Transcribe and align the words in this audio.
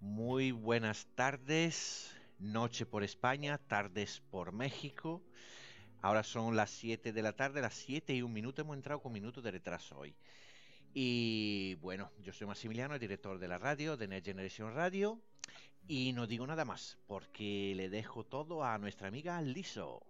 Muy 0.00 0.52
buenas 0.52 1.06
tardes, 1.14 2.14
noche 2.38 2.86
por 2.86 3.02
España, 3.02 3.58
tardes 3.58 4.20
por 4.30 4.52
México. 4.52 5.22
Ahora 6.00 6.22
son 6.22 6.56
las 6.56 6.70
7 6.70 7.12
de 7.12 7.22
la 7.22 7.32
tarde, 7.32 7.60
las 7.60 7.74
7 7.74 8.14
y 8.14 8.22
un 8.22 8.32
minuto. 8.32 8.62
Hemos 8.62 8.76
entrado 8.76 9.00
con 9.00 9.12
minutos 9.12 9.42
de 9.42 9.50
retraso 9.50 9.98
hoy. 9.98 10.14
Y 10.94 11.74
bueno, 11.76 12.10
yo 12.22 12.32
soy 12.32 12.46
Maximiliano, 12.46 12.94
el 12.94 13.00
director 13.00 13.38
de 13.38 13.48
la 13.48 13.58
radio, 13.58 13.96
de 13.96 14.08
Next 14.08 14.26
Generation 14.26 14.74
Radio. 14.74 15.20
Y 15.86 16.12
no 16.12 16.26
digo 16.26 16.46
nada 16.46 16.64
más, 16.64 16.98
porque 17.06 17.72
le 17.76 17.88
dejo 17.88 18.24
todo 18.24 18.64
a 18.64 18.78
nuestra 18.78 19.08
amiga 19.08 19.40
Liso. 19.40 20.07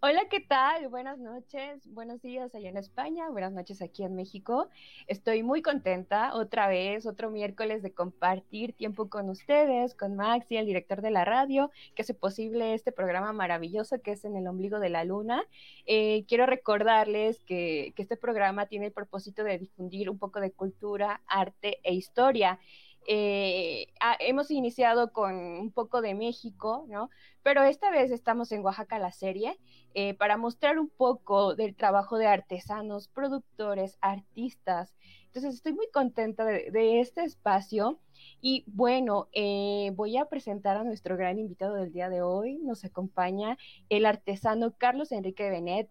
Hola, 0.00 0.22
¿qué 0.30 0.40
tal? 0.40 0.88
Buenas 0.88 1.18
noches, 1.18 1.86
buenos 1.86 2.20
días 2.22 2.54
allá 2.54 2.68
en 2.68 2.76
España, 2.76 3.28
buenas 3.30 3.52
noches 3.52 3.82
aquí 3.82 4.02
en 4.04 4.14
México. 4.14 4.68
Estoy 5.06 5.42
muy 5.42 5.62
contenta 5.62 6.34
otra 6.34 6.68
vez, 6.68 7.06
otro 7.06 7.30
miércoles 7.30 7.82
de 7.82 7.92
compartir 7.92 8.72
tiempo 8.74 9.08
con 9.08 9.30
ustedes, 9.30 9.94
con 9.94 10.16
Maxi, 10.16 10.56
el 10.56 10.66
director 10.66 11.00
de 11.02 11.10
la 11.10 11.24
radio, 11.24 11.70
que 11.94 12.02
hace 12.02 12.14
posible 12.14 12.74
este 12.74 12.92
programa 12.92 13.32
maravilloso 13.32 14.00
que 14.02 14.12
es 14.12 14.24
En 14.24 14.36
el 14.36 14.46
ombligo 14.46 14.78
de 14.78 14.90
la 14.90 15.04
luna. 15.04 15.42
Eh, 15.86 16.24
quiero 16.28 16.46
recordarles 16.46 17.42
que, 17.44 17.92
que 17.96 18.02
este 18.02 18.16
programa 18.16 18.66
tiene 18.66 18.86
el 18.86 18.92
propósito 18.92 19.44
de 19.44 19.58
difundir 19.58 20.10
un 20.10 20.18
poco 20.18 20.40
de 20.40 20.52
cultura, 20.52 21.22
arte 21.26 21.80
e 21.82 21.94
historia. 21.94 22.58
Eh, 23.06 23.88
hemos 24.20 24.50
iniciado 24.50 25.12
con 25.12 25.34
un 25.34 25.70
poco 25.70 26.00
de 26.00 26.14
México, 26.14 26.86
¿no? 26.88 27.10
Pero 27.42 27.62
esta 27.62 27.90
vez 27.90 28.10
estamos 28.10 28.50
en 28.52 28.64
Oaxaca 28.64 28.98
la 28.98 29.12
serie 29.12 29.58
eh, 29.92 30.14
para 30.14 30.36
mostrar 30.38 30.78
un 30.78 30.88
poco 30.88 31.54
del 31.54 31.74
trabajo 31.76 32.16
de 32.16 32.26
artesanos, 32.26 33.08
productores, 33.08 33.98
artistas. 34.00 34.96
Entonces 35.26 35.56
estoy 35.56 35.74
muy 35.74 35.88
contenta 35.92 36.44
de, 36.44 37.00
este 37.00 37.24
espacio 37.24 37.98
y 38.40 38.64
bueno, 38.66 39.28
eh, 39.32 39.90
voy 39.94 40.16
a 40.16 40.26
presentar 40.26 40.76
a 40.76 40.84
nuestro 40.84 41.16
gran 41.16 41.38
invitado 41.38 41.74
del 41.74 41.92
día 41.92 42.08
de 42.08 42.22
hoy. 42.22 42.58
Nos 42.58 42.84
acompaña 42.84 43.58
el 43.90 44.06
artesano 44.06 44.74
Carlos 44.78 45.12
Enrique 45.12 45.50
Benet 45.50 45.90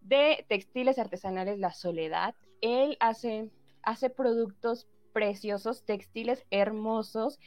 de 0.00 0.44
Textiles 0.48 0.98
Artesanales 0.98 1.58
La 1.58 1.72
Soledad. 1.72 2.34
Él 2.60 2.96
hace, 3.00 3.48
hace 3.82 4.10
productos 4.10 4.86
preciosos, 5.12 5.84
textiles 5.84 6.44
hermosos, 6.50 7.38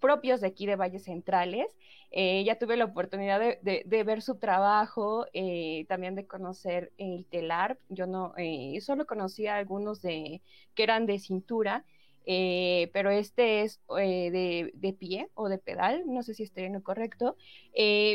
propios 0.00 0.40
de 0.40 0.48
aquí 0.48 0.66
de 0.66 0.76
Valles 0.76 1.04
Centrales. 1.04 1.66
Eh, 2.10 2.44
ya 2.44 2.58
tuve 2.58 2.76
la 2.76 2.84
oportunidad 2.84 3.40
de, 3.40 4.04
ver 4.04 4.22
su 4.22 4.36
trabajo, 4.36 5.26
eh, 5.32 5.84
también 5.88 6.14
de 6.14 6.26
conocer 6.26 6.92
el 6.98 7.26
telar. 7.26 7.78
Yo 7.88 8.06
no, 8.06 8.32
eh, 8.36 8.78
solo 8.80 9.06
conocía 9.06 9.56
algunos 9.56 10.02
de 10.02 10.42
que 10.74 10.82
eran 10.82 11.06
de 11.06 11.18
cintura, 11.18 11.84
pero 12.24 13.10
este 13.10 13.62
es 13.62 13.80
de, 13.88 14.72
de, 14.74 14.92
pie 14.92 15.28
o 15.34 15.48
de 15.48 15.58
pedal, 15.58 16.02
no 16.06 16.22
sé 16.22 16.34
si 16.34 16.42
estoy 16.42 16.64
en 16.64 16.72
lo 16.72 16.82
correcto. 16.82 17.36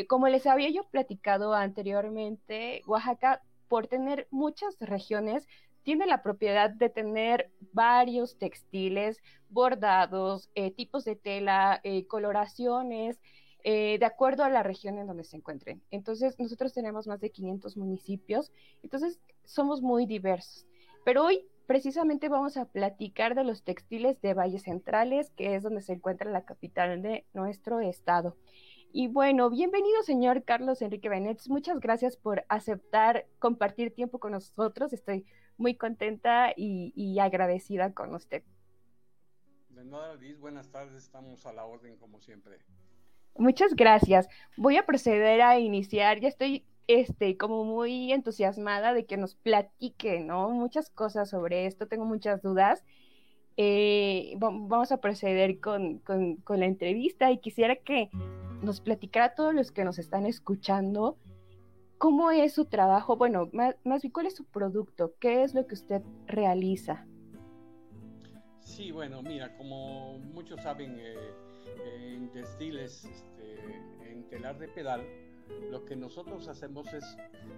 como 0.08 0.28
les 0.28 0.46
había 0.46 0.68
yo 0.70 0.84
platicado 0.84 1.54
anteriormente, 1.54 2.82
Oaxaca, 2.86 3.42
por 3.68 3.86
tener 3.86 4.28
muchas 4.30 4.76
regiones, 4.80 5.48
tiene 5.82 6.06
la 6.06 6.22
propiedad 6.22 6.70
de 6.70 6.88
tener 6.88 7.50
varios 7.72 8.38
textiles, 8.38 9.20
bordados, 9.48 10.50
eh, 10.54 10.70
tipos 10.70 11.04
de 11.04 11.16
tela, 11.16 11.80
eh, 11.84 12.06
coloraciones, 12.06 13.20
eh, 13.64 13.98
de 13.98 14.06
acuerdo 14.06 14.44
a 14.44 14.50
la 14.50 14.62
región 14.62 14.98
en 14.98 15.06
donde 15.06 15.24
se 15.24 15.36
encuentren. 15.36 15.82
Entonces, 15.90 16.38
nosotros 16.38 16.72
tenemos 16.72 17.06
más 17.06 17.20
de 17.20 17.30
500 17.30 17.76
municipios, 17.76 18.52
entonces 18.82 19.20
somos 19.44 19.82
muy 19.82 20.06
diversos. 20.06 20.66
Pero 21.04 21.24
hoy 21.24 21.46
precisamente 21.66 22.28
vamos 22.28 22.56
a 22.56 22.64
platicar 22.64 23.34
de 23.34 23.44
los 23.44 23.62
textiles 23.62 24.20
de 24.20 24.34
Valles 24.34 24.64
Centrales, 24.64 25.30
que 25.30 25.54
es 25.54 25.62
donde 25.62 25.80
se 25.82 25.92
encuentra 25.92 26.30
la 26.30 26.44
capital 26.44 27.02
de 27.02 27.24
nuestro 27.34 27.80
estado. 27.80 28.36
Y 28.92 29.08
bueno, 29.08 29.48
bienvenido, 29.48 30.02
señor 30.02 30.44
Carlos 30.44 30.82
Enrique 30.82 31.08
Benet. 31.08 31.40
Muchas 31.48 31.80
gracias 31.80 32.16
por 32.16 32.44
aceptar 32.48 33.26
compartir 33.38 33.94
tiempo 33.94 34.18
con 34.18 34.32
nosotros. 34.32 34.92
Estoy 34.92 35.24
muy 35.56 35.74
contenta 35.74 36.52
y, 36.56 37.18
agradecida 37.18 37.92
con 37.92 38.14
usted. 38.14 38.42
De 39.70 39.84
nada, 39.84 40.14
Liz, 40.16 40.38
buenas 40.38 40.70
tardes, 40.70 41.02
estamos 41.02 41.46
a 41.46 41.52
la 41.52 41.64
orden 41.64 41.96
como 41.96 42.20
siempre. 42.20 42.58
Muchas 43.36 43.74
gracias. 43.74 44.28
Voy 44.56 44.76
a 44.76 44.84
proceder 44.84 45.40
a 45.40 45.58
iniciar, 45.58 46.20
ya 46.20 46.28
estoy 46.28 46.64
este, 46.86 47.36
como 47.36 47.64
muy 47.64 48.12
entusiasmada 48.12 48.92
de 48.92 49.06
que 49.06 49.16
nos 49.16 49.34
platique, 49.34 50.20
¿no? 50.20 50.50
Muchas 50.50 50.90
cosas 50.90 51.30
sobre 51.30 51.66
esto, 51.66 51.88
tengo 51.88 52.04
muchas 52.04 52.42
dudas. 52.42 52.84
Eh, 53.56 54.34
vamos 54.38 54.92
a 54.92 55.00
proceder 55.00 55.60
con, 55.60 55.98
con, 55.98 56.36
con, 56.36 56.60
la 56.60 56.66
entrevista 56.66 57.30
y 57.30 57.38
quisiera 57.38 57.76
que 57.76 58.08
nos 58.62 58.80
platicara 58.80 59.26
a 59.26 59.34
todos 59.34 59.54
los 59.54 59.72
que 59.72 59.84
nos 59.84 59.98
están 59.98 60.24
escuchando 60.24 61.18
¿Cómo 62.02 62.32
es 62.32 62.54
su 62.54 62.64
trabajo? 62.64 63.16
Bueno, 63.16 63.48
más, 63.52 63.76
bien, 63.84 64.12
¿cuál 64.12 64.26
es 64.26 64.34
su 64.34 64.44
producto? 64.44 65.14
¿Qué 65.20 65.44
es 65.44 65.54
lo 65.54 65.68
que 65.68 65.74
usted 65.74 66.02
realiza? 66.26 67.06
Sí, 68.58 68.90
bueno, 68.90 69.22
mira, 69.22 69.56
como 69.56 70.18
muchos 70.18 70.60
saben, 70.62 70.96
eh, 70.98 71.14
en 71.86 72.28
textiles, 72.32 73.04
este, 73.04 74.10
en 74.10 74.28
telar 74.28 74.58
de 74.58 74.66
pedal, 74.66 75.06
lo 75.70 75.84
que 75.84 75.94
nosotros 75.94 76.48
hacemos 76.48 76.92
es, 76.92 77.04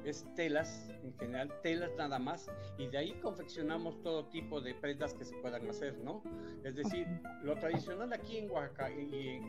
es, 0.04 0.26
telas, 0.34 0.90
en 1.02 1.14
general 1.14 1.50
telas 1.62 1.92
nada 1.96 2.18
más, 2.18 2.50
y 2.76 2.88
de 2.88 2.98
ahí 2.98 3.12
confeccionamos 3.22 4.02
todo 4.02 4.26
tipo 4.26 4.60
de 4.60 4.74
prendas 4.74 5.14
que 5.14 5.24
se 5.24 5.34
puedan 5.38 5.66
hacer, 5.70 5.96
¿no? 6.04 6.22
Es 6.64 6.76
decir, 6.76 7.06
lo 7.42 7.56
tradicional 7.56 8.12
aquí 8.12 8.36
en 8.36 8.50
Oaxaca 8.50 8.90
y 8.90 9.26
en, 9.26 9.44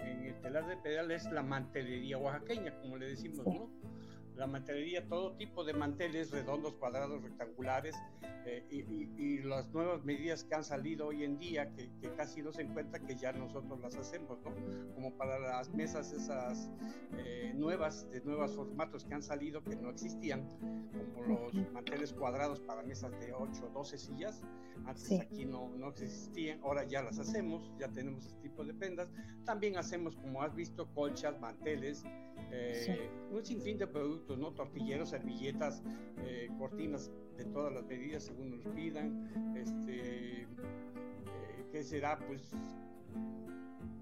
en 0.00 0.24
el 0.24 0.40
telar 0.40 0.66
de 0.66 0.76
pedal 0.76 1.12
es 1.12 1.24
la 1.30 1.44
mantelería 1.44 2.18
oaxaqueña, 2.18 2.76
como 2.80 2.96
le 2.96 3.10
decimos, 3.10 3.46
¿no? 3.46 3.70
La 4.36 4.46
mantelería, 4.46 5.06
todo 5.08 5.32
tipo 5.36 5.64
de 5.64 5.72
manteles 5.72 6.30
redondos, 6.30 6.74
cuadrados, 6.74 7.22
rectangulares 7.22 7.94
eh, 8.46 8.66
y, 8.70 9.38
las 9.44 9.68
nuevas 9.72 10.04
medidas 10.04 10.44
que 10.44 10.54
han 10.54 10.64
salido 10.64 11.08
hoy 11.08 11.24
en 11.24 11.38
día, 11.38 11.72
que, 11.74 11.90
casi 12.16 12.42
no 12.42 12.52
se 12.52 12.62
encuentra, 12.62 12.98
que 13.00 13.16
ya 13.16 13.32
nosotros 13.32 13.80
las 13.80 13.94
hacemos, 13.96 14.38
¿no? 14.42 14.52
Como 14.94 15.14
para 15.16 15.38
las 15.38 15.72
mesas 15.72 16.12
esas 16.12 16.70
eh, 17.18 17.52
nuevas, 17.54 18.10
de 18.10 18.20
nuevos 18.22 18.54
formatos 18.54 19.04
que 19.04 19.14
han 19.14 19.22
salido 19.22 19.62
que 19.62 19.76
no 19.76 19.90
existían, 19.90 20.48
como 21.14 21.50
los 21.50 21.72
manteles 21.72 22.12
cuadrados 22.12 22.60
para 22.60 22.82
mesas 22.82 23.12
de 23.20 23.32
8 23.32 23.66
o 23.66 23.78
12 23.78 23.98
sillas, 23.98 24.42
antes 24.86 25.20
aquí 25.20 25.44
no, 25.44 25.70
no 25.76 25.88
existían, 25.88 26.60
ahora 26.62 26.84
ya 26.84 27.02
las 27.02 27.18
hacemos, 27.18 27.72
ya 27.78 27.88
tenemos 27.88 28.26
este 28.26 28.40
tipo 28.42 28.64
de 28.64 28.74
prendas. 28.74 29.08
También 29.44 29.76
hacemos, 29.76 30.16
como 30.16 30.42
has 30.42 30.54
visto, 30.54 30.86
colchas, 30.94 31.38
manteles, 31.40 32.04
eh, 32.50 33.10
un 33.30 33.44
sinfín 33.44 33.78
de 33.78 33.86
productos, 33.86 34.23
¿no? 34.30 34.52
Tortilleros, 34.52 35.10
servilletas, 35.10 35.82
eh, 36.24 36.48
cortinas 36.58 37.10
de 37.36 37.44
todas 37.44 37.72
las 37.72 37.84
medidas 37.84 38.24
según 38.24 38.50
nos 38.50 38.66
pidan. 38.74 39.54
Este, 39.56 40.42
eh, 40.42 40.46
¿Qué 41.70 41.82
será? 41.82 42.18
Pues 42.26 42.50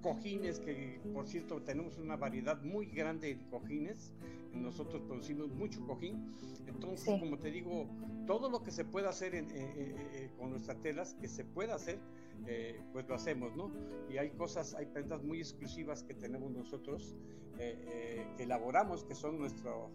cojines, 0.02 0.58
que 0.58 1.00
por 1.12 1.26
cierto 1.26 1.62
tenemos 1.62 1.98
una 1.98 2.16
variedad 2.16 2.60
muy 2.62 2.86
grande 2.86 3.34
de 3.34 3.44
cojines. 3.50 4.12
Nosotros 4.52 5.02
producimos 5.02 5.48
mucho 5.48 5.84
cojín. 5.86 6.34
Entonces, 6.66 7.18
como 7.20 7.38
te 7.38 7.50
digo, 7.50 7.86
todo 8.26 8.50
lo 8.50 8.62
que 8.62 8.70
se 8.70 8.84
pueda 8.84 9.10
hacer 9.10 9.46
con 10.38 10.50
nuestras 10.50 10.80
telas, 10.80 11.14
que 11.14 11.28
se 11.28 11.44
pueda 11.44 11.74
hacer, 11.74 11.98
pues 12.92 13.08
lo 13.08 13.14
hacemos, 13.14 13.54
¿no? 13.56 13.70
Y 14.10 14.18
hay 14.18 14.30
cosas, 14.30 14.74
hay 14.74 14.86
prendas 14.86 15.22
muy 15.22 15.38
exclusivas 15.38 16.02
que 16.02 16.14
tenemos 16.14 16.50
nosotros 16.50 17.16
eh, 17.58 17.84
eh, 17.86 18.26
que 18.36 18.42
elaboramos, 18.44 19.04
que 19.04 19.14
son 19.14 19.38
nuestro, 19.38 19.90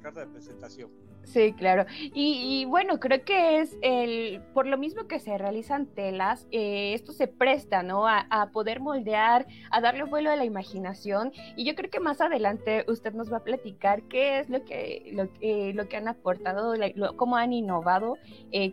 carta 0.00 0.20
de 0.20 0.26
presentación. 0.26 0.90
Sí, 1.24 1.52
claro. 1.52 1.84
Y, 2.14 2.64
bueno, 2.66 2.98
creo 2.98 3.24
que 3.24 3.60
es 3.60 3.76
el, 3.82 4.40
por 4.54 4.66
lo 4.66 4.78
mismo 4.78 5.06
que 5.06 5.20
se 5.20 5.36
realizan 5.36 5.86
telas, 5.86 6.48
eh, 6.50 6.94
esto 6.94 7.12
se 7.12 7.28
presta, 7.28 7.82
¿no? 7.82 8.06
A, 8.08 8.50
poder 8.52 8.80
moldear, 8.80 9.46
a 9.70 9.80
darle 9.80 10.04
vuelo 10.04 10.30
a 10.30 10.36
la 10.36 10.44
imaginación. 10.44 11.32
Y 11.56 11.64
yo 11.64 11.74
creo 11.74 11.90
que 11.90 12.00
más 12.00 12.20
adelante 12.20 12.84
usted 12.88 13.12
nos 13.12 13.32
va 13.32 13.38
a 13.38 13.44
platicar 13.44 14.02
qué 14.04 14.40
es 14.40 14.48
lo 14.48 14.64
que, 14.64 15.10
lo, 15.12 15.24
lo 15.74 15.88
que 15.88 15.96
han 15.96 16.08
aportado, 16.08 16.74
cómo 17.16 17.36
han 17.36 17.52
innovado 17.52 18.16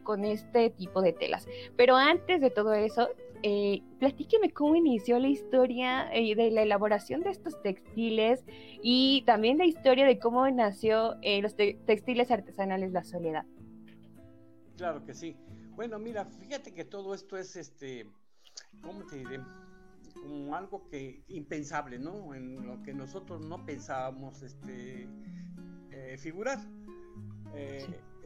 con 0.03 0.25
este 0.25 0.69
tipo 0.69 1.01
de 1.01 1.13
telas. 1.13 1.47
Pero 1.75 1.95
antes 1.95 2.41
de 2.41 2.49
todo 2.49 2.73
eso, 2.73 3.09
eh, 3.43 3.81
platíqueme 3.99 4.51
cómo 4.51 4.75
inició 4.75 5.19
la 5.19 5.27
historia 5.27 6.11
eh, 6.13 6.35
de 6.35 6.51
la 6.51 6.63
elaboración 6.63 7.21
de 7.21 7.29
estos 7.29 7.61
textiles 7.61 8.43
y 8.81 9.23
también 9.25 9.57
la 9.57 9.65
historia 9.65 10.05
de 10.05 10.19
cómo 10.19 10.49
nació 10.49 11.15
eh, 11.21 11.41
los 11.41 11.55
textiles 11.55 12.31
artesanales 12.31 12.91
La 12.91 13.03
Soledad. 13.03 13.45
Claro 14.75 15.03
que 15.05 15.13
sí. 15.13 15.35
Bueno, 15.75 15.99
mira, 15.99 16.25
fíjate 16.25 16.73
que 16.73 16.85
todo 16.85 17.13
esto 17.13 17.37
es, 17.37 17.55
este, 17.55 18.07
¿cómo 18.81 19.05
te 19.05 19.17
diré? 19.17 19.39
Como 20.13 20.55
algo 20.55 20.87
que 20.87 21.23
impensable, 21.27 21.99
¿no? 21.99 22.33
En 22.33 22.65
lo 22.65 22.81
que 22.81 22.93
nosotros 22.93 23.45
no 23.45 23.65
pensábamos, 23.65 24.41
este, 24.41 25.07
figurar. 26.17 26.59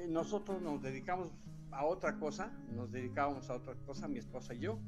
nosotros 0.07 0.61
nos 0.61 0.81
dedicamos 0.81 1.31
a 1.71 1.85
otra 1.85 2.17
cosa, 2.17 2.51
nos 2.69 2.91
dedicábamos 2.91 3.49
a 3.49 3.55
otra 3.55 3.75
cosa, 3.85 4.07
mi 4.07 4.19
esposa 4.19 4.53
y 4.53 4.59
yo. 4.59 4.79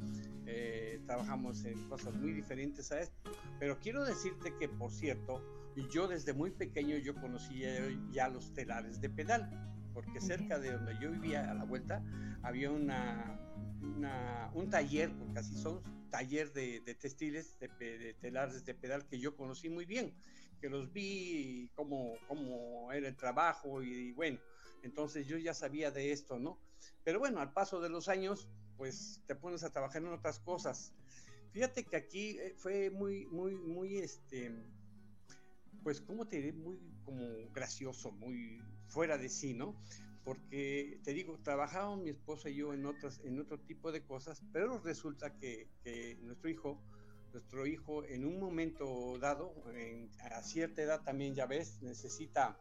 Eh, 0.46 1.02
trabajamos 1.06 1.64
en 1.66 1.88
cosas 1.88 2.14
muy 2.16 2.34
diferentes 2.34 2.92
a 2.92 3.00
esto. 3.00 3.32
Pero 3.60 3.80
quiero 3.80 4.04
decirte 4.04 4.56
que, 4.58 4.68
por 4.68 4.92
cierto, 4.92 5.42
yo 5.90 6.08
desde 6.08 6.34
muy 6.34 6.52
pequeño 6.52 6.98
yo 6.98 7.16
conocía 7.16 7.70
ya 8.12 8.28
los 8.28 8.54
telares 8.54 9.02
de 9.02 9.10
pedal, 9.10 9.50
porque 9.94 10.20
cerca 10.20 10.60
de 10.60 10.72
donde 10.72 10.98
yo 11.02 11.12
vivía 11.12 11.50
a 11.50 11.54
la 11.54 11.64
vuelta 11.64 12.04
había 12.42 12.72
una, 12.72 13.40
un 14.54 14.70
taller, 14.70 15.12
porque 15.18 15.40
así 15.40 15.56
son, 15.56 15.82
taller 16.10 16.52
de, 16.54 16.82
textiles, 17.00 17.58
de, 17.60 18.16
telares 18.20 18.66
de 18.66 18.74
pedal 18.76 19.08
que 19.08 19.20
yo 19.20 19.36
conocí 19.36 19.70
muy 19.70 19.86
bien, 19.86 20.14
que 20.60 20.70
los 20.70 20.92
vi 20.92 21.72
cómo, 21.74 22.14
cómo 22.28 22.92
era 22.92 23.08
el 23.08 23.16
trabajo 23.16 23.82
y 23.82 24.12
bueno, 24.14 24.40
entonces 24.84 25.26
yo 25.28 25.38
ya 25.38 25.54
sabía 25.54 25.92
de 25.92 26.12
esto, 26.12 26.38
¿no? 26.38 26.60
Pero 27.04 27.20
bueno, 27.20 27.40
al 27.40 27.54
paso 27.54 27.82
de 27.82 27.90
los 27.90 28.08
años, 28.08 28.48
pues 28.78 29.22
te 29.28 29.36
pones 29.36 29.64
a 29.64 29.72
trabajar 29.72 30.02
en 30.02 30.10
otras 30.10 30.40
cosas. 30.40 30.94
Fíjate 31.52 31.86
que 31.86 31.96
aquí 31.96 32.38
eh, 32.40 32.56
fue 32.58 32.90
muy, 32.90 33.26
muy, 33.28 33.56
muy, 33.56 33.98
este, 33.98 34.52
pues, 35.84 36.02
¿cómo 36.02 36.28
te 36.28 36.38
diré? 36.38 36.54
Muy 36.54 36.80
como 37.06 37.50
gracioso, 37.52 38.12
muy 38.12 38.62
fuera 38.88 39.18
de 39.18 39.30
sí, 39.30 39.54
¿no? 39.54 39.76
Porque 40.24 41.00
te 41.04 41.14
digo, 41.14 41.38
trabajábamos 41.44 42.02
mi 42.02 42.10
esposa 42.10 42.50
y 42.50 42.56
yo 42.56 42.74
en 42.74 42.86
otras, 42.86 43.20
en 43.24 43.40
otro 43.40 43.60
tipo 43.60 43.92
de 43.92 44.04
cosas, 44.04 44.42
pero 44.54 44.80
resulta 44.80 45.38
que, 45.38 45.68
nuestro 46.22 46.50
hijo, 46.50 46.82
nuestro 47.34 47.68
hijo 47.68 48.06
en 48.06 48.26
un 48.26 48.40
momento 48.40 49.18
dado, 49.20 49.54
a 50.32 50.42
cierta 50.42 50.82
edad 50.82 51.02
también 51.04 51.36
ya 51.36 51.46
ves, 51.46 51.82
necesita 51.82 52.58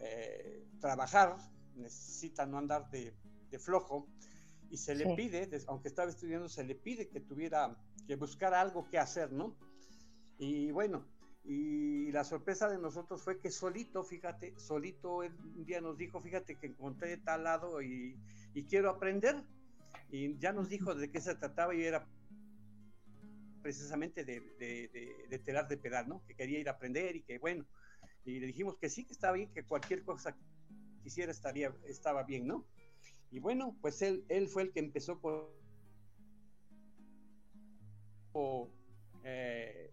eh, 0.00 0.64
trabajar, 0.80 1.36
necesita 1.74 2.46
no 2.46 2.58
andar 2.58 2.88
de, 2.90 3.14
flojo 3.58 4.08
y 4.70 4.76
se 4.76 4.94
le 4.94 5.14
pide, 5.14 5.48
aunque 5.68 5.88
estaba 5.88 6.10
estudiando, 6.10 6.48
se 6.48 6.64
le 6.64 6.74
pide 6.74 7.08
que 7.08 7.20
tuviera, 7.20 7.76
que 8.06 8.16
buscara 8.16 8.60
algo 8.60 8.88
que 8.88 8.98
hacer, 8.98 9.32
¿no? 9.32 9.56
Y 10.38 10.70
bueno, 10.70 11.06
y 11.48 12.10
la 12.10 12.24
sorpresa 12.24 12.68
de 12.68 12.78
nosotros 12.78 13.22
fue 13.22 13.38
que 13.38 13.52
solito, 13.52 14.02
fíjate, 14.02 14.58
solito 14.58 15.18
un 15.18 15.64
día 15.64 15.80
nos 15.80 15.96
dijo, 15.96 16.20
fíjate 16.20 16.56
que 16.56 16.66
encontré 16.66 17.16
tal 17.18 17.44
lado 17.44 17.80
y, 17.80 18.18
quiero 18.68 18.90
aprender. 18.90 19.44
Y 20.10 20.36
ya 20.38 20.52
nos 20.52 20.68
dijo 20.68 20.94
de 20.94 21.10
qué 21.10 21.20
se 21.20 21.34
trataba 21.36 21.74
y 21.74 21.82
era 21.82 22.06
precisamente 23.62 24.24
de, 24.24 24.40
de, 25.28 25.38
telar 25.38 25.68
de 25.68 25.76
pedal, 25.76 26.08
¿no? 26.08 26.24
Que 26.26 26.34
quería 26.34 26.58
ir 26.58 26.68
a 26.68 26.72
aprender 26.72 27.14
y 27.14 27.22
que 27.22 27.38
bueno. 27.38 27.64
Y 28.24 28.40
le 28.40 28.46
dijimos 28.48 28.76
que 28.76 28.88
sí, 28.88 29.04
que 29.04 29.12
estaba 29.12 29.34
bien, 29.34 29.52
que 29.52 29.62
cualquier 29.62 30.02
cosa 30.02 30.36
quisiera 31.02 31.30
estaría, 31.30 31.72
estaba 31.86 32.24
bien, 32.24 32.46
¿no? 32.46 32.66
Y 33.30 33.38
bueno, 33.40 33.76
pues 33.80 34.02
él, 34.02 34.24
él 34.28 34.48
fue 34.48 34.62
el 34.62 34.72
que 34.72 34.80
empezó 34.80 35.20
por, 35.20 35.50
eh, 39.24 39.90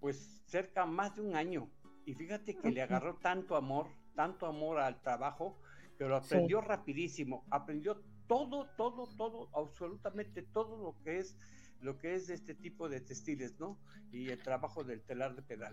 pues 0.00 0.42
cerca 0.46 0.86
más 0.86 1.16
de 1.16 1.22
un 1.22 1.34
año. 1.34 1.70
Y 2.04 2.14
fíjate 2.14 2.56
que 2.56 2.70
le 2.70 2.82
agarró 2.82 3.16
tanto 3.16 3.56
amor, 3.56 3.88
tanto 4.14 4.46
amor 4.46 4.78
al 4.78 5.00
trabajo, 5.00 5.58
que 5.98 6.04
lo 6.04 6.16
aprendió 6.16 6.60
rapidísimo, 6.60 7.44
aprendió 7.50 8.02
todo, 8.26 8.68
todo, 8.76 9.06
todo, 9.16 9.50
absolutamente 9.54 10.42
todo 10.42 10.76
lo 10.78 11.02
que 11.02 11.18
es 11.18 11.36
lo 11.80 11.98
que 11.98 12.14
es 12.14 12.28
este 12.28 12.54
tipo 12.54 12.88
de 12.88 13.00
textiles, 13.00 13.58
¿no? 13.58 13.78
Y 14.12 14.28
el 14.28 14.42
trabajo 14.42 14.84
del 14.84 15.02
telar 15.02 15.34
de 15.34 15.42
pedal. 15.42 15.72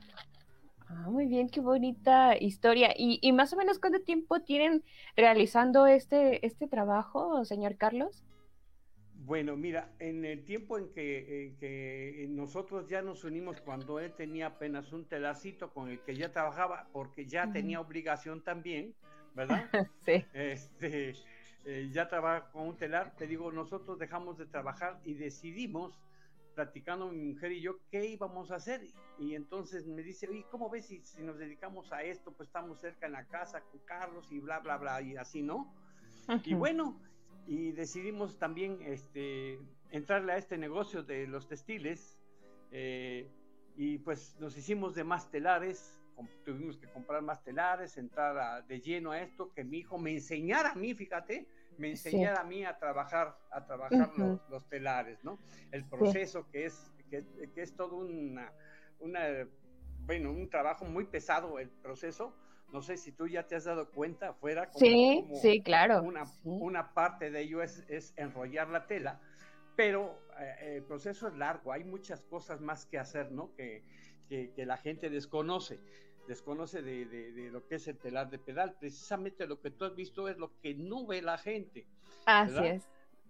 Ah, 0.89 1.09
muy 1.09 1.25
bien, 1.25 1.49
qué 1.49 1.59
bonita 1.59 2.37
historia. 2.37 2.93
¿Y, 2.95 3.31
más 3.33 3.51
o 3.53 3.57
menos 3.57 3.79
cuánto 3.79 4.01
tiempo 4.01 4.41
tienen 4.41 4.83
realizando 5.15 5.85
este, 5.85 6.45
este 6.45 6.67
trabajo, 6.67 7.43
señor 7.43 7.75
Carlos? 7.77 8.23
Bueno, 9.25 9.57
mira, 9.57 9.91
en 9.99 10.23
el 10.23 10.45
tiempo 10.45 10.77
en 10.77 10.89
que, 10.93 12.27
nosotros 12.29 12.87
ya 12.87 13.01
nos 13.01 13.25
unimos 13.25 13.59
cuando 13.59 13.99
él 13.99 14.13
tenía 14.13 14.47
apenas 14.47 14.93
un 14.93 15.05
telacito 15.05 15.73
con 15.73 15.89
el 15.89 15.99
que 15.99 16.15
ya 16.15 16.31
trabajaba, 16.31 16.87
porque 16.93 17.25
ya 17.25 17.51
tenía 17.51 17.81
obligación 17.81 18.41
también, 18.41 18.95
¿verdad? 19.35 19.69
sí. 20.05 20.23
Este, 20.33 21.13
eh, 21.65 21.89
ya 21.91 22.07
trabaja 22.07 22.49
con 22.51 22.69
un 22.69 22.77
telar, 22.77 23.13
te 23.17 23.27
digo, 23.27 23.51
nosotros 23.51 23.99
dejamos 23.99 24.37
de 24.37 24.45
trabajar 24.45 25.01
y 25.03 25.15
decidimos 25.15 25.99
platicando 26.57 27.11
mi 27.11 27.21
mujer 27.33 27.51
y 27.51 27.61
yo 27.61 27.77
qué 27.91 28.07
íbamos 28.07 28.49
a 28.49 28.55
hacer. 28.55 28.81
Y 29.19 29.35
entonces 29.35 29.85
me 29.85 30.01
dice, 30.01 30.27
oye, 30.27 30.43
¿cómo 30.49 30.71
ves 30.71 30.87
si, 30.87 31.05
si, 31.05 31.21
nos 31.21 31.37
dedicamos 31.37 31.93
a 31.93 32.01
esto? 32.01 32.31
Pues 32.31 32.49
estamos 32.49 32.81
cerca 32.81 33.05
en 33.05 33.11
la 33.11 33.27
casa 33.27 33.61
con 33.61 33.79
Carlos 33.81 34.31
y 34.31 34.39
bla, 34.39 34.57
bla, 34.57 34.77
bla, 34.77 34.99
y 35.03 35.15
así, 35.17 35.43
¿no? 35.43 35.71
Y 36.43 36.55
bueno, 36.55 36.99
y 37.45 37.73
decidimos 37.73 38.39
también 38.39 38.79
este, 38.81 39.59
entrarle 39.91 40.33
a 40.33 40.37
este 40.37 40.57
negocio 40.57 41.03
de 41.03 41.27
los 41.27 41.47
textiles. 41.47 42.17
Eh, 42.71 43.29
y 43.75 43.99
pues 43.99 44.35
nos 44.39 44.57
hicimos 44.57 44.95
de 44.95 45.03
más 45.03 45.29
telares, 45.29 46.01
tuvimos 46.43 46.79
que 46.79 46.87
comprar 46.87 47.21
más 47.21 47.43
telares, 47.43 47.97
entrar 47.97 48.65
de 48.65 48.81
lleno 48.81 49.11
a 49.11 49.21
esto, 49.21 49.53
que 49.53 49.63
mi 49.63 49.77
hijo 49.77 49.99
me 49.99 50.11
enseñara 50.11 50.71
a 50.71 50.75
mí, 50.75 50.95
fíjate, 50.95 51.47
me 51.77 51.89
enseñara 51.89 52.41
a 52.41 52.43
mí 52.43 52.65
a 52.65 52.77
trabajar, 52.77 53.37
a 53.51 53.65
trabajar 53.65 54.11
los, 54.49 54.67
telares, 54.67 55.23
¿no? 55.23 55.39
El 55.71 55.85
proceso 55.85 56.49
que 56.49 56.65
es, 56.65 56.91
que, 57.09 57.23
es 57.55 57.75
todo 57.75 57.97
una, 57.97 58.51
una, 58.99 59.21
bueno, 60.01 60.31
un 60.31 60.49
trabajo 60.49 60.85
muy 60.85 61.05
pesado 61.05 61.59
el 61.59 61.69
proceso. 61.69 62.35
No 62.71 62.81
sé 62.81 62.97
si 62.97 63.13
tú 63.13 63.27
ya 63.27 63.47
te 63.47 63.55
has 63.55 63.63
dado 63.63 63.89
cuenta 63.91 64.29
afuera. 64.29 64.69
sí, 64.73 65.25
sí, 65.41 65.61
claro. 65.61 66.01
Una, 66.01 66.25
una 66.43 66.93
parte 66.93 67.31
de 67.31 67.41
ello 67.41 67.61
es, 67.61 67.85
es 67.87 68.13
enrollar 68.17 68.69
la 68.69 68.85
tela, 68.87 69.21
pero 69.75 70.19
eh, 70.39 70.75
el 70.77 70.83
proceso 70.83 71.27
es 71.29 71.35
largo, 71.35 71.71
hay 71.71 71.85
muchas 71.85 72.21
cosas 72.23 72.59
más 72.59 72.85
que 72.85 72.99
hacer, 72.99 73.31
¿no? 73.31 73.53
Que, 73.55 73.83
que, 74.27 74.51
que 74.51 74.65
la 74.65 74.77
gente 74.77 75.09
desconoce 75.09 75.79
desconoce 76.27 76.81
de, 76.81 77.49
lo 77.51 77.65
que 77.65 77.75
es 77.75 77.87
el 77.87 77.97
telar 77.97 78.29
de 78.29 78.37
pedal. 78.37 78.75
Precisamente 78.79 79.47
lo 79.47 79.59
que 79.59 79.71
tú 79.71 79.85
has 79.85 79.95
visto 79.95 80.27
es 80.27 80.37
lo 80.37 80.51
que 80.61 80.73
no 80.75 81.05
ve 81.05 81.21
la 81.21 81.37
gente. 81.37 81.87
Así 82.25 82.65
es. 82.65 82.83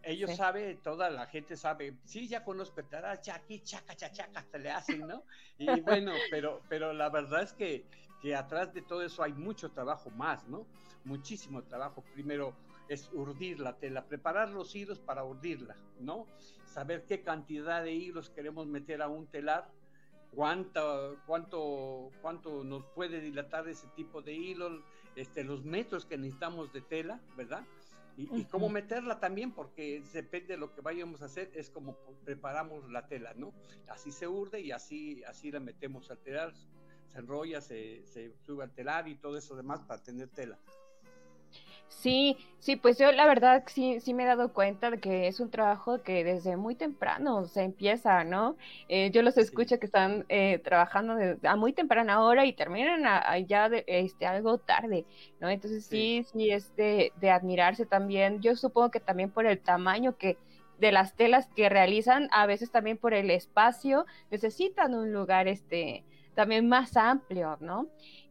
Ellos 0.03 0.35
saben, 0.35 0.77
toda 0.83 1.09
la 1.09 1.25
gente 1.25 1.57
sabe, 1.57 1.97
sí, 2.05 2.27
ya 2.27 2.43
conozco 2.43 2.79
el 2.79 2.87
telar, 2.87 3.19
chaqui, 3.19 3.61
chaca, 3.61 3.95
chaca, 3.95 4.29
hasta 4.35 4.57
le 4.57 4.69
hacen, 4.69 5.07
¿no? 5.07 5.23
Y 5.57 5.65
bueno, 5.81 6.13
pero, 6.29 6.61
pero 6.69 6.93
la 6.93 7.09
verdad 7.09 7.41
es 7.41 7.51
que, 7.53 7.83
que 8.21 8.35
atrás 8.35 8.73
de 8.73 8.83
todo 8.83 9.01
eso 9.01 9.23
hay 9.23 9.33
mucho 9.33 9.71
trabajo 9.71 10.09
más, 10.11 10.47
¿no? 10.47 10.65
Muchísimo 11.03 11.63
trabajo. 11.63 12.03
Primero 12.13 12.55
es 12.87 13.09
urdir 13.11 13.59
la 13.59 13.77
tela, 13.77 14.05
preparar 14.05 14.49
los 14.49 14.75
hilos 14.75 14.99
para 14.99 15.23
urdirla, 15.23 15.75
¿no? 15.99 16.25
Saber 16.65 17.05
qué 17.05 17.21
cantidad 17.21 17.83
de 17.83 17.93
hilos 17.93 18.29
queremos 18.29 18.67
meter 18.67 19.01
a 19.01 19.07
un 19.07 19.27
telar, 19.27 19.69
cuánto, 20.31 21.17
cuánto, 21.25 22.11
cuánto 22.21 22.63
nos 22.63 22.83
puede 22.95 23.21
dilatar 23.21 23.67
ese 23.67 23.87
tipo 23.95 24.21
de 24.21 24.33
hilo, 24.33 24.83
este, 25.15 25.43
los 25.43 25.63
metros 25.63 26.05
que 26.05 26.17
necesitamos 26.17 26.71
de 26.73 26.81
tela, 26.81 27.19
¿verdad? 27.35 27.65
Y, 28.19 28.45
cómo 28.45 28.67
meterla 28.67 29.19
también, 29.19 29.51
porque 29.51 30.01
depende 30.11 30.55
de 30.55 30.57
lo 30.57 30.73
que 30.73 30.81
vayamos 30.81 31.21
a 31.21 31.25
hacer, 31.25 31.51
es 31.53 31.69
como 31.69 31.95
preparamos 32.25 32.89
la 32.89 33.07
tela, 33.07 33.35
¿no? 33.35 33.53
Así 33.89 34.11
se 34.11 34.27
urde 34.27 34.59
y 34.59 34.71
así, 34.71 35.23
así 35.25 35.51
la 35.51 35.59
metemos 35.59 36.09
al 36.09 36.17
telar, 36.17 36.51
se 36.55 37.19
enrolla, 37.19 37.61
se, 37.61 38.03
se 38.07 38.33
sube 38.43 38.63
al 38.63 38.73
telar 38.73 39.07
y 39.07 39.15
todo 39.17 39.37
eso 39.37 39.55
demás 39.55 39.81
para 39.81 40.01
tener 40.01 40.29
tela. 40.29 40.57
Sí, 41.89 42.37
sí, 42.59 42.75
pues 42.75 42.97
yo 42.97 43.11
la 43.11 43.25
verdad 43.25 43.63
sí, 43.67 43.99
sí 44.01 44.13
me 44.13 44.23
he 44.23 44.25
dado 44.27 44.53
cuenta 44.53 44.91
de 44.91 44.99
que 44.99 45.27
es 45.27 45.39
un 45.39 45.49
trabajo 45.49 46.03
que 46.03 46.23
desde 46.23 46.57
muy 46.57 46.75
temprano 46.75 47.45
se 47.45 47.63
empieza, 47.63 48.23
¿no? 48.23 48.57
Eh, 48.89 49.09
yo 49.11 49.21
los 49.21 49.37
escucho 49.37 49.79
que 49.79 49.85
están 49.85 50.25
eh, 50.29 50.59
trabajando 50.63 51.15
a 51.43 51.55
muy 51.55 51.73
temprana 51.73 52.21
hora 52.21 52.45
y 52.45 52.53
terminan 52.53 53.03
ya 53.47 53.69
de, 53.69 53.83
este, 53.87 54.25
algo 54.25 54.57
tarde, 54.57 55.05
¿no? 55.39 55.49
Entonces 55.49 55.85
sí, 55.85 56.25
sí, 56.31 56.51
es 56.51 56.75
de, 56.75 57.13
de 57.19 57.31
admirarse 57.31 57.85
también. 57.85 58.41
Yo 58.41 58.55
supongo 58.55 58.91
que 58.91 58.99
también 58.99 59.31
por 59.31 59.45
el 59.45 59.59
tamaño 59.59 60.17
que 60.17 60.37
de 60.79 60.91
las 60.91 61.15
telas 61.15 61.47
que 61.55 61.69
realizan, 61.69 62.27
a 62.31 62.45
veces 62.45 62.69
también 62.69 62.97
por 62.97 63.13
el 63.13 63.31
espacio, 63.31 64.05
necesitan 64.29 64.93
un 64.93 65.11
lugar 65.11 65.47
este 65.47 66.03
también 66.35 66.69
más 66.69 66.95
amplio, 66.95 67.57
¿no? 67.61 67.87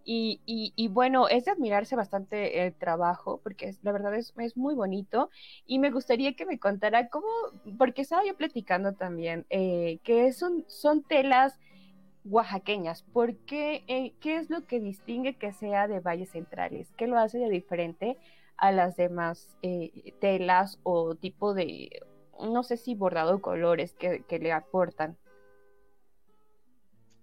Y, 0.09 0.41
y, 0.77 0.87
bueno, 0.87 1.27
es 1.27 1.47
de 1.47 1.51
admirarse 1.51 1.97
bastante 1.97 2.65
el 2.65 2.75
trabajo, 2.75 3.41
porque 3.43 3.75
la 3.83 3.91
verdad 3.91 4.15
es, 4.15 4.33
es, 4.39 4.57
muy 4.57 4.77
bonito. 4.77 5.31
Y 5.67 5.81
me 5.81 5.91
gustaría 5.91 6.37
que 6.37 6.47
me 6.47 6.61
contara 6.61 7.09
cómo, 7.09 7.27
porque 7.77 8.03
estaba 8.03 8.25
yo 8.25 8.37
platicando 8.37 8.93
también, 8.93 9.47
eh, 9.51 9.99
que 10.05 10.33
son, 10.33 10.65
son 10.69 11.03
telas 11.03 11.59
oaxaqueñas. 12.25 13.03
¿Por 13.03 13.37
qué, 13.47 13.83
eh, 13.89 14.15
qué 14.21 14.37
es 14.37 14.49
lo 14.49 14.65
que 14.67 14.79
distingue 14.79 15.39
que 15.39 15.53
sea 15.53 15.89
de 15.89 15.99
valles 15.99 16.31
centrales? 16.31 16.93
¿Qué 16.97 17.09
lo 17.09 17.19
hace 17.19 17.39
de 17.39 17.51
diferente 17.51 18.17
a 18.59 18.71
las 18.71 18.95
demás 18.97 19.59
eh, 19.63 20.15
telas 20.21 20.79
o 20.85 21.17
tipo 21.17 21.53
de, 21.53 21.91
no 22.41 22.63
sé 22.63 22.77
si 22.77 22.95
bordado 22.95 23.43
colores 23.43 23.93
que 23.95 24.39
le 24.39 24.53
aportan? 24.53 25.19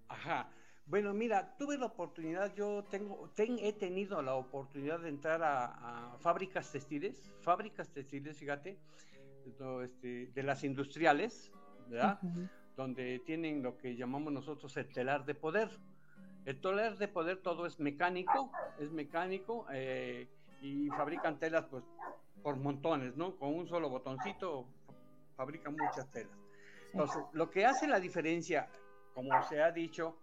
Ajá. 0.08 0.53
Bueno, 0.86 1.14
mira, 1.14 1.56
tuve 1.56 1.78
la 1.78 1.86
oportunidad, 1.86 2.54
yo 2.54 2.84
tengo, 2.84 3.30
he 3.38 3.72
tenido 3.72 4.20
la 4.20 4.34
oportunidad 4.34 5.00
de 5.00 5.08
entrar 5.08 5.42
a, 5.42 6.16
fábricas 6.20 6.70
textiles, 6.70 7.32
fábricas 7.40 7.88
textiles, 7.88 8.38
fíjate, 8.38 8.78
este, 9.82 10.26
de 10.26 10.42
las 10.42 10.62
industriales, 10.62 11.50
¿verdad? 11.88 12.20
Donde 12.76 13.18
tienen 13.20 13.62
lo 13.62 13.78
que 13.78 13.96
llamamos 13.96 14.32
nosotros 14.32 14.76
el 14.76 14.88
telar 14.92 15.24
de 15.24 15.34
poder. 15.34 15.70
El 16.44 16.60
telar 16.60 16.98
de 16.98 17.08
poder 17.08 17.38
todo 17.38 17.64
es 17.64 17.80
mecánico, 17.80 18.52
es 18.78 18.92
mecánico 18.92 19.66
eh, 19.72 20.28
y 20.60 20.88
fabrican 20.90 21.38
telas 21.38 21.64
pues 21.64 21.82
por 22.42 22.56
montones, 22.56 23.16
¿no? 23.16 23.36
Con 23.36 23.54
un 23.54 23.66
solo 23.66 23.88
botoncito 23.88 24.66
fabrican 25.34 25.76
muchas 25.76 26.10
telas. 26.10 26.36
Entonces, 26.92 27.22
lo 27.32 27.50
que 27.50 27.64
hace 27.64 27.88
la 27.88 27.98
diferencia, 27.98 28.68
como 29.14 29.30
se 29.48 29.62
ha 29.62 29.72
dicho, 29.72 30.18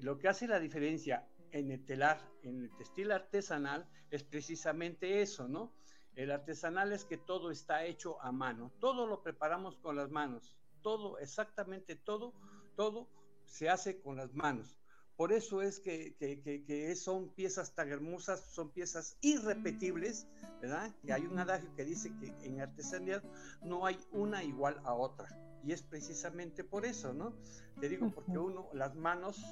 lo 0.00 0.18
que 0.18 0.28
hace 0.28 0.46
la 0.46 0.60
diferencia 0.60 1.26
en 1.52 1.70
el 1.70 1.84
telar, 1.84 2.20
en 2.42 2.64
el 2.64 2.76
textil 2.76 3.10
artesanal, 3.12 3.88
es 4.10 4.22
precisamente 4.22 5.22
eso, 5.22 5.48
¿no? 5.48 5.72
El 6.14 6.30
artesanal 6.30 6.92
es 6.92 7.04
que 7.04 7.16
todo 7.16 7.50
está 7.50 7.84
hecho 7.84 8.20
a 8.22 8.32
mano, 8.32 8.72
todo 8.80 9.06
lo 9.06 9.22
preparamos 9.22 9.78
con 9.78 9.96
las 9.96 10.10
manos, 10.10 10.56
todo, 10.82 11.18
exactamente 11.18 11.94
todo, 11.94 12.34
todo 12.76 13.08
se 13.44 13.68
hace 13.68 14.00
con 14.00 14.16
las 14.16 14.34
manos. 14.34 14.78
Por 15.16 15.32
eso 15.32 15.62
es 15.62 15.80
que, 15.80 16.14
que, 16.16 16.94
son 16.94 17.34
piezas 17.34 17.74
tan 17.74 17.88
hermosas, 17.88 18.40
son 18.52 18.70
piezas 18.70 19.16
irrepetibles, 19.20 20.28
¿verdad? 20.60 20.94
Y 21.02 21.10
hay 21.10 21.26
un 21.26 21.40
adagio 21.40 21.74
que 21.74 21.84
dice 21.84 22.12
que 22.20 22.32
en 22.46 22.60
artesanía 22.60 23.20
no 23.62 23.84
hay 23.84 23.98
una 24.12 24.44
igual 24.44 24.80
a 24.84 24.94
otra. 24.94 25.28
Y 25.64 25.72
es 25.72 25.82
precisamente 25.82 26.62
por 26.62 26.86
eso, 26.86 27.12
¿no? 27.12 27.34
Te 27.80 27.88
digo, 27.88 28.12
porque 28.12 28.38
uno, 28.38 28.70
las 28.72 28.94
manos 28.94 29.44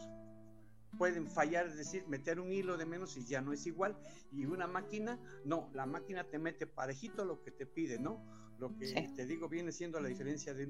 pueden 0.97 1.29
fallar, 1.29 1.67
es 1.67 1.76
decir, 1.76 2.07
meter 2.09 2.41
un 2.41 2.53
hilo 2.53 2.76
de 2.76 2.87
menos 2.87 3.17
y 3.17 3.25
ya 3.25 3.41
no 3.41 3.53
es 3.53 3.67
igual. 3.67 3.97
Y 4.33 4.47
una 4.47 4.67
máquina, 4.67 5.19
no, 5.45 5.71
la 5.75 5.87
máquina 5.87 6.25
te 6.25 6.38
mete 6.38 6.67
parejito 6.67 7.25
lo 7.25 7.43
que 7.43 7.50
te 7.50 7.67
pide, 7.67 7.99
¿no? 7.99 8.25
Lo 8.59 8.75
que 8.76 9.11
te 9.15 9.26
digo 9.26 9.49
viene 9.49 9.71
siendo 9.71 10.00
la 10.00 10.09
diferencia 10.09 10.55
de, 10.55 10.67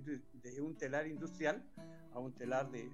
un 0.60 0.76
telar 0.76 1.06
industrial 1.06 1.64
a 2.12 2.18
un 2.18 2.32
telar 2.32 2.70
de, 2.70 2.88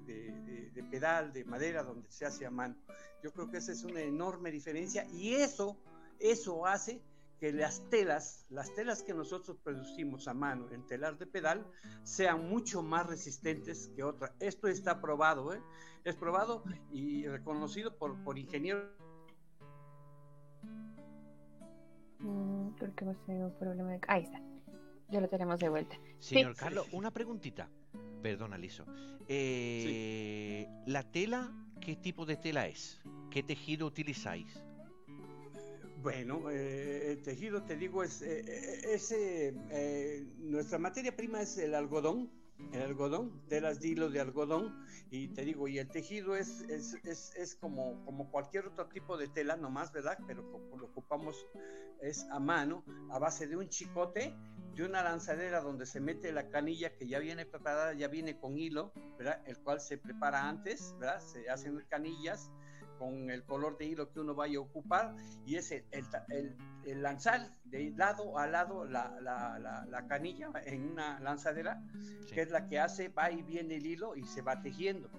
de, 0.74 0.84
pedal, 0.90 1.32
de 1.32 1.44
madera, 1.44 1.82
donde 1.82 2.10
se 2.10 2.26
hace 2.26 2.44
a 2.44 2.50
mano. 2.50 2.76
Yo 3.22 3.32
creo 3.32 3.50
que 3.50 3.58
esa 3.58 3.72
es 3.72 3.84
una 3.84 4.00
enorme 4.00 4.50
diferencia 4.50 5.06
y 5.12 5.34
eso, 5.34 5.78
eso 6.18 6.66
hace 6.66 7.00
que 7.42 7.52
las 7.52 7.90
telas, 7.90 8.46
las 8.50 8.72
telas 8.72 9.02
que 9.02 9.12
nosotros 9.12 9.56
producimos 9.64 10.28
a 10.28 10.32
mano 10.32 10.70
en 10.70 10.86
telar 10.86 11.18
de 11.18 11.26
pedal, 11.26 11.66
sean 12.04 12.48
mucho 12.48 12.84
más 12.84 13.04
resistentes 13.04 13.90
que 13.96 14.04
otras. 14.04 14.30
Esto 14.38 14.68
está 14.68 15.00
probado, 15.00 15.52
¿eh? 15.52 15.60
es 16.04 16.14
probado 16.14 16.62
y 16.92 17.26
reconocido 17.26 17.98
por, 17.98 18.22
por 18.22 18.38
ingenieros. 18.38 18.84
Mm, 22.20 22.68
creo 22.76 22.92
va 23.06 23.10
a 23.10 23.26
ser 23.26 23.42
un 23.42 23.58
problema 23.58 23.90
de... 23.90 24.00
Ahí 24.06 24.22
está, 24.22 24.40
ya 25.08 25.20
lo 25.20 25.28
tenemos 25.28 25.58
de 25.58 25.68
vuelta. 25.68 25.96
Señor 26.20 26.54
Carlos, 26.54 26.86
una 26.92 27.10
preguntita. 27.10 27.68
Perdona, 28.22 28.56
Liso. 28.56 28.84
Eh, 29.26 30.68
¿La 30.86 31.02
tela, 31.10 31.52
qué 31.80 31.96
tipo 31.96 32.24
de 32.24 32.36
tela 32.36 32.68
es? 32.68 33.00
¿Qué 33.32 33.42
tejido 33.42 33.88
utilizáis? 33.88 34.62
Bueno, 36.02 36.50
eh, 36.50 37.12
el 37.12 37.22
tejido, 37.22 37.62
te 37.62 37.76
digo, 37.76 38.02
es, 38.02 38.22
eh, 38.22 39.54
eh, 39.70 40.26
nuestra 40.38 40.76
materia 40.76 41.14
prima 41.14 41.40
es 41.40 41.56
el 41.58 41.76
algodón, 41.76 42.28
el 42.72 42.82
algodón, 42.82 43.46
telas 43.46 43.78
de 43.78 43.88
hilo 43.88 44.10
de 44.10 44.18
algodón, 44.18 44.84
y 45.12 45.28
te 45.28 45.44
digo, 45.44 45.68
y 45.68 45.78
el 45.78 45.88
tejido 45.88 46.34
es, 46.34 46.62
es, 46.62 46.94
es, 47.04 47.36
es 47.36 47.54
como, 47.54 48.04
como 48.04 48.32
cualquier 48.32 48.66
otro 48.66 48.88
tipo 48.88 49.16
de 49.16 49.28
tela, 49.28 49.56
nomás, 49.56 49.92
¿verdad? 49.92 50.18
Pero 50.26 50.42
lo 50.76 50.86
ocupamos 50.86 51.46
es 52.00 52.26
a 52.32 52.40
mano, 52.40 52.84
a 53.12 53.20
base 53.20 53.46
de 53.46 53.56
un 53.56 53.68
chicote, 53.68 54.34
de 54.74 54.84
una 54.84 55.04
lanzadera 55.04 55.60
donde 55.60 55.86
se 55.86 56.00
mete 56.00 56.32
la 56.32 56.48
canilla 56.48 56.96
que 56.96 57.06
ya 57.06 57.20
viene 57.20 57.46
preparada, 57.46 57.92
ya 57.92 58.08
viene 58.08 58.40
con 58.40 58.58
hilo, 58.58 58.92
¿verdad? 59.18 59.40
El 59.46 59.56
cual 59.58 59.80
se 59.80 59.98
prepara 59.98 60.48
antes, 60.48 60.96
¿verdad? 60.98 61.20
Se 61.20 61.48
hacen 61.48 61.78
canillas 61.88 62.50
con 62.98 63.30
el 63.30 63.44
color 63.44 63.78
de 63.78 63.86
hilo 63.86 64.10
que 64.10 64.20
uno 64.20 64.34
vaya 64.34 64.58
a 64.58 64.62
ocupar 64.62 65.14
y 65.44 65.56
es 65.56 65.72
el, 65.72 65.84
el, 66.84 67.02
lanzar 67.02 67.54
de 67.64 67.90
lado 67.96 68.38
a 68.38 68.46
lado 68.46 68.84
la, 68.84 69.18
la, 69.20 69.58
la, 69.58 70.06
canilla 70.06 70.50
en 70.64 70.92
una 70.92 71.20
lanzadera, 71.20 71.82
que 72.32 72.42
es 72.42 72.50
la 72.50 72.66
que 72.66 72.78
hace, 72.78 73.08
va 73.08 73.30
y 73.30 73.42
viene 73.42 73.76
el 73.76 73.86
hilo 73.86 74.16
y 74.16 74.24
se 74.24 74.42
va 74.42 74.62
tejiendo. 74.62 75.10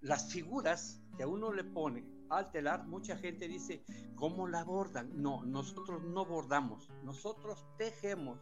Las 0.00 0.30
figuras 0.32 1.02
que 1.16 1.24
a 1.24 1.28
uno 1.28 1.52
le 1.52 1.64
pone 1.64 2.04
al 2.28 2.50
telar, 2.50 2.86
mucha 2.86 3.16
gente 3.16 3.48
dice, 3.48 3.84
¿cómo 4.14 4.46
la 4.48 4.64
bordan? 4.64 5.10
No, 5.20 5.44
nosotros 5.44 6.02
no 6.02 6.24
bordamos, 6.24 6.90
nosotros 7.02 7.66
tejemos 7.78 8.38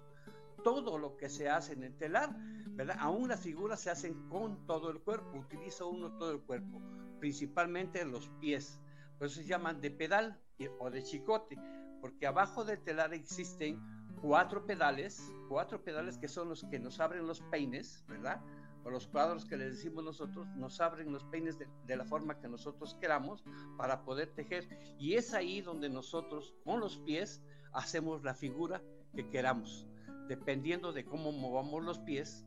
todo 0.62 0.98
lo 0.98 1.16
que 1.16 1.28
se 1.28 1.48
hace 1.48 1.74
en 1.74 1.84
el 1.84 1.96
telar, 1.96 2.34
¿verdad? 2.70 2.96
Aún 2.98 3.28
las 3.28 3.40
figuras 3.40 3.80
se 3.80 3.90
hacen 3.90 4.28
con 4.28 4.66
todo 4.66 4.90
el 4.90 5.00
cuerpo, 5.00 5.38
utiliza 5.38 5.84
uno 5.84 6.16
todo 6.16 6.32
el 6.32 6.40
cuerpo, 6.40 6.80
principalmente 7.24 8.04
los 8.04 8.28
pies. 8.38 8.78
Por 9.16 9.28
eso 9.28 9.36
se 9.36 9.46
llaman 9.46 9.80
de 9.80 9.90
pedal 9.90 10.38
o 10.78 10.90
de 10.90 11.02
chicote, 11.02 11.56
porque 12.02 12.26
abajo 12.26 12.66
del 12.66 12.82
telar 12.82 13.14
existen 13.14 13.80
cuatro 14.20 14.66
pedales, 14.66 15.32
cuatro 15.48 15.82
pedales 15.82 16.18
que 16.18 16.28
son 16.28 16.50
los 16.50 16.64
que 16.64 16.78
nos 16.78 17.00
abren 17.00 17.26
los 17.26 17.40
peines, 17.50 18.04
¿verdad? 18.08 18.42
O 18.84 18.90
los 18.90 19.06
cuadros 19.06 19.46
que 19.46 19.56
le 19.56 19.70
decimos 19.70 20.04
nosotros, 20.04 20.46
nos 20.48 20.82
abren 20.82 21.10
los 21.14 21.24
peines 21.24 21.58
de, 21.58 21.66
de, 21.86 21.96
la 21.96 22.04
forma 22.04 22.38
que 22.38 22.46
nosotros 22.46 22.94
queramos 23.00 23.42
para 23.78 24.04
poder 24.04 24.34
tejer. 24.34 24.68
Y 24.98 25.14
es 25.14 25.32
ahí 25.32 25.62
donde 25.62 25.88
nosotros, 25.88 26.54
con 26.62 26.78
los 26.78 26.98
pies, 26.98 27.42
hacemos 27.72 28.22
la 28.22 28.34
figura 28.34 28.82
que 29.14 29.30
queramos. 29.30 29.86
Dependiendo 30.28 30.92
de 30.92 31.06
cómo 31.06 31.32
movamos 31.32 31.82
los 31.82 31.98
pies, 32.00 32.44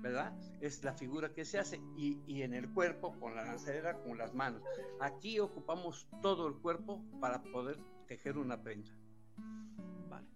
¿verdad? 0.00 0.32
Es 0.60 0.82
la 0.84 0.94
figura 0.94 1.32
que 1.32 1.44
se 1.44 1.58
hace 1.58 1.80
y, 1.96 2.42
en 2.42 2.54
el 2.54 2.68
cuerpo 2.72 3.18
con 3.18 3.34
la 3.34 3.44
lanzadera, 3.44 3.98
con 4.02 4.18
las 4.18 4.34
manos. 4.34 4.62
Aquí 5.00 5.38
ocupamos 5.38 6.08
todo 6.22 6.48
el 6.48 6.54
cuerpo 6.54 7.02
para 7.20 7.42
poder 7.42 7.78
tejer 8.06 8.38
una 8.38 8.62
prenda. 8.62 8.90
Vale. 10.08 10.26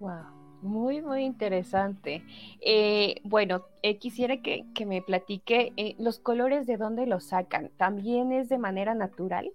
Wow, 0.00 0.60
muy, 0.62 1.02
muy 1.02 1.24
interesante. 1.24 2.24
Eh, 2.60 3.20
bueno, 3.24 3.66
eh, 3.82 3.98
quisiera 3.98 4.40
que, 4.42 4.64
me 4.86 5.02
platique 5.02 5.72
eh, 5.76 5.94
los 5.98 6.18
colores 6.18 6.66
de 6.66 6.76
dónde 6.76 7.06
los 7.06 7.24
sacan. 7.24 7.70
¿También 7.76 8.32
es 8.32 8.48
de 8.48 8.58
manera 8.58 8.94
natural? 8.94 9.52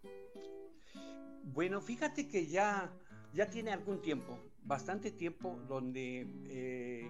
Bueno, 1.43 1.81
fíjate 1.81 2.27
que 2.27 2.45
ya, 2.45 2.91
ya 3.33 3.49
tiene 3.49 3.71
algún 3.71 4.01
tiempo, 4.01 4.37
bastante 4.63 5.11
tiempo, 5.11 5.57
donde 5.67 7.09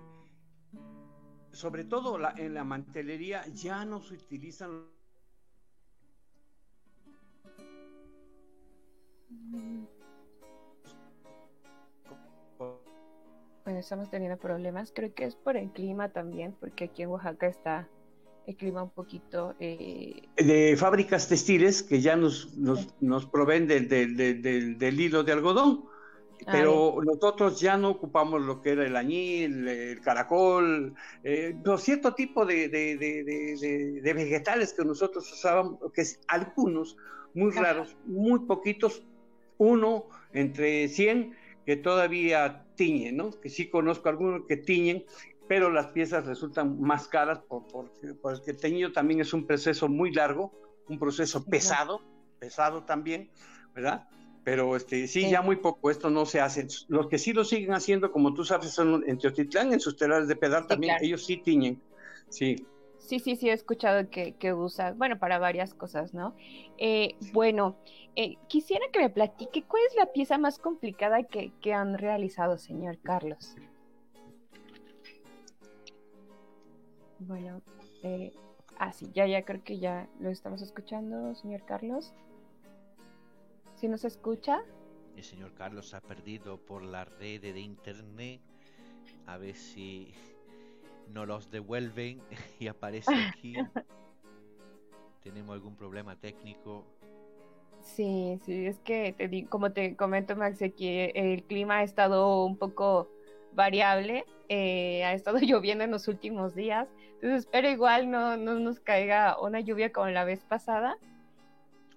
sobre 1.51 1.84
todo 1.84 2.20
en 2.38 2.54
la 2.54 2.63
mantelería, 2.63 3.46
ya 3.48 3.86
no 3.86 4.01
se 4.01 4.16
utilizan. 4.16 4.86
Bueno, 13.63 13.80
estamos 13.80 14.10
teniendo 14.10 14.38
problemas. 14.38 14.92
Creo 14.96 15.13
que 15.13 15.25
es 15.25 15.36
por 15.36 15.58
el 15.58 15.72
clima 15.72 16.10
también, 16.10 16.56
porque 16.60 16.86
aquí 16.86 17.04
en 17.04 17.10
Oaxaca 17.10 17.48
está 17.48 17.89
el 18.46 18.56
clima 18.56 18.82
un 18.82 18.92
poquito... 18.92 19.56
Eh, 19.60 20.22
de 20.38 20.77
fábricas 20.77 21.27
textiles 21.27 21.84
que 21.84 22.00
ya 22.00 22.16
nos, 22.16 22.56
nos, 22.58 23.25
proveen 23.25 23.68
del 23.68 25.00
hilo 25.01 25.24
de 25.24 25.32
algodón. 25.34 25.84
Pero 26.46 27.00
nosotros 27.03 27.60
ya 27.60 27.77
no 27.77 27.89
ocupamos 27.89 28.41
lo 28.41 28.62
que 28.62 28.72
era 28.72 28.86
el 28.86 28.96
añil, 28.96 29.67
el 29.67 30.01
caracol, 30.01 30.94
eh, 31.24 31.56
cierto 31.77 32.13
tipo 32.13 32.46
de, 32.46 32.70
de, 32.70 34.13
vegetales 34.13 34.74
que 34.74 34.86
nosotros 34.86 35.32
usábamos, 35.32 35.79
que 35.94 36.01
es 36.01 36.20
algunos, 36.27 36.98
muy 37.34 37.51
raros, 37.51 37.96
muy 38.06 38.39
poquitos, 38.41 39.03
uno 39.58 40.06
entre 40.34 40.88
100 40.88 41.36
que 41.65 41.75
todavía 41.75 42.65
tiñen, 42.75 43.17
¿no? 43.17 43.32
Que 43.32 43.50
sí 43.50 43.70
conozco 43.70 44.08
algunos 44.08 44.46
que 44.48 44.58
tiñen, 44.58 45.06
pero 45.48 45.70
las 45.70 45.88
piezas 45.88 46.25
resultan 46.25 46.79
más 46.79 47.08
caras 47.08 47.39
por, 47.39 47.65
porque 48.22 48.51
el 48.51 48.58
teñido 48.58 48.91
también 48.91 49.20
es 49.20 49.34
un 49.34 49.46
proceso 49.46 49.88
muy 49.88 50.12
largo, 50.13 50.51
un 50.88 51.00
proceso 51.00 51.44
pesado, 51.46 52.01
pesado 52.39 52.84
también, 52.84 53.29
¿verdad? 53.74 54.08
Pero 54.48 54.77
este, 54.77 55.08
sí, 55.08 55.30
ya 55.30 55.42
muy 55.42 55.58
poco, 55.58 55.92
esto 55.92 56.10
no 56.10 56.25
se 56.25 56.39
hace. 56.39 56.66
Los 56.88 57.10
que 57.10 57.18
sí 57.18 57.34
lo 57.34 57.44
siguen 57.44 57.74
haciendo, 57.74 58.13
como 58.13 58.34
tú 58.34 58.46
sabes, 58.46 58.70
son 58.70 59.04
en 59.06 59.18
Teotitlán, 59.18 59.74
en 59.74 59.82
sus 59.82 59.98
telares 59.98 60.30
de 60.30 60.38
pedal 60.38 60.66
también, 60.68 60.96
ellos 61.01 61.25
sí 61.25 61.36
tiñen, 61.36 61.82
sí. 62.30 62.66
Sí, 62.98 63.20
sí, 63.20 63.36
sí, 63.36 63.50
he 63.50 63.51
escuchado 63.51 64.10
que, 64.10 64.36
que 64.36 64.53
usas, 64.53 64.98
bueno, 64.98 65.20
para 65.20 65.38
varias 65.38 65.74
cosas, 65.74 66.14
¿no? 66.14 66.33
Eh, 66.77 67.18
bueno, 67.33 67.75
eh, 68.16 68.38
quisiera 68.48 68.86
que 68.94 69.00
me 69.00 69.10
platique 69.10 69.66
cuál 69.68 69.83
es 69.90 69.98
la 69.98 70.14
pieza 70.14 70.38
más 70.38 70.60
complicada 70.60 71.24
que, 71.24 71.51
que 71.60 71.74
han 71.74 71.98
realizado, 71.98 72.57
señor 72.57 73.00
Carlos. 73.03 73.57
Bueno, 77.20 77.62
eh, 78.01 78.31
Ah, 78.79 78.94
sí, 78.94 79.10
ya, 79.14 79.25
ya 79.25 79.44
creo 79.44 79.64
que 79.64 79.79
ya 79.79 80.07
lo 80.20 80.29
estamos 80.29 80.62
escuchando, 80.62 81.33
señor 81.33 81.64
Carlos. 81.66 82.14
¿Sí 83.77 83.87
nos 83.87 84.03
escucha? 84.05 84.63
El 85.16 85.24
señor 85.24 85.53
Carlos 85.53 85.94
ha 85.94 86.01
perdido 86.01 86.57
por 86.57 86.81
la 86.81 87.05
red 87.05 87.42
de 87.42 87.59
internet. 87.59 88.42
A 89.27 89.37
ver 89.37 89.55
si 89.55 90.13
nos 91.13 91.27
los 91.27 91.51
devuelven 91.51 92.20
y 92.59 92.68
aparece 92.68 93.13
aquí. 93.29 93.55
Tenemos 95.22 95.53
algún 95.53 95.75
problema 95.75 96.16
técnico. 96.16 96.85
Sí, 97.81 98.40
sí, 98.46 98.66
es 98.66 98.79
que 98.79 99.13
te 99.13 99.27
digo, 99.27 99.50
como 99.50 99.72
te 99.72 99.96
comento, 99.96 100.35
Max, 100.35 100.57
que 100.75 101.11
el 101.13 101.44
clima 101.44 101.77
ha 101.77 101.83
estado 101.83 102.44
un 102.46 102.57
poco 102.57 103.11
variable, 103.53 104.25
eh, 104.50 105.03
ha 105.05 105.13
estado 105.13 105.37
lloviendo 105.42 105.83
en 105.83 105.92
los 105.92 106.07
últimos 106.07 106.55
días, 106.55 106.87
entonces 107.13 107.42
espero 107.42 107.70
igual 107.70 108.09
no, 108.09 108.37
no 108.37 108.59
nos 108.59 108.79
caiga 108.79 109.40
una 109.40 109.59
lluvia 109.59 109.92
como 109.94 110.07
la 110.07 110.24
vez 110.24 110.44
pasada. 110.44 110.98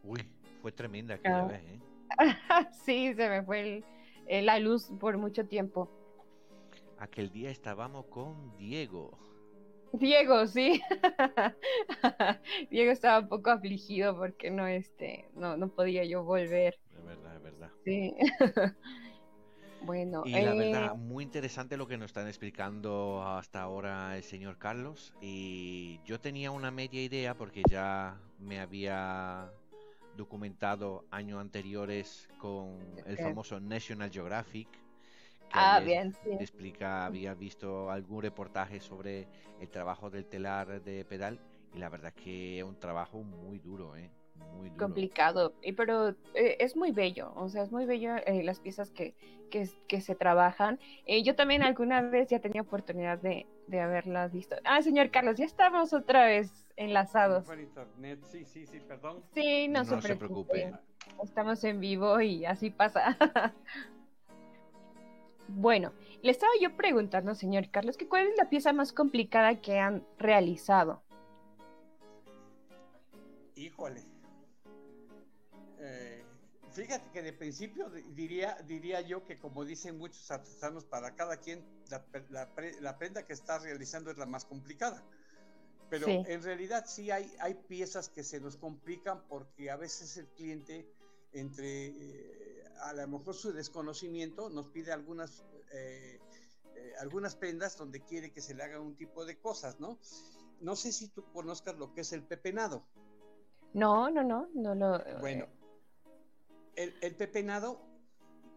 Uy, 0.05 0.27
fue 0.61 0.73
tremenda 0.73 1.14
aquella 1.14 1.40
Ah. 1.40 1.44
vez, 1.44 1.62
¿eh? 1.64 1.81
sí, 2.85 3.14
se 3.14 3.29
me 3.29 3.42
fue 3.42 3.61
el- 3.61 3.85
eh, 4.27 4.42
la 4.42 4.59
luz 4.59 4.90
por 5.01 5.16
mucho 5.18 5.46
tiempo. 5.46 5.90
Aquel 6.99 7.31
día 7.31 7.51
estábamos 7.51 8.07
con 8.07 8.57
Diego. 8.57 9.18
Diego, 9.92 10.46
sí. 10.46 10.81
Diego 12.70 12.92
estaba 12.92 13.20
un 13.20 13.29
poco 13.29 13.51
afligido 13.51 14.16
porque 14.16 14.51
no, 14.51 14.66
este, 14.66 15.29
no, 15.35 15.57
no 15.57 15.68
podía 15.68 16.05
yo 16.05 16.23
volver. 16.23 16.79
Es 16.96 17.05
verdad, 17.05 17.37
es 17.37 17.42
verdad. 17.42 17.70
Sí. 17.85 18.14
bueno, 19.83 20.23
Y 20.27 20.33
la 20.33 20.55
eh, 20.55 20.59
verdad, 20.59 20.94
muy 20.94 21.25
interesante 21.25 21.77
lo 21.77 21.87
que 21.88 21.96
nos 21.96 22.07
están 22.11 22.29
explicando 22.29 23.23
hasta 23.27 23.62
ahora 23.62 24.16
el 24.16 24.23
señor 24.23 24.59
Carlos. 24.59 25.14
Y 25.20 26.01
yo 26.05 26.20
tenía 26.20 26.51
una 26.51 26.70
media 26.70 27.03
idea 27.03 27.35
porque 27.35 27.62
ya 27.68 28.20
me 28.38 28.61
había 28.61 29.51
documentado 30.21 31.07
años 31.11 31.41
anteriores 31.41 32.31
con 32.39 33.03
el 33.07 33.19
Ok. 33.19 33.21
famoso 33.21 33.61
National 33.61 34.11
Geographic. 34.11 34.69
que 35.51 35.61
ah, 35.61 35.81
bien, 35.81 36.13
sí. 36.25 36.31
explica, 36.39 37.07
había 37.07 37.35
visto 37.35 37.91
algún 37.91 38.23
reportaje 38.23 38.81
sobre 38.81 39.29
el 39.61 39.71
trabajo 39.71 40.11
del 40.11 40.27
telar 40.27 40.83
de 40.83 41.05
pedal 41.05 41.41
y 41.75 41.79
la 41.79 41.89
verdad 41.91 42.13
es 42.17 42.23
que 42.25 42.59
es 42.61 42.65
un 42.65 42.79
trabajo 42.79 43.23
muy 43.25 43.59
duro, 43.61 43.97
¿eh? 43.97 44.11
Muy 44.35 44.71
duro. 44.71 44.77
complicado, 44.77 45.55
y 45.63 45.73
pero 45.73 46.11
eh, 46.35 46.57
es 46.61 46.77
muy 46.77 46.93
bello, 46.93 47.33
o 47.37 47.49
sea, 47.49 47.63
es 47.63 47.71
muy 47.73 47.85
bello 47.85 48.17
eh, 48.27 48.43
las 48.43 48.61
piezas 48.61 48.91
que, 48.91 49.15
que, 49.51 49.69
que 49.87 50.01
se 50.01 50.15
trabajan. 50.15 50.79
Eh, 51.07 51.23
yo 51.23 51.35
también 51.37 51.63
alguna 51.63 52.01
vez 52.03 52.29
ya 52.29 52.41
tenía 52.41 52.63
oportunidad 52.63 53.19
de, 53.19 53.47
de 53.67 53.81
haberlas 53.81 54.33
visto. 54.33 54.57
Ah, 54.65 54.81
señor 54.83 55.11
Carlos, 55.11 55.37
ya 55.37 55.45
estamos 55.45 55.93
otra 55.93 56.25
vez 56.27 56.60
enlazados. 56.81 57.45
Por 57.45 57.61
internet, 57.61 58.21
sí, 58.31 58.45
sí, 58.45 58.66
sí, 58.66 58.81
perdón. 58.81 59.23
Sí, 59.35 59.69
no, 59.69 59.85
No 59.85 60.01
se, 60.01 60.09
se 60.09 60.16
preocupe. 60.16 60.73
Estamos 61.23 61.62
en 61.64 61.79
vivo 61.81 62.21
y 62.21 62.45
así 62.47 62.71
pasa. 62.71 63.16
bueno, 65.49 65.93
le 66.23 66.31
estaba 66.31 66.53
yo 66.61 66.75
preguntando, 66.77 67.35
señor 67.35 67.71
Carlos, 67.71 67.97
que 67.97 68.09
cuál 68.09 68.27
es 68.29 68.37
la 68.38 68.49
pieza 68.49 68.73
más 68.73 68.93
complicada 68.93 69.61
que 69.61 69.79
han 69.79 70.07
realizado. 70.19 71.03
Híjole. 73.57 74.03
Eh, 75.81 76.25
fíjate 76.73 77.11
que 77.12 77.21
de 77.23 77.33
principio 77.35 77.90
di- 77.90 78.03
diría, 78.14 78.57
diría 78.66 79.03
yo 79.03 79.25
que 79.27 79.37
como 79.38 79.66
dicen 79.66 79.99
muchos 79.99 80.31
artesanos, 80.31 80.85
para 80.87 81.14
cada 81.14 81.37
quien 81.37 81.62
la, 81.90 82.03
la 82.31 82.49
pre- 82.55 82.81
la 82.81 82.97
prenda 82.97 83.27
que 83.27 83.35
está 83.35 83.59
realizando 83.59 84.11
es 84.11 84.16
la 84.16 84.25
más 84.27 84.47
complicada. 84.47 85.03
Pero 85.90 86.07
Sí. 86.07 86.22
en 86.26 86.42
realidad 86.42 86.85
sí 86.87 87.11
hay, 87.11 87.31
hay 87.40 87.55
piezas 87.55 88.09
que 88.09 88.22
se 88.22 88.40
nos 88.40 88.57
complican 88.57 89.26
porque 89.29 89.70
a 89.70 89.76
veces 89.76 90.16
el 90.16 90.29
cliente, 90.29 90.88
entre 91.33 91.87
eh, 91.88 92.64
a 92.83 92.92
lo 92.92 93.07
mejor 93.09 93.35
su 93.35 93.53
desconocimiento, 93.53 94.48
nos 94.50 94.68
pide 94.68 94.92
algunas, 94.92 95.44
eh, 95.72 96.20
eh, 96.76 96.92
algunas 97.00 97.35
prendas 97.35 97.76
donde 97.76 98.00
quiere 98.05 98.33
que 98.33 98.40
se 98.40 98.55
le 98.55 98.62
haga 98.62 98.81
un 98.81 98.96
tipo 98.96 99.24
de 99.24 99.37
cosas, 99.38 99.81
¿no? 99.81 99.98
No 100.61 100.76
sé 100.76 100.92
si 100.92 101.09
tú 101.09 101.24
conozcas 101.33 101.76
lo 101.76 101.92
que 101.92 102.03
es 102.03 102.12
el 102.12 102.22
pepenado. 102.22 102.87
No, 103.74 104.11
no, 104.11 104.22
no, 104.22 104.48
no 104.55 104.74
lo. 104.74 105.03
Bueno, 105.20 105.46
el, 106.76 106.94
el 107.00 107.16
pepenado 107.16 107.81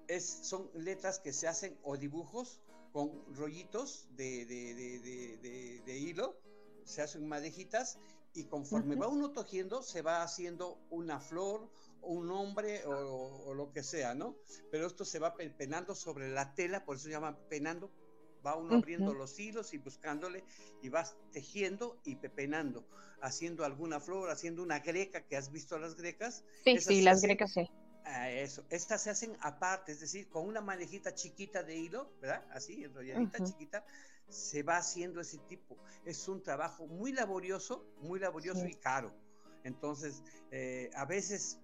es, 0.08 0.26
son 0.26 0.70
letras 0.76 1.20
que 1.20 1.34
se 1.34 1.48
hacen 1.48 1.78
o 1.84 1.98
dibujos 1.98 2.62
con 2.92 3.24
rollitos 3.36 4.08
de, 4.16 4.46
de- 4.46 4.74
de- 4.76 5.00
de- 5.00 5.38
de- 5.38 5.82
de 5.86 5.98
hilo, 5.98 6.38
se 6.86 7.02
hacen 7.02 7.28
madejitas 7.28 7.98
y 8.34 8.48
conforme 8.48 8.96
va 8.96 9.08
uno 9.08 9.32
tejiendo 9.32 9.84
se 9.84 10.02
va 10.02 10.24
haciendo 10.24 10.84
una 10.90 11.20
flor, 11.20 11.72
un 12.02 12.32
hombre 12.32 12.86
o, 12.86 13.44
o 13.46 13.54
lo 13.54 13.72
que 13.72 13.84
sea, 13.84 14.16
¿no? 14.16 14.40
Pero 14.70 14.88
esto 14.88 15.06
se 15.06 15.20
va 15.20 15.36
penando 15.36 15.96
sobre 15.96 16.30
la 16.30 16.54
tela, 16.56 16.84
por 16.86 16.96
eso 16.96 17.06
se 17.06 17.12
llama 17.12 17.40
penando. 17.48 17.94
Va 18.46 18.58
uno 18.58 18.74
abriendo 18.76 19.14
los 19.14 19.40
hilos 19.40 19.74
y 19.74 19.78
buscándole 19.78 20.46
y 20.82 20.90
vas 20.90 21.16
tejiendo 21.32 22.02
y 22.04 22.18
pepenando, 22.18 22.90
haciendo 23.22 23.64
alguna 23.64 24.02
flor, 24.02 24.30
haciendo 24.30 24.62
una 24.64 24.80
greca 24.80 25.26
que 25.26 25.38
has 25.38 25.50
visto 25.52 25.76
a 25.76 25.80
las 25.80 25.96
grecas, 25.96 26.44
sí, 26.64 26.78
esas 26.78 26.88
sí, 26.88 27.02
las 27.02 27.22
hacen- 27.22 27.22
grecas 27.22 27.52
sí. 27.54 27.66
Ah, 28.06 28.30
eso. 28.32 28.66
Estas 28.70 29.04
se 29.04 29.10
hacen 29.12 29.38
aparte, 29.42 29.94
es 29.94 30.00
decir, 30.02 30.30
con 30.30 30.46
una 30.48 30.62
manejita 30.62 31.16
chiquita 31.16 31.64
de 31.64 31.78
hilo, 31.78 32.16
¿verdad? 32.20 32.46
Así, 32.52 32.84
enrolladita, 32.84 33.42
Ujú. 33.42 33.44
chiquita, 33.44 33.86
se 34.30 34.64
va 34.64 34.78
haciendo 34.78 35.22
ese 35.22 35.38
tipo. 35.40 35.78
Es 36.06 36.28
un 36.28 36.42
trabajo 36.42 36.88
muy 36.88 37.12
laborioso, 37.12 37.86
muy 38.02 38.20
laborioso 38.20 38.62
Sí. 38.62 38.72
y 38.72 38.76
caro. 38.76 39.14
Entonces, 39.64 40.24
eh, 40.52 40.90
a 40.96 41.06
veces 41.06 41.60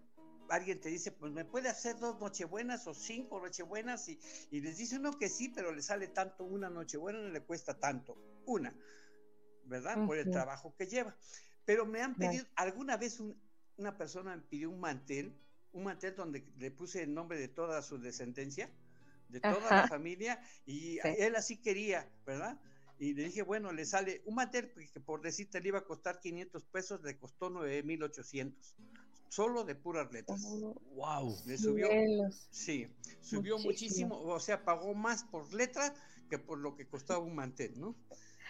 alguien 0.50 0.80
te 0.80 0.90
dice, 0.90 1.12
pues 1.12 1.32
me 1.32 1.46
puede 1.46 1.70
hacer 1.70 1.98
dos 2.00 2.20
nochebuenas 2.20 2.88
o 2.88 2.94
cinco 2.94 3.40
nochebuenas 3.40 4.08
y, 4.10 4.20
y 4.52 4.62
les 4.62 4.78
dice 4.78 4.98
uno 4.98 5.18
que 5.18 5.30
sí, 5.30 5.50
pero 5.50 5.72
le 5.74 5.82
sale 5.82 6.08
tanto 6.08 6.44
una 6.44 6.70
nochebuena, 6.70 7.20
no 7.20 7.30
le 7.30 7.42
cuesta 7.44 7.78
tanto. 7.80 8.18
Una, 8.46 8.74
¿verdad? 9.66 10.06
Por 10.06 10.18
el 10.18 10.32
trabajo 10.32 10.74
que 10.76 10.88
lleva. 10.88 11.16
Pero 11.66 11.86
me 11.86 12.02
han 12.02 12.16
pedido, 12.16 12.46
alguna 12.56 12.98
vez 12.98 13.20
un- 13.20 13.40
una 13.78 13.98
persona 13.98 14.36
me 14.36 14.42
pidió 14.42 14.70
un 14.72 14.80
mantel, 14.80 15.38
un 15.72 15.84
mantel 15.84 16.16
donde 16.16 16.52
le 16.58 16.72
puse 16.72 17.04
el 17.04 17.14
nombre 17.14 17.40
de 17.40 17.48
toda 17.48 17.82
su 17.84 18.00
descendencia, 18.00 18.70
de 19.30 19.40
toda 19.42 19.60
Ajá. 19.62 19.82
la 19.84 19.88
familia, 19.88 20.40
y 20.66 21.00
Sí. 21.02 21.10
él 21.20 21.36
así 21.36 21.62
quería, 21.62 22.12
¿verdad? 22.26 22.60
Y 22.98 23.14
le 23.14 23.24
dije, 23.26 23.44
bueno, 23.44 23.72
le 23.72 23.86
sale 23.86 24.22
un 24.26 24.36
mantel 24.36 24.74
que 24.94 25.00
por 25.00 25.22
decirte 25.22 25.62
le 25.62 25.70
iba 25.70 25.80
a 25.80 25.86
costar 25.86 26.20
500 26.20 26.66
pesos, 26.66 27.02
le 27.04 27.18
costó 27.18 27.50
9800, 27.50 28.76
solo 29.30 29.64
de 29.64 29.76
puras 29.76 30.12
letras. 30.12 30.42
¡Wow! 30.96 31.38
Le 31.46 31.58
subió, 31.58 31.88
Cielos. 31.88 32.48
sí, 32.52 32.88
subió 33.22 33.58
Muchísimo. 33.58 34.18
muchísimo, 34.18 34.22
o 34.22 34.40
sea, 34.40 34.66
pagó 34.66 34.94
más 34.94 35.24
por 35.24 35.54
letra 35.54 35.94
que 36.30 36.40
por 36.40 36.60
lo 36.60 36.76
que 36.76 36.88
costaba 36.90 37.20
un 37.20 37.36
mantel, 37.36 37.80
¿no? 37.80 37.96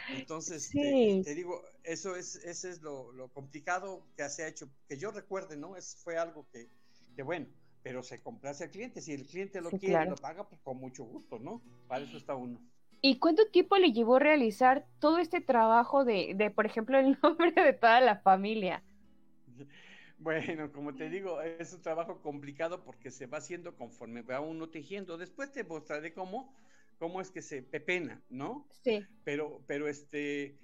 Entonces, 0.08 0.70
Sí. 0.72 1.22
te, 1.22 1.24
te 1.24 1.36
digo, 1.36 1.62
eso 1.84 2.15
es, 2.15 2.36
ese 2.38 2.72
es 2.72 2.82
lo, 2.82 3.12
lo 3.12 3.32
complicado 3.32 4.12
que 4.18 4.28
se 4.30 4.44
ha 4.44 4.48
hecho, 4.48 4.68
que 4.88 4.98
yo 4.98 5.12
recuerde, 5.12 5.58
¿no? 5.58 5.76
Es, 5.78 5.96
fue 6.04 6.18
algo 6.18 6.48
que, 6.52 6.72
que 7.15 7.22
bueno, 7.24 7.48
pero 7.82 8.04
se 8.04 8.22
complace 8.22 8.65
al 8.65 8.72
cliente, 8.72 9.02
si 9.02 9.13
el 9.13 9.26
cliente 9.28 9.62
lo 9.62 9.72
Sí, 9.72 9.78
quiere, 9.78 10.06
claro. 10.06 10.08
lo 10.08 10.20
paga, 10.22 10.48
pues 10.50 10.62
con 10.62 10.78
mucho 10.78 11.04
gusto, 11.06 11.39
¿no? 11.39 11.63
Para 11.88 12.06
eso 12.06 12.18
está 12.18 12.36
uno. 12.36 12.62
¿Y 13.02 13.20
cuánto 13.20 13.50
tiempo 13.52 13.76
le 13.78 13.92
llevó 13.92 14.20
realizar 14.20 14.88
todo 15.00 15.18
este 15.20 15.42
trabajo 15.42 16.06
de, 16.06 16.34
de, 16.36 16.50
por 16.50 16.65
ejemplo, 16.65 16.98
el 16.98 17.18
nombre 17.24 17.52
de 17.52 17.74
toda 17.74 18.00
la 18.02 18.22
familia? 18.22 18.86
Bueno, 20.18 20.72
como 20.72 20.96
te 20.96 21.10
digo, 21.10 21.42
es 21.42 21.74
un 21.74 21.82
trabajo 21.82 22.22
complicado 22.22 22.84
porque 22.84 23.10
se 23.12 23.26
va 23.28 23.38
haciendo 23.38 23.76
conforme 23.76 24.22
va 24.22 24.42
uno 24.42 24.70
tejiendo. 24.70 25.18
Después 25.18 25.52
te 25.52 25.63
mostraré 25.63 26.13
cómo, 26.13 26.54
cómo 26.98 27.22
es 27.22 27.32
que 27.32 27.42
se 27.42 27.63
pepena, 27.63 28.26
¿no? 28.30 28.68
Sí. 28.84 29.10
Pero, 29.24 29.63
pero 29.68 29.88
este, 29.88 30.60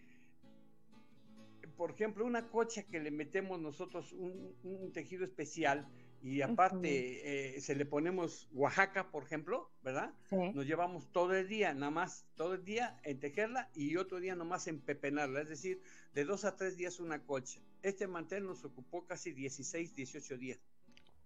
por 1.75 1.91
ejemplo, 1.91 2.25
una 2.25 2.49
cocha 2.49 2.84
que 2.84 2.99
le 2.99 3.12
metemos 3.12 3.60
nosotros 3.60 4.13
un, 4.13 4.56
un 4.63 4.91
tejido 4.93 5.25
especial 5.25 5.88
y 6.21 6.41
aparte 6.41 7.56
eh, 7.58 7.62
se 7.62 7.75
le 7.75 7.86
ponemos 7.86 8.47
Oaxaca, 8.54 9.12
por 9.12 9.23
ejemplo, 9.23 9.69
¿verdad? 9.84 10.13
Sí. 10.30 10.51
Nos 10.54 10.65
llevamos 10.65 11.12
todo 11.12 11.34
el 11.34 11.47
día, 11.47 11.73
nada 11.73 11.91
más 11.91 12.25
todo 12.36 12.56
el 12.56 12.63
día 12.63 12.99
en 13.04 13.19
tejerla 13.19 13.69
y 13.75 13.95
otro 13.97 14.19
día 14.19 14.36
nomás 14.36 14.67
en 14.67 14.80
pepenarla, 14.80 15.41
es 15.41 15.49
decir, 15.49 15.82
de 16.13 16.25
dos 16.25 16.45
a 16.45 16.56
tres 16.56 16.78
días 16.78 16.99
una 16.99 17.19
cocha. 17.23 17.60
Este 17.82 18.08
mantel 18.08 18.45
nos 18.45 18.63
ocupó 18.65 19.06
casi 19.06 19.32
16, 19.32 19.95
18 19.95 20.38
días. 20.38 20.60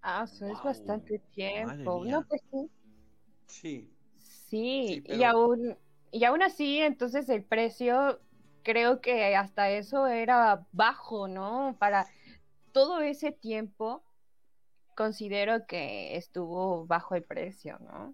Ah, 0.02 0.25
eso 0.25 0.47
es 0.47 0.63
bastante 0.63 1.19
tiempo. 1.34 2.04
No, 2.06 2.25
pues 2.28 2.41
sí. 2.52 2.69
Sí, 3.47 3.89
Sí, 4.49 4.49
Sí, 4.49 5.04
y 5.06 5.23
aún, 5.23 5.78
y 6.12 6.23
aún 6.23 6.41
así, 6.41 6.80
entonces 6.80 7.30
el 7.30 7.43
precio, 7.43 8.19
creo 8.63 8.99
que 8.99 9.36
hasta 9.36 9.69
eso 9.69 10.08
era 10.08 10.65
bajo, 10.71 11.28
¿no? 11.28 11.75
Para 11.80 12.08
todo 12.71 13.02
ese 13.02 13.32
tiempo, 13.32 14.04
considero 14.99 15.65
que 15.65 16.17
estuvo 16.17 16.85
bajo 16.85 17.15
el 17.15 17.23
precio, 17.23 17.79
¿no? 17.79 18.13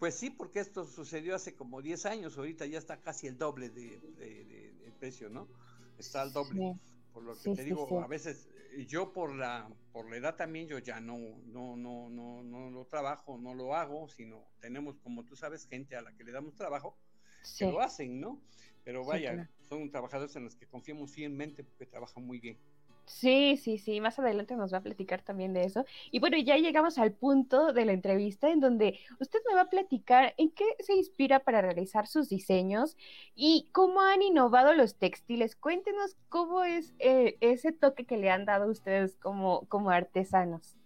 pues 0.00 0.14
sí, 0.14 0.30
porque 0.30 0.60
esto 0.60 0.84
sucedió 0.86 1.34
hace 1.36 1.54
como 1.54 1.82
10 1.82 2.04
años, 2.06 2.36
ahorita 2.38 2.66
ya 2.66 2.78
está 2.78 2.96
casi 3.00 3.26
el 3.28 3.36
doble 3.38 3.68
de, 3.68 4.00
de- 4.00 4.44
de- 4.44 4.72
del 4.82 4.92
precio, 4.98 5.28
¿no? 5.28 5.46
Está 5.98 6.22
al 6.22 6.32
doble. 6.32 6.58
Sí. 6.74 6.80
Por 7.12 7.22
lo 7.24 7.34
que 7.34 7.54
te 7.54 7.64
digo, 7.64 8.00
a 8.02 8.06
veces 8.08 8.48
yo 8.88 9.12
por 9.12 9.34
la, 9.34 9.68
por 9.92 10.08
la 10.08 10.16
edad 10.16 10.36
también 10.36 10.66
yo 10.68 10.78
ya 10.78 11.00
no, 11.00 11.18
no, 11.46 11.76
no, 11.76 12.08
no, 12.08 12.42
no 12.42 12.70
lo 12.70 12.86
trabajo, 12.86 13.36
no 13.38 13.54
lo 13.54 13.74
hago, 13.74 14.08
sino 14.08 14.48
tenemos, 14.60 14.96
como 15.00 15.24
tú 15.24 15.36
sabes, 15.36 15.66
gente 15.68 15.96
a 15.96 16.02
la 16.02 16.12
que 16.16 16.24
le 16.24 16.32
damos 16.32 16.54
trabajo, 16.56 16.96
que 17.58 17.66
lo 17.66 17.80
hacen, 17.80 18.20
¿no? 18.20 18.40
Pero 18.84 19.04
vaya, 19.04 19.32
son 19.68 19.90
trabajadores 19.90 20.34
en 20.36 20.44
los 20.44 20.56
que 20.56 20.66
confiamos 20.66 21.12
fielmente 21.12 21.62
porque 21.62 21.86
trabajan 21.86 22.24
muy 22.24 22.40
bien. 22.40 22.56
Sí, 23.10 23.56
sí, 23.56 23.76
sí, 23.76 24.00
más 24.00 24.18
adelante 24.18 24.56
nos 24.56 24.72
va 24.72 24.78
a 24.78 24.82
platicar 24.82 25.20
también 25.20 25.52
de 25.52 25.64
eso. 25.64 25.84
Y 26.10 26.20
bueno, 26.20 26.38
ya 26.38 26.56
llegamos 26.56 26.96
al 26.96 27.12
punto 27.12 27.72
de 27.72 27.84
la 27.84 27.92
entrevista 27.92 28.50
en 28.50 28.60
donde 28.60 28.98
usted 29.18 29.40
me 29.48 29.54
va 29.54 29.62
a 29.62 29.68
platicar 29.68 30.32
en 30.38 30.50
qué 30.50 30.64
se 30.78 30.94
inspira 30.94 31.40
para 31.40 31.60
realizar 31.60 32.06
sus 32.06 32.28
diseños 32.28 32.96
y 33.34 33.68
cómo 33.72 34.00
han 34.00 34.22
innovado 34.22 34.74
los 34.74 34.94
textiles. 34.96 35.56
Cuéntenos 35.56 36.16
cómo 36.28 36.62
es 36.62 36.94
eh, 37.00 37.36
ese 37.40 37.72
toque 37.72 38.06
que 38.06 38.16
le 38.16 38.30
han 38.30 38.44
dado 38.44 38.70
ustedes 38.70 39.16
como, 39.16 39.66
como 39.66 39.90
artesanos. 39.90 40.76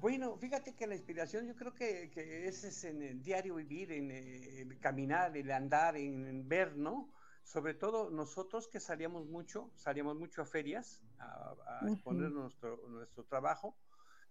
Bueno, 0.00 0.36
fíjate 0.36 0.74
que 0.74 0.86
la 0.86 0.94
inspiración 0.94 1.46
yo 1.46 1.56
creo 1.56 1.74
que, 1.74 2.10
es, 2.46 2.84
en 2.84 3.02
el 3.02 3.22
diario 3.22 3.56
vivir, 3.56 3.90
en, 3.90 4.10
en 4.12 4.72
eh, 4.72 4.78
caminar, 4.80 5.36
el 5.36 5.50
andar, 5.50 5.96
en 5.96 6.46
ver, 6.46 6.76
¿no? 6.76 7.08
Sobre 7.48 7.72
todo 7.72 8.10
nosotros 8.10 8.68
que 8.68 8.78
salíamos 8.78 9.26
mucho, 9.26 9.70
salíamos 9.74 10.18
mucho 10.18 10.42
a 10.42 10.44
ferias 10.44 11.02
a, 11.18 11.80
exponer 11.90 12.30
nuestro, 12.30 12.76
nuestro 12.88 13.24
trabajo, 13.24 13.74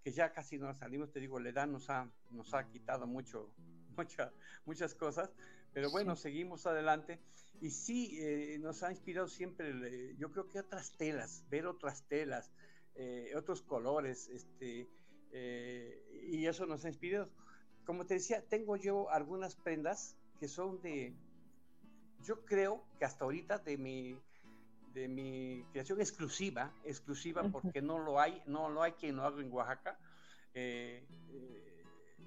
que 0.04 0.12
ya 0.12 0.32
casi 0.32 0.60
no 0.60 0.72
salimos, 0.76 1.12
te 1.12 1.20
digo, 1.20 1.40
la 1.40 1.50
edad 1.50 1.66
nos 1.66 1.90
ha, 1.90 2.08
nos 2.30 2.54
ha 2.54 2.68
quitado 2.70 3.08
mucho, 3.08 3.50
mucha, 3.98 4.32
muchas 4.66 4.94
cosas, 4.94 5.32
pero 5.74 5.90
bueno, 5.90 6.16
seguimos 6.16 6.68
adelante. 6.68 7.20
Y 7.60 7.72
sí, 7.72 8.20
eh, 8.22 8.60
nos 8.60 8.84
ha 8.84 8.92
inspirado 8.92 9.28
siempre, 9.28 10.16
yo 10.18 10.30
creo 10.32 10.48
que 10.48 10.60
otras 10.60 10.92
telas, 10.96 11.44
ver 11.50 11.66
otras 11.66 12.04
telas, 12.04 12.52
eh, 12.94 13.34
otros 13.36 13.64
colores, 13.64 14.28
este, 14.28 14.88
eh, 15.32 16.28
y 16.30 16.46
eso 16.46 16.68
nos 16.68 16.86
ha 16.86 16.90
inspirado. 16.90 17.32
Como 17.84 18.06
te 18.06 18.14
decía, 18.14 18.44
tengo 18.48 18.76
yo 18.76 19.10
algunas 19.10 19.56
prendas 19.56 20.16
que 20.40 20.48
son 20.48 20.80
de, 20.84 21.16
yo 22.24 22.46
creo 22.46 22.84
que 22.98 23.06
hasta 23.06 23.26
ahorita 23.26 23.60
de 23.60 23.78
mi, 23.78 24.18
de 24.94 25.08
mi 25.08 25.64
creación 25.72 26.00
exclusiva, 26.00 26.74
exclusiva 26.84 27.44
porque 27.52 27.82
no 27.82 28.00
lo 28.00 28.20
hay, 28.20 28.42
no 28.46 28.70
lo 28.70 28.84
hay 28.84 28.94
quien 28.94 29.16
lo 29.16 29.24
haga 29.24 29.42
en 29.42 29.52
Oaxaca. 29.52 30.00
Eh, 30.54 31.04
eh, 31.32 31.84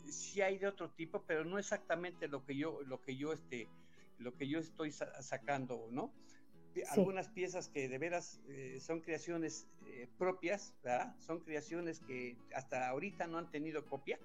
sí 0.08 0.40
hay 0.40 0.58
de 0.58 0.66
otro 0.66 0.90
tipo, 0.90 1.22
pero 1.26 1.44
no 1.44 1.58
exactamente 1.58 2.28
lo 2.28 2.44
que 2.44 2.56
yo, 2.56 2.80
lo 2.86 3.00
que 3.02 3.16
yo, 3.16 3.32
este, 3.32 3.68
lo 4.18 4.34
que 4.34 4.48
yo 4.48 4.58
estoy 4.58 4.92
sacando, 4.92 5.88
¿no? 5.90 6.12
Algunas 6.90 7.28
piezas 7.28 7.68
que 7.68 7.88
de 7.88 7.98
veras 7.98 8.40
eh, 8.48 8.78
son 8.80 9.00
creaciones 9.00 9.66
propias, 10.18 10.72
¿verdad? 10.84 11.16
Son 11.18 11.40
creaciones 11.40 11.98
que 12.00 12.36
hasta 12.54 12.88
ahorita 12.88 13.26
no 13.26 13.38
han 13.38 13.50
tenido 13.50 13.84
copia 13.84 14.20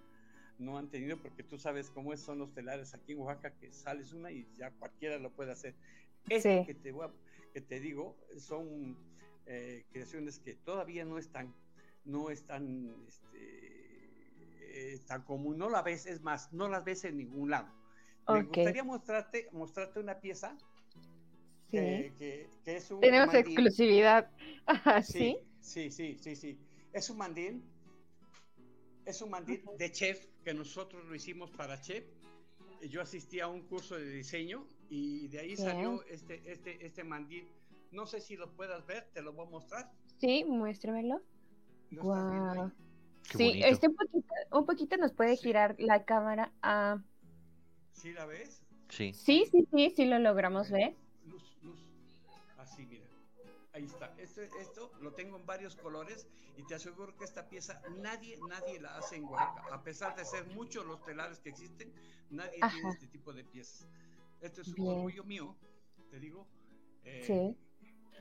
no 0.57 0.77
han 0.77 0.89
tenido, 0.89 1.17
porque 1.17 1.43
tú 1.43 1.57
sabes 1.57 1.89
cómo 1.89 2.15
son 2.17 2.39
los 2.39 2.53
telares 2.53 2.93
aquí 2.93 3.13
en 3.13 3.19
Oaxaca, 3.19 3.53
que 3.59 3.71
sales 3.71 4.13
una 4.13 4.31
y 4.31 4.47
ya 4.57 4.71
cualquiera 4.71 5.17
lo 5.17 5.31
puede 5.31 5.51
hacer. 5.51 5.75
Este 6.29 6.65
que, 6.65 6.73
te 6.73 6.93
que 7.53 7.61
te 7.61 7.79
digo 7.79 8.17
son 8.37 8.97
eh, 9.45 9.85
creaciones 9.91 10.39
que 10.39 10.55
todavía 10.55 11.05
no 11.05 11.17
están, 11.17 11.53
no 12.03 12.29
están 12.31 12.95
este, 13.07 14.93
eh, 14.93 14.99
tan 15.07 15.23
común, 15.23 15.57
no 15.57 15.69
la 15.69 15.81
ves, 15.81 16.05
es 16.05 16.21
más, 16.21 16.51
no 16.51 16.67
las 16.67 16.83
ves 16.83 17.05
en 17.05 17.17
ningún 17.17 17.51
lado. 17.51 17.67
Me 18.27 18.43
gustaría 18.43 18.83
mostrarte, 18.83 19.49
mostrarte 19.51 19.99
una 19.99 20.19
pieza 20.19 20.57
que, 21.69 22.47
es 22.65 22.89
un 22.89 23.01
Tenemos 23.01 23.33
exclusividad. 23.35 24.31
¿Sí? 25.03 25.37
sí, 25.59 25.91
sí, 25.91 26.17
sí, 26.19 26.35
sí. 26.35 26.57
Es 26.91 27.09
un 27.09 27.17
mandil 27.17 27.61
es 29.05 29.21
un 29.21 29.29
mandil 29.29 29.63
de 29.77 29.91
chef 29.91 30.25
que 30.45 30.53
nosotros 30.53 31.03
lo 31.05 31.15
hicimos 31.15 31.49
para 31.49 31.81
chef. 31.81 32.05
Yo 32.88 33.01
asistí 33.01 33.39
a 33.39 33.47
un 33.47 33.63
curso 33.63 33.95
de 33.95 34.08
diseño 34.08 34.67
y 34.89 35.27
de 35.29 35.39
ahí 35.39 35.58
salió 35.58 36.03
este, 36.03 36.39
este, 36.45 36.86
este 36.86 37.03
mandil. 37.03 37.47
No 37.91 38.05
sé 38.05 38.21
si 38.21 38.38
lo 38.38 38.51
puedas 38.51 38.86
ver, 38.86 39.10
te 39.12 39.23
lo 39.23 39.34
voy 39.34 39.47
a 39.47 39.49
mostrar. 39.49 39.91
Sí, 40.19 40.45
muéstramelo. 40.45 41.19
Wow. 41.91 42.71
Sí, 43.23 43.60
este 43.63 43.88
un 43.88 43.95
poquito, 43.95 44.34
un 44.51 44.65
poquito 44.67 44.97
nos 44.97 45.13
puede 45.13 45.36
girar 45.36 45.75
la 45.79 46.05
cámara 46.05 46.53
a... 46.62 47.01
¿Sí 47.91 48.13
la 48.13 48.27
ves? 48.27 48.62
Sí. 48.89 49.13
Sí, 49.13 49.45
sí, 49.51 49.67
sí, 49.73 49.93
sí 49.95 50.05
lo 50.05 50.19
logramos 50.19 50.69
ver. 50.69 50.93
Luz, 51.25 51.58
luz. 51.63 51.79
Así, 52.58 52.86
mira. 52.86 53.04
Ahí 53.75 53.83
está. 53.83 54.15
Esto, 54.17 54.41
esto 54.41 54.89
lo 55.01 55.11
tengo 55.11 55.35
en 55.35 55.45
varios 55.45 55.75
colores 55.75 56.25
y 56.55 56.63
te 56.63 56.75
aseguro 56.75 57.13
que 57.17 57.25
esta 57.25 57.49
pieza 57.49 57.81
nadie, 57.97 58.39
nadie 58.47 58.79
la 58.79 58.97
hace 58.97 59.17
en 59.17 59.25
Oaxaca. 59.25 59.75
A 59.75 59.83
pesar 59.83 60.15
de 60.15 60.23
ser 60.23 60.45
muchos 60.55 60.85
los 60.85 61.03
telares 61.03 61.39
que 61.39 61.49
existen, 61.49 61.91
nadie 62.29 62.57
tiene 62.71 62.89
este 62.89 63.07
tipo 63.07 63.33
de 63.33 63.43
piezas. 63.43 63.85
Esto 64.39 64.61
es 64.61 64.69
un 64.69 64.88
orgullo 64.88 65.25
mío, 65.25 65.57
te 66.09 66.21
digo. 66.21 66.47
Eh, 67.03 67.53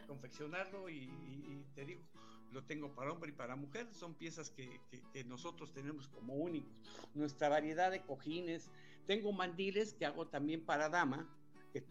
confeccionarlo 0.08 0.90
y, 0.90 1.64
te 1.76 1.84
digo, 1.84 2.02
lo 2.50 2.64
tengo 2.64 2.92
para 2.92 3.12
hombre 3.12 3.30
y 3.30 3.34
para 3.34 3.54
mujer. 3.54 3.86
Son 3.94 4.12
piezas 4.12 4.50
que, 4.50 4.80
nosotros 5.26 5.72
tenemos 5.72 6.08
como 6.08 6.34
únicos. 6.34 6.74
Nuestra 7.14 7.48
variedad 7.48 7.92
de 7.92 8.02
cojines. 8.02 8.72
Tengo 9.06 9.30
mandiles 9.30 9.94
que 9.94 10.04
hago 10.04 10.26
también 10.26 10.64
para 10.64 10.88
dama, 10.88 11.32
que, 11.72 11.84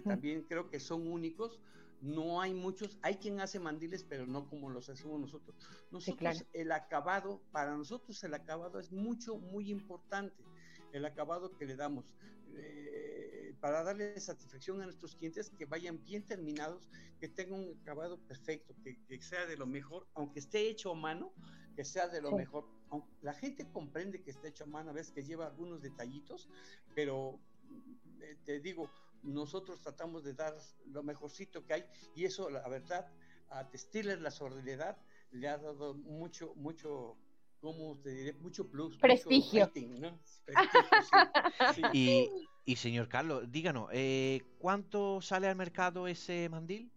también 0.00 0.40
creo 0.44 0.70
que 0.70 0.80
son 0.80 1.06
únicos 1.06 1.60
no 2.00 2.40
hay 2.40 2.54
muchos, 2.54 2.98
hay 3.02 3.16
quien 3.16 3.40
hace 3.40 3.58
mandiles, 3.58 4.04
pero 4.04 4.26
no 4.26 4.48
como 4.48 4.70
los 4.70 4.88
hacemos 4.88 5.20
nosotros. 5.20 5.56
Nosotros, 5.90 6.44
el 6.52 6.72
acabado, 6.72 7.40
para 7.52 7.76
nosotros 7.76 8.22
el 8.24 8.34
acabado 8.34 8.78
es 8.78 8.90
mucho, 8.90 9.36
muy 9.36 9.70
importante, 9.70 10.42
el 10.92 11.04
acabado 11.04 11.56
que 11.56 11.66
le 11.66 11.76
damos. 11.76 12.14
Eh, 12.56 13.54
para 13.60 13.82
darle 13.82 14.18
satisfacción 14.18 14.80
a 14.80 14.84
nuestros 14.84 15.14
clientes, 15.14 15.50
que 15.50 15.66
vayan 15.66 16.02
bien 16.04 16.24
terminados, 16.24 16.88
que 17.20 17.28
tengan 17.28 17.60
un 17.60 17.78
acabado 17.82 18.18
perfecto, 18.26 18.74
que, 18.82 19.20
sea 19.20 19.44
de 19.46 19.56
lo 19.56 19.66
mejor, 19.66 20.06
aunque 20.14 20.40
esté 20.40 20.68
hecho 20.68 20.92
a 20.92 20.94
mano, 20.94 21.32
que 21.76 21.84
sea 21.84 22.08
de 22.08 22.22
lo 22.22 22.32
mejor. 22.32 22.66
La 23.20 23.34
gente 23.34 23.66
comprende 23.70 24.22
que 24.22 24.30
está 24.30 24.48
hecho 24.48 24.64
a 24.64 24.66
mano, 24.66 24.90
a 24.90 24.94
veces 24.94 25.12
que 25.12 25.22
lleva 25.22 25.46
algunos 25.46 25.82
detallitos, 25.82 26.48
pero 26.94 27.38
eh, 28.22 28.36
te 28.44 28.60
digo, 28.60 28.90
nosotros 29.22 29.80
tratamos 29.80 30.24
de 30.24 30.34
dar 30.34 30.54
lo 30.86 31.02
mejorcito 31.02 31.64
que 31.64 31.74
hay 31.74 31.84
y 32.14 32.24
eso, 32.24 32.50
la 32.50 32.66
verdad, 32.68 33.10
a 33.50 33.68
Textiles 33.68 34.20
La 34.20 34.30
Sordidad 34.30 34.96
le 35.32 35.48
ha 35.48 35.58
dado 35.58 35.94
mucho, 35.94 36.54
mucho, 36.56 37.16
¿cómo 37.60 37.98
te 37.98 38.10
diré? 38.10 38.32
Mucho 38.34 38.68
plus. 38.68 38.96
Prestigio. 38.98 39.70
Y, 42.66 42.76
señor 42.76 43.08
Carlos, 43.08 43.50
díganos, 43.50 43.88
eh, 43.92 44.42
¿cuánto 44.58 45.20
sale 45.20 45.48
al 45.48 45.56
mercado 45.56 46.06
ese 46.06 46.48
mandil? 46.48 46.92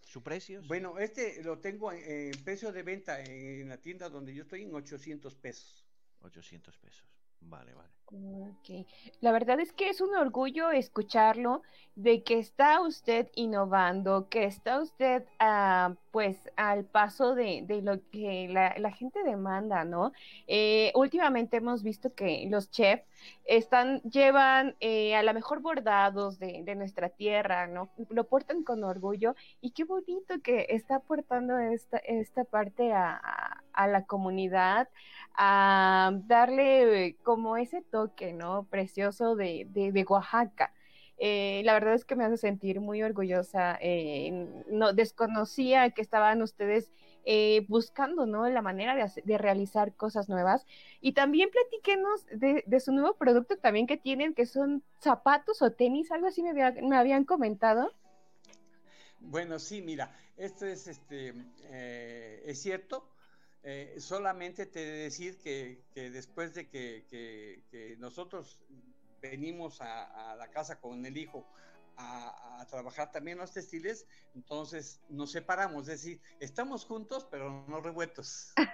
¿Su 0.00 0.22
precio? 0.22 0.62
Bueno, 0.68 0.98
este 0.98 1.42
lo 1.42 1.58
tengo 1.58 1.90
en, 1.90 2.30
precio 2.44 2.70
de 2.70 2.82
venta 2.82 3.20
en 3.20 3.68
la 3.68 3.78
tienda 3.78 4.08
donde 4.08 4.32
yo 4.32 4.42
estoy 4.42 4.62
en 4.62 4.74
800 4.74 5.34
pesos. 5.34 5.84
800 6.20 6.78
pesos. 6.78 7.04
Vale, 7.40 7.74
vale. 7.74 7.88
Okay. 8.10 8.86
La 9.20 9.32
verdad 9.32 9.60
es 9.60 9.72
que 9.74 9.90
es 9.90 10.00
un 10.00 10.14
orgullo 10.14 10.70
escucharlo 10.70 11.62
de 11.94 12.22
que 12.22 12.38
está 12.38 12.80
usted 12.80 13.28
innovando, 13.34 14.28
que 14.30 14.44
está 14.44 14.80
usted 14.80 15.24
ah, 15.38 15.94
pues 16.10 16.38
al 16.56 16.84
paso 16.84 17.34
de, 17.34 17.66
lo 17.82 18.00
que 18.10 18.48
la, 18.48 18.90
gente 18.92 19.22
demanda, 19.24 19.84
¿no? 19.84 20.12
Eh, 20.46 20.90
últimamente 20.94 21.58
hemos 21.58 21.82
visto 21.82 22.14
que 22.14 22.46
los 22.48 22.70
chefs 22.70 23.04
están, 23.44 24.00
llevan 24.02 24.74
eh, 24.80 25.14
a 25.14 25.22
la 25.22 25.34
mejor 25.34 25.60
bordados 25.60 26.38
de, 26.38 26.74
nuestra 26.76 27.10
tierra, 27.10 27.66
¿no? 27.66 27.90
Lo 28.08 28.24
portan 28.24 28.62
con 28.62 28.84
orgullo 28.84 29.34
y 29.60 29.72
qué 29.72 29.84
bonito 29.84 30.40
que 30.42 30.66
está 30.70 30.96
aportando 30.96 31.58
esta, 31.58 31.98
esta 31.98 32.44
parte 32.44 32.92
a, 32.92 33.20
a 33.22 33.57
la 33.74 34.04
comunidad, 34.04 34.88
a 35.40 36.10
darle 36.26 37.16
como 37.22 37.56
ese 37.56 37.80
toque, 37.80 38.32
¿no? 38.32 38.64
Precioso 38.64 39.36
de, 39.36 39.66
de, 39.70 40.04
Oaxaca. 40.08 40.74
Eh, 41.16 41.62
la 41.64 41.74
verdad 41.74 41.94
es 41.94 42.04
que 42.04 42.16
me 42.16 42.24
hace 42.24 42.36
sentir 42.36 42.80
muy 42.80 43.04
orgullosa. 43.04 43.78
Eh, 43.80 44.64
no 44.68 44.92
desconocía 44.92 45.90
que 45.90 46.02
estaban 46.02 46.42
ustedes 46.42 46.90
eh, 47.24 47.64
buscando, 47.68 48.26
¿no? 48.26 48.48
La 48.48 48.62
manera 48.62 48.96
de, 48.96 49.22
de, 49.24 49.38
realizar 49.38 49.94
cosas 49.94 50.28
nuevas. 50.28 50.66
Y 51.00 51.12
también 51.12 51.50
platíquenos 51.50 52.26
de, 52.32 52.64
de, 52.66 52.80
su 52.80 52.92
nuevo 52.92 53.14
producto 53.14 53.56
también 53.58 53.86
que 53.86 53.96
tienen, 53.96 54.34
que 54.34 54.46
son 54.46 54.82
zapatos 54.98 55.62
o 55.62 55.70
tenis, 55.70 56.10
algo 56.10 56.26
así 56.26 56.42
me, 56.42 56.52
me 56.52 56.96
habían 56.96 57.24
comentado. 57.24 57.92
Bueno, 59.20 59.60
sí, 59.60 59.82
mira, 59.82 60.12
esto 60.36 60.66
es, 60.66 60.88
este, 60.88 61.34
es 62.44 62.60
cierto. 62.60 63.08
Eh, 63.70 64.00
solamente 64.00 64.64
te 64.64 64.78
de 64.78 64.92
decir 64.92 65.36
que, 65.36 65.84
después 65.94 66.54
de 66.54 66.70
que, 66.70 67.96
nosotros 67.98 68.58
venimos 69.20 69.82
a, 69.82 70.34
la 70.38 70.50
casa 70.50 70.80
con 70.80 71.04
el 71.04 71.18
hijo 71.18 71.46
a, 71.98 72.64
trabajar 72.70 73.12
también 73.12 73.36
los 73.36 73.52
textiles, 73.52 74.06
entonces 74.34 75.02
nos 75.10 75.32
separamos, 75.32 75.82
es 75.82 76.00
decir, 76.00 76.20
estamos 76.40 76.86
juntos 76.86 77.26
pero 77.30 77.66
no 77.68 77.80
revueltos. 77.80 78.54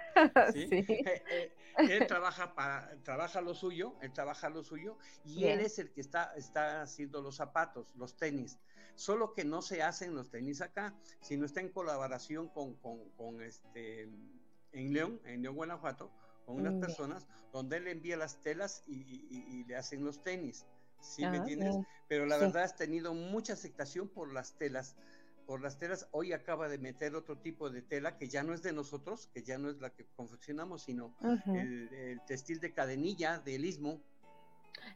Eh, 0.55 0.85
eh, 1.29 1.51
él 1.77 2.07
trabaja 2.07 2.55
para, 2.55 2.95
trabaja 3.03 3.41
lo 3.41 3.53
suyo, 3.53 3.95
él 4.01 4.13
trabaja 4.13 4.49
lo 4.49 4.63
suyo 4.63 4.97
y 5.25 5.43
él 5.43 5.59
es 5.59 5.77
el 5.77 5.91
que 5.91 5.99
está, 5.99 6.33
está 6.37 6.83
haciendo 6.83 7.21
los 7.21 7.35
zapatos, 7.35 7.93
los 7.95 8.15
tenis. 8.15 8.57
Solo 8.95 9.33
que 9.33 9.43
no 9.43 9.61
se 9.61 9.83
hacen 9.83 10.15
los 10.15 10.29
tenis 10.29 10.61
acá, 10.61 10.95
sino 11.19 11.45
está 11.45 11.59
en 11.59 11.67
colaboración 11.67 12.47
con, 12.47 12.75
con, 12.75 13.41
este, 13.41 14.07
en 14.75 14.93
León, 14.93 15.19
en 15.25 15.41
León, 15.41 15.55
Guanajuato, 15.55 16.11
con 16.45 16.57
unas 16.57 16.75
personas 16.75 17.27
donde 17.51 17.77
él 17.77 17.87
envía 17.87 18.17
las 18.17 18.41
telas 18.41 18.83
y 18.87 19.63
le 19.63 19.75
hacen 19.75 20.03
los 20.03 20.23
tenis. 20.23 20.65
¿sí 21.05 21.21
me 21.21 21.27
ah, 21.27 21.35
entiendes? 21.35 21.75
Pero 22.07 22.25
la 22.25 22.37
verdad 22.37 22.63
has 22.63 22.75
tenido 22.75 23.13
mucha 23.13 23.53
aceptación 23.53 24.07
por 24.07 24.33
las 24.33 24.57
telas. 24.57 24.95
Por 25.45 25.61
las 25.61 25.77
telas, 25.77 26.07
hoy 26.11 26.33
acaba 26.33 26.67
de 26.67 26.79
meter 26.79 27.15
otro 27.15 27.37
tipo 27.37 27.69
de 27.69 27.83
tela 27.83 28.17
que 28.17 28.27
ya 28.27 28.41
no 28.43 28.53
es 28.53 28.63
de 28.63 28.73
nosotros, 28.73 29.29
que 29.33 29.43
ya 29.43 29.57
no 29.59 29.69
es 29.69 29.79
la 29.79 29.91
que 29.91 30.05
confeccionamos, 30.15 30.83
sino 30.83 31.15
el, 31.45 32.19
textil 32.25 32.59
de 32.59 32.73
cadenilla 32.73 33.39
del 33.39 33.65
istmo, 33.65 34.01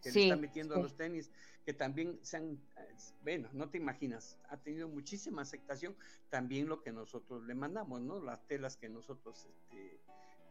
que 0.02 0.12
le 0.12 0.24
está 0.24 0.36
metiendo 0.36 0.76
a 0.76 0.80
los 0.80 0.96
tenis, 0.96 1.32
que 1.66 1.74
también 1.74 2.20
se 2.24 2.38
han, 2.38 2.60
bueno, 3.24 3.50
no 3.54 3.70
te 3.70 3.78
imaginas, 3.78 4.38
ha 4.50 4.58
tenido 4.58 4.88
muchísima 4.88 5.42
aceptación, 5.42 5.96
también 6.30 6.68
lo 6.68 6.82
que 6.82 6.92
nosotros 6.92 7.44
le 7.46 7.56
mandamos, 7.56 8.02
¿no? 8.02 8.20
Las 8.20 8.46
telas 8.48 8.78
que 8.78 8.90
nosotros 8.90 9.46
este, 9.46 10.00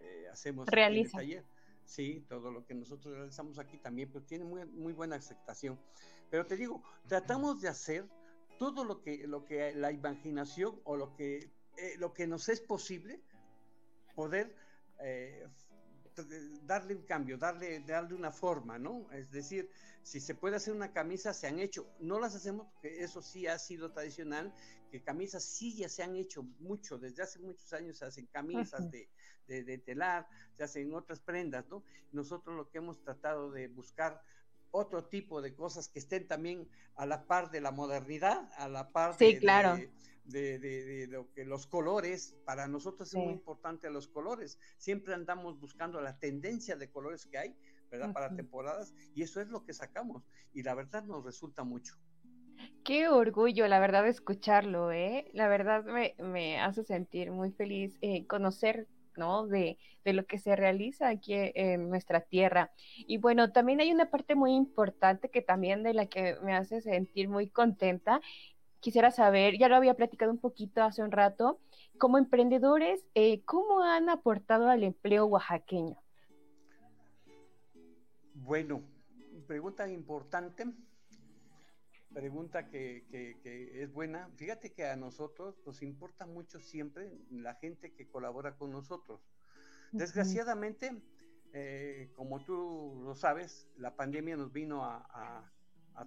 eh, 0.01 0.29
hacemos 0.33 0.69
en 0.71 0.79
el 0.79 1.11
taller. 1.11 1.45
Sí, 1.85 2.23
todo 2.29 2.51
lo 2.53 2.67
que 2.67 2.75
nosotros 2.75 3.17
realizamos 3.17 3.59
aquí 3.59 3.79
también, 3.79 4.11
pues 4.11 4.27
tiene 4.27 4.45
muy, 4.45 4.67
muy 4.67 4.93
buena 4.93 5.17
aceptación. 5.17 5.81
Pero 6.31 6.45
te 6.45 6.57
digo, 6.57 6.83
tratamos 7.07 7.63
de 7.63 7.69
hacer 7.69 8.07
todo 8.59 8.85
lo 8.85 9.01
que, 9.01 9.27
lo 9.27 9.47
que 9.47 9.75
la 9.75 9.91
imaginación 9.91 10.79
o 10.85 10.97
lo 10.97 11.15
que, 11.15 11.51
eh, 11.79 11.95
lo 11.99 12.13
que 12.13 12.27
nos 12.27 12.51
es 12.51 12.61
posible 12.61 13.23
poder 14.15 14.55
eh, 15.01 15.47
darle 16.65 16.95
un 16.95 17.03
cambio, 17.03 17.39
darle, 17.39 17.81
darle 17.81 18.15
una 18.15 18.31
forma, 18.31 18.79
¿no? 18.79 19.11
Es 19.13 19.31
decir, 19.31 19.71
si 20.03 20.21
se 20.21 20.35
puede 20.35 20.57
hacer 20.57 20.75
una 20.75 20.93
camisa, 20.93 21.35
se 21.35 21.47
han 21.47 21.59
hecho. 21.59 21.87
No 22.01 22.19
las 22.19 22.35
hacemos 22.35 22.67
porque 22.73 23.03
eso 23.03 23.21
sí 23.23 23.47
ha 23.47 23.59
sido 23.59 23.93
tradicional, 23.93 24.53
que 24.91 25.03
camisas 25.03 25.45
sí 25.45 25.75
ya 25.77 25.89
se 25.89 26.03
han 26.03 26.17
hecho 26.17 26.43
mucho, 26.61 26.99
desde 26.99 27.23
hace 27.23 27.39
muchos 27.39 27.73
años 27.73 27.99
se 27.99 28.07
hacen 28.07 28.27
camisas 28.27 28.91
de, 28.91 29.09
de, 29.47 29.79
telar, 29.79 30.27
se 30.57 30.65
hacen 30.65 30.95
otras 30.95 31.21
prendas, 31.21 31.67
¿no? 31.69 31.83
Nosotros 32.13 32.57
lo 32.57 32.71
que 32.71 32.79
hemos 32.79 33.03
tratado 33.03 33.51
de 33.51 33.69
buscar 33.69 34.23
otro 34.71 35.05
tipo 35.05 35.41
de 35.41 35.55
cosas 35.55 35.89
que 35.89 35.99
estén 35.99 36.27
también 36.27 36.69
a 36.97 37.07
la 37.07 37.27
par 37.27 37.51
de 37.51 37.61
la 37.61 37.71
modernidad, 37.71 38.51
a 38.57 38.69
la 38.69 38.91
par 38.91 39.17
de, 39.17 39.39
claro. 39.39 39.77
de, 39.77 39.91
lo 40.29 41.33
que 41.33 41.45
los 41.45 41.67
colores, 41.67 42.37
para 42.45 42.69
nosotros 42.69 43.09
es 43.09 43.15
muy 43.15 43.33
importante 43.33 43.91
los 43.91 44.09
colores, 44.09 44.59
siempre 44.77 45.15
andamos 45.15 45.59
buscando 45.59 46.01
la 46.01 46.19
tendencia 46.19 46.77
de 46.77 46.91
colores 46.91 47.27
que 47.27 47.39
hay, 47.39 47.57
¿verdad? 47.91 48.13
Para 48.13 48.35
temporadas, 48.35 48.95
y 49.15 49.23
eso 49.23 49.41
es 49.41 49.49
lo 49.49 49.65
que 49.65 49.73
sacamos, 49.73 50.29
y 50.53 50.63
la 50.63 50.75
verdad 50.75 51.05
nos 51.05 51.25
resulta 51.25 51.65
mucho. 51.65 51.97
Qué 52.85 53.09
orgullo, 53.09 53.69
la 53.69 53.79
verdad, 53.79 54.07
escucharlo, 54.07 54.93
¿eh? 54.93 55.31
La 55.33 55.49
verdad 55.49 55.85
me, 55.85 56.15
me 56.19 56.59
hace 56.59 56.85
sentir 56.85 57.31
muy 57.31 57.51
feliz 57.53 57.97
eh, 58.01 58.27
conocer 58.27 58.89
¿no? 59.19 59.47
De, 59.47 59.77
lo 60.05 60.25
que 60.25 60.39
se 60.39 60.57
realiza 60.57 61.09
aquí 61.09 61.35
en 61.35 61.91
nuestra 61.91 62.23
tierra. 62.23 62.73
Y 62.97 63.19
bueno, 63.19 63.53
también 63.53 63.81
hay 63.83 63.93
una 63.93 64.09
parte 64.09 64.35
muy 64.35 64.55
importante 64.55 65.29
que 65.29 65.43
también 65.43 65.83
de 65.83 65.93
la 65.93 66.07
que 66.07 66.37
me 66.43 66.55
hace 66.55 66.81
sentir 66.81 67.29
muy 67.29 67.51
contenta. 67.51 68.23
Quisiera 68.81 69.11
saber, 69.11 69.59
ya 69.59 69.69
lo 69.69 69.77
había 69.77 69.95
platicado 69.95 70.31
un 70.31 70.39
poquito 70.39 70.83
hace 70.83 71.03
un 71.03 71.11
rato, 71.11 71.61
como 71.99 72.19
emprendedores, 72.19 73.05
eh, 73.15 73.43
¿cómo 73.45 73.83
han 73.83 74.09
aportado 74.09 74.69
al 74.69 74.85
empleo 74.85 75.27
oaxaqueño? 75.27 75.97
Bueno, 78.35 78.83
pregunta 79.47 79.89
importante 79.89 80.67
pregunta 82.13 82.69
que, 82.69 83.05
es 83.75 83.93
buena. 83.93 84.29
Fíjate 84.37 84.73
que 84.73 84.87
a 84.87 84.97
nosotros 84.97 85.61
nos 85.65 85.83
importa 85.83 86.27
mucho 86.27 86.61
siempre 86.61 87.13
la 87.31 87.55
gente 87.55 87.93
que 87.93 88.09
colabora 88.09 88.57
con 88.57 88.73
nosotros. 88.73 89.21
Desgraciadamente, 89.93 91.01
eh, 91.53 92.11
como 92.17 92.45
tú 92.45 93.01
lo 93.05 93.15
sabes, 93.15 93.69
la 93.77 93.97
pandemia 93.97 94.37
nos 94.37 94.53
vino 94.53 94.85
a, 94.85 95.51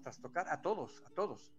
trastocar 0.04 0.48
a 0.50 0.62
todos, 0.62 1.04
a 1.06 1.10
todos. 1.12 1.54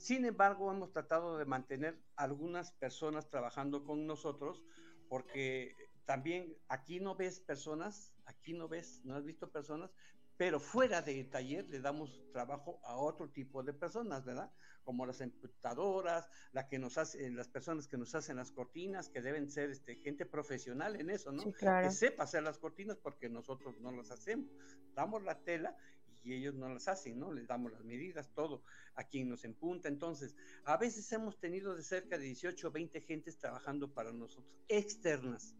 Sin 0.00 0.24
embargo, 0.24 0.72
hemos 0.72 0.92
tratado 0.92 1.36
de 1.36 1.44
mantener 1.44 2.00
algunas 2.16 2.72
personas 2.72 3.28
trabajando 3.28 3.84
con 3.84 4.06
nosotros 4.06 4.64
porque 5.10 5.76
también 6.06 6.56
aquí 6.68 7.00
no 7.00 7.14
ves 7.14 7.38
personas, 7.40 8.14
aquí 8.24 8.54
no 8.54 8.66
ves, 8.66 9.02
no 9.04 9.14
has 9.14 9.24
visto 9.26 9.50
personas, 9.50 9.90
pero 10.38 10.58
fuera 10.58 11.02
del 11.02 11.28
taller 11.28 11.68
le 11.68 11.80
damos 11.80 12.18
trabajo 12.32 12.80
a 12.82 12.96
otro 12.96 13.28
tipo 13.28 13.62
de 13.62 13.74
personas, 13.74 14.24
¿verdad? 14.24 14.50
Como 14.84 15.04
las 15.04 15.18
computadoras, 15.18 16.30
la 16.52 16.66
que 16.66 16.78
nos 16.78 16.96
hace, 16.96 17.28
las 17.28 17.48
personas 17.48 17.86
que 17.86 17.98
nos 17.98 18.14
hacen 18.14 18.36
las 18.36 18.52
cortinas, 18.52 19.10
que 19.10 19.20
deben 19.20 19.50
ser 19.50 19.68
este, 19.68 19.96
gente 19.96 20.24
profesional 20.24 20.98
en 20.98 21.10
eso, 21.10 21.30
¿no? 21.30 21.42
Que 21.52 21.90
sepa 21.90 22.24
hacer 22.24 22.42
las 22.42 22.58
cortinas 22.58 22.96
porque 22.96 23.28
nosotros 23.28 23.78
no 23.80 23.92
las 23.92 24.10
hacemos. 24.10 24.50
Damos 24.94 25.22
la 25.24 25.38
tela 25.40 25.76
y 26.22 26.34
ellos 26.34 26.54
no 26.54 26.68
las 26.68 26.88
hacen, 26.88 27.18
¿no? 27.18 27.32
Les 27.32 27.46
damos 27.46 27.72
las 27.72 27.84
medidas, 27.84 28.30
todo, 28.34 28.62
a 28.94 29.04
quien 29.04 29.28
nos 29.28 29.44
empunta. 29.44 29.88
Entonces, 29.88 30.36
a 30.64 30.76
veces 30.76 31.10
hemos 31.12 31.38
tenido 31.38 31.74
de 31.74 31.82
cerca 31.82 32.18
de 32.18 32.24
18 32.24 32.68
o 32.68 32.70
20 32.70 33.00
gentes 33.00 33.38
trabajando 33.38 33.92
para 33.92 34.12
nosotros, 34.12 34.52
externas. 34.68 35.54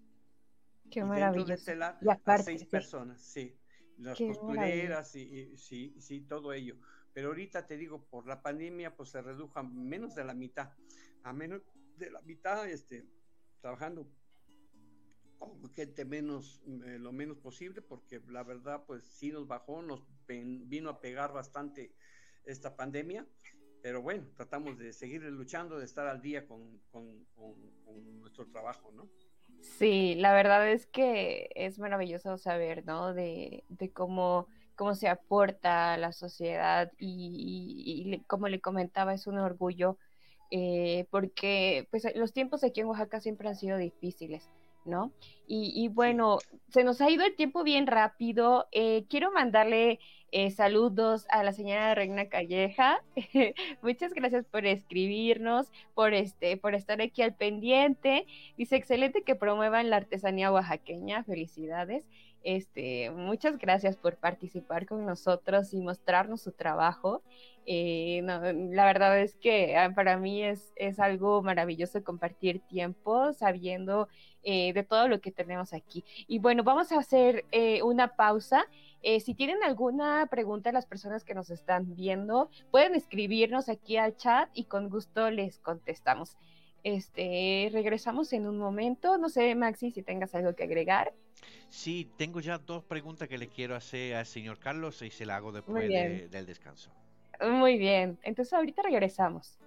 Qué 0.90 1.04
maravilla. 1.04 1.56
Y 2.00 2.08
aparte, 2.08 2.44
seis 2.44 2.64
personas, 2.64 3.20
sí 3.20 3.56
las 4.00 4.18
costureras 4.18 5.14
y, 5.14 5.56
sí, 5.56 5.94
sí, 5.98 6.22
todo 6.22 6.52
ello. 6.52 6.76
Pero 7.12 7.28
ahorita 7.28 7.66
te 7.66 7.76
digo, 7.76 8.04
por 8.04 8.26
la 8.26 8.42
pandemia, 8.42 8.96
pues 8.96 9.10
se 9.10 9.20
redujo 9.20 9.58
a 9.58 9.62
menos 9.62 10.14
de 10.14 10.24
la 10.24 10.34
mitad, 10.34 10.72
a 11.22 11.32
menos 11.32 11.62
de 11.96 12.10
la 12.10 12.20
mitad, 12.22 12.68
este, 12.68 13.04
trabajando 13.60 14.08
con 15.38 15.70
gente 15.70 16.04
menos, 16.04 16.62
eh, 16.66 16.98
lo 16.98 17.12
menos 17.12 17.38
posible, 17.38 17.82
porque 17.82 18.20
la 18.28 18.42
verdad, 18.42 18.84
pues 18.86 19.04
sí 19.04 19.32
nos 19.32 19.46
bajó, 19.46 19.82
nos 19.82 20.02
vino 20.30 20.90
a 20.90 21.00
pegar 21.00 21.32
bastante 21.32 21.94
esta 22.44 22.76
pandemia, 22.76 23.26
pero 23.82 24.02
bueno, 24.02 24.26
tratamos 24.36 24.78
de 24.78 24.92
seguir 24.92 25.22
luchando, 25.22 25.78
de 25.78 25.84
estar 25.84 26.06
al 26.06 26.20
día 26.20 26.46
con, 26.46 26.80
con 26.90 27.26
nuestro 28.20 28.46
trabajo, 28.48 28.92
¿no? 28.92 29.08
Sí, 29.62 30.14
la 30.16 30.32
verdad 30.32 30.70
es 30.70 30.86
que 30.86 31.50
es 31.54 31.78
maravilloso 31.78 32.38
saber, 32.38 32.84
¿no? 32.86 33.14
De, 33.14 33.64
de 33.68 33.92
cómo, 33.92 34.46
cómo 34.74 34.94
se 34.94 35.08
aporta 35.08 35.94
a 35.94 35.98
la 35.98 36.12
sociedad 36.12 36.90
y, 36.98 38.22
como 38.26 38.48
le 38.48 38.60
comentaba, 38.60 39.14
es 39.14 39.26
un 39.26 39.38
orgullo 39.38 39.98
eh, 40.50 41.06
porque 41.10 41.86
pues 41.90 42.04
los 42.16 42.32
tiempos 42.32 42.64
aquí 42.64 42.80
en 42.80 42.86
Oaxaca 42.86 43.20
siempre 43.20 43.48
han 43.48 43.56
sido 43.56 43.76
difíciles. 43.76 44.50
¿no? 44.86 45.12
Y, 45.46 45.88
bueno, 45.88 46.38
se 46.70 46.84
nos 46.84 47.02
ha 47.02 47.10
ido 47.10 47.24
el 47.24 47.36
tiempo 47.36 47.62
bien 47.62 47.86
rápido. 47.86 48.66
Eh, 48.72 49.04
quiero 49.10 49.30
mandarle 49.30 50.00
eh, 50.32 50.50
saludos 50.50 51.26
a 51.30 51.42
la 51.42 51.52
señora 51.52 51.94
Reina 51.94 52.28
Calleja. 52.28 53.02
Muchas 53.82 54.12
gracias 54.14 54.46
por 54.46 54.66
escribirnos, 54.66 55.70
por 55.94 56.14
este, 56.14 56.56
por 56.56 56.74
estar 56.74 57.00
aquí 57.00 57.22
al 57.22 57.34
pendiente. 57.34 58.26
Dice 58.56 58.76
excelente 58.76 59.22
que 59.22 59.34
promuevan 59.34 59.90
la 59.90 59.96
artesanía 59.96 60.52
oaxaqueña. 60.52 61.24
Felicidades. 61.24 62.04
Este, 62.42 63.10
muchas 63.10 63.58
gracias 63.58 63.96
por 63.96 64.16
participar 64.16 64.86
con 64.86 65.04
nosotros 65.04 65.74
y 65.74 65.80
mostrarnos 65.80 66.40
su 66.40 66.52
trabajo. 66.52 67.22
Eh, 67.66 68.22
la 68.24 68.84
verdad 68.84 69.20
es 69.20 69.34
que 69.36 69.76
ah, 69.76 69.92
para 69.94 70.16
mí 70.16 70.42
es, 70.42 70.72
es 70.76 70.98
algo 70.98 71.42
maravilloso 71.42 72.02
compartir 72.02 72.60
tiempo 72.60 73.32
sabiendo 73.34 74.08
eh, 74.42 74.72
de 74.72 74.82
todo 74.82 75.08
lo 75.08 75.20
que 75.20 75.30
tenemos 75.30 75.72
aquí. 75.72 76.04
Y 76.26 76.38
bueno, 76.38 76.62
vamos 76.62 76.92
a 76.92 76.98
hacer 76.98 77.44
eh, 77.52 77.82
una 77.82 78.16
pausa. 78.16 78.66
si 79.02 79.34
tienen 79.34 79.62
alguna 79.62 80.26
pregunta 80.30 80.72
las 80.72 80.86
personas 80.86 81.24
que 81.24 81.34
nos 81.34 81.50
están 81.50 81.94
viendo, 81.94 82.50
pueden 82.70 82.94
escribirnos 82.94 83.68
aquí 83.68 83.96
al 83.96 84.16
chat 84.16 84.50
y 84.54 84.64
con 84.64 84.90
gusto 84.90 85.30
les 85.30 85.58
contestamos. 85.58 86.36
Este, 86.82 87.68
regresamos 87.72 88.32
en 88.32 88.46
un 88.46 88.58
momento. 88.58 89.18
No 89.18 89.28
sé, 89.28 89.54
Maxi, 89.54 89.90
si 89.90 90.02
tengas 90.02 90.34
algo 90.34 90.54
que 90.54 90.64
agregar. 90.64 91.12
Sí, 91.68 92.10
tengo 92.16 92.40
ya 92.40 92.58
dos 92.58 92.82
preguntas 92.84 93.28
que 93.28 93.38
le 93.38 93.48
quiero 93.48 93.76
hacer 93.76 94.16
al 94.16 94.26
señor 94.26 94.58
Carlos 94.58 95.02
y 95.02 95.10
se 95.10 95.24
la 95.24 95.36
hago 95.36 95.52
después 95.52 95.88
del 95.88 96.46
descanso. 96.46 96.90
Muy 97.40 97.78
bien, 97.78 98.18
entonces 98.22 98.52
ahorita 98.52 98.82
regresamos. 98.82 99.58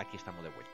Aquí 0.00 0.16
estamos 0.16 0.42
de 0.42 0.50
vuelta. 0.50 0.70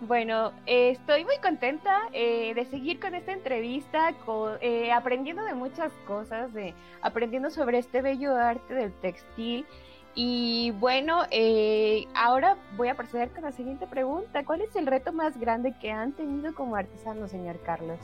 Bueno, 0.00 0.52
eh, 0.66 0.90
estoy 0.90 1.24
muy 1.24 1.38
contenta 1.38 2.08
eh, 2.12 2.52
de 2.54 2.64
seguir 2.66 3.00
con 3.00 3.14
esta 3.14 3.32
entrevista, 3.32 4.12
eh, 4.60 4.92
aprendiendo 4.92 5.44
de 5.44 5.54
muchas 5.54 5.92
cosas, 6.06 6.52
de, 6.52 6.74
aprendiendo 7.00 7.48
sobre 7.50 7.78
este 7.78 8.02
bello 8.02 8.36
arte 8.36 8.74
del 8.74 8.92
textil. 8.92 9.64
Y 10.16 10.72
bueno, 10.78 11.22
ahora 12.14 12.56
voy 12.76 12.88
a 12.88 12.94
proceder 12.94 13.30
con 13.30 13.42
la 13.42 13.50
siguiente 13.50 13.86
pregunta. 13.86 14.44
¿Cuál 14.44 14.60
es 14.60 14.76
el 14.76 14.86
reto 14.86 15.12
más 15.12 15.38
grande 15.38 15.74
que 15.80 15.90
han 15.90 16.12
tenido 16.12 16.54
como 16.54 16.76
artesano, 16.76 17.26
señor 17.26 17.58
Carlos? 17.64 17.98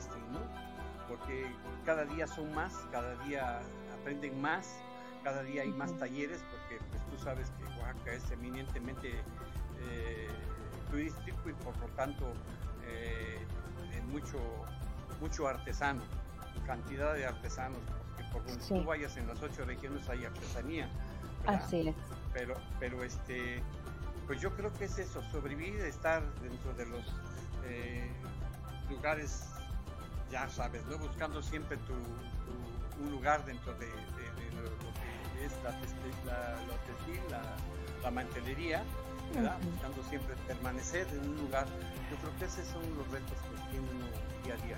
Existen 0.00 0.32
no 0.32 0.40
porque 1.08 1.46
cada 1.84 2.04
día 2.04 2.26
son 2.26 2.52
más 2.54 2.72
cada 2.90 3.14
día 3.24 3.60
aprenden 4.00 4.40
más 4.40 4.80
cada 5.22 5.42
día 5.42 5.62
hay 5.62 5.72
más 5.72 5.96
talleres 5.98 6.42
porque 6.50 6.82
pues 6.90 7.02
tú 7.10 7.24
sabes 7.24 7.50
que 7.58 7.64
Oaxaca 7.80 8.12
es 8.12 8.30
eminentemente 8.30 9.10
eh, 9.10 10.28
turístico 10.90 11.50
y 11.50 11.52
por 11.54 11.76
lo 11.78 11.86
tanto 11.96 12.32
eh, 12.86 13.38
mucho 14.10 14.38
mucho 15.20 15.46
artesano 15.46 16.02
cantidad 16.66 17.14
de 17.14 17.26
artesanos, 17.26 17.80
porque 18.06 18.24
por 18.32 18.44
donde 18.44 18.64
tú 18.64 18.84
vayas 18.84 19.16
en 19.16 19.26
las 19.26 19.42
ocho 19.42 19.64
regiones 19.64 20.08
hay 20.08 20.24
artesanía. 20.24 20.88
Así 21.46 21.88
es. 21.88 21.96
Pero, 22.32 22.54
pero 22.78 23.02
este, 23.02 23.60
pues 24.26 24.40
yo 24.40 24.54
creo 24.54 24.72
que 24.74 24.84
es 24.84 24.98
eso, 24.98 25.22
sobrevivir, 25.32 25.80
estar 25.80 26.22
dentro 26.40 26.72
de 26.74 26.86
los 26.86 27.04
eh, 27.64 28.08
lugares, 28.88 29.48
ya 30.30 30.48
sabes, 30.48 30.84
¿no? 30.86 30.98
Buscando 30.98 31.42
siempre 31.42 31.76
tu, 31.78 31.92
un 33.02 33.10
lugar 33.10 33.44
dentro 33.44 33.72
de, 33.74 33.86
lo, 33.86 34.70
que 35.34 35.44
es 35.44 35.52
la, 35.64 35.70
textil, 35.80 37.20
la, 37.30 37.56
la, 38.02 38.10
mantelería, 38.10 38.82
Buscando 39.32 40.02
siempre 40.08 40.34
permanecer 40.46 41.06
en 41.12 41.30
un 41.30 41.36
lugar. 41.36 41.66
Yo 42.10 42.16
creo 42.16 42.38
que 42.38 42.44
esos 42.46 42.66
son 42.66 42.82
los 42.96 43.08
retos 43.10 43.38
que 43.38 43.70
tiene 43.70 43.88
uno 43.88 44.06
día 44.44 44.54
a 44.54 44.66
día. 44.66 44.76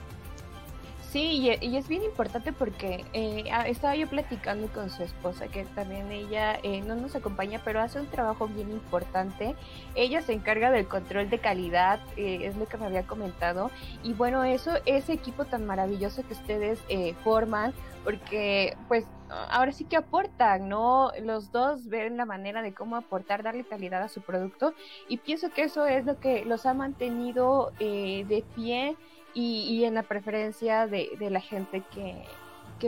Sí, 1.13 1.57
y, 1.61 1.77
es 1.77 1.89
bien 1.89 2.05
importante 2.05 2.55
porque 2.55 3.05
eh, 3.13 3.45
estaba 3.67 3.95
yo 3.95 4.09
platicando 4.09 4.69
con 4.69 4.89
su 4.89 5.03
esposa, 5.03 5.47
que 5.47 5.67
también 5.67 6.11
ella 6.11 6.59
eh, 6.63 6.81
no 6.81 6.95
nos 6.95 7.15
acompaña, 7.15 7.61
pero 7.63 7.83
hace 7.83 8.01
un 8.01 8.07
trabajo 8.07 8.49
bien 8.49 8.71
importante. 8.71 9.55
Ella 9.95 10.23
se 10.23 10.33
encarga 10.33 10.71
del 10.71 10.89
control 10.89 11.29
de 11.29 11.39
calidad, 11.39 12.01
eh, 12.17 12.47
es 12.47 12.57
lo 12.57 12.65
que 12.65 12.79
me 12.79 12.87
había 12.87 13.03
comentado. 13.03 13.71
Y 14.03 14.15
bueno, 14.15 14.43
eso, 14.43 14.71
ese 14.87 15.13
equipo 15.13 15.45
tan 15.45 15.67
maravilloso 15.67 16.27
que 16.27 16.33
ustedes 16.33 16.81
eh, 16.89 17.15
forman, 17.23 17.75
porque 18.05 18.75
pues 18.89 19.05
ahora 19.51 19.73
sí 19.73 19.85
que 19.85 19.97
aportan, 19.97 20.71
¿no? 20.71 21.13
Los 21.21 21.53
dos 21.53 21.89
ven 21.89 22.17
la 22.17 22.25
manera 22.25 22.63
de 22.63 22.73
cómo 22.73 22.97
aportar, 22.97 23.43
darle 23.43 23.65
calidad 23.65 24.03
a 24.03 24.09
su 24.09 24.23
producto. 24.23 24.73
Y 25.11 25.19
pienso 25.19 25.51
que 25.51 25.65
eso 25.65 25.85
es 25.85 26.07
lo 26.07 26.19
que 26.19 26.47
los 26.47 26.65
ha 26.65 26.73
mantenido 26.73 27.71
de 27.79 28.45
pie 28.57 28.97
y, 29.35 29.85
en 29.85 29.95
la 29.95 30.03
preferencia 30.03 30.87
de, 30.87 31.17
la 31.19 31.41
gente 31.41 31.83
que, 31.93 32.25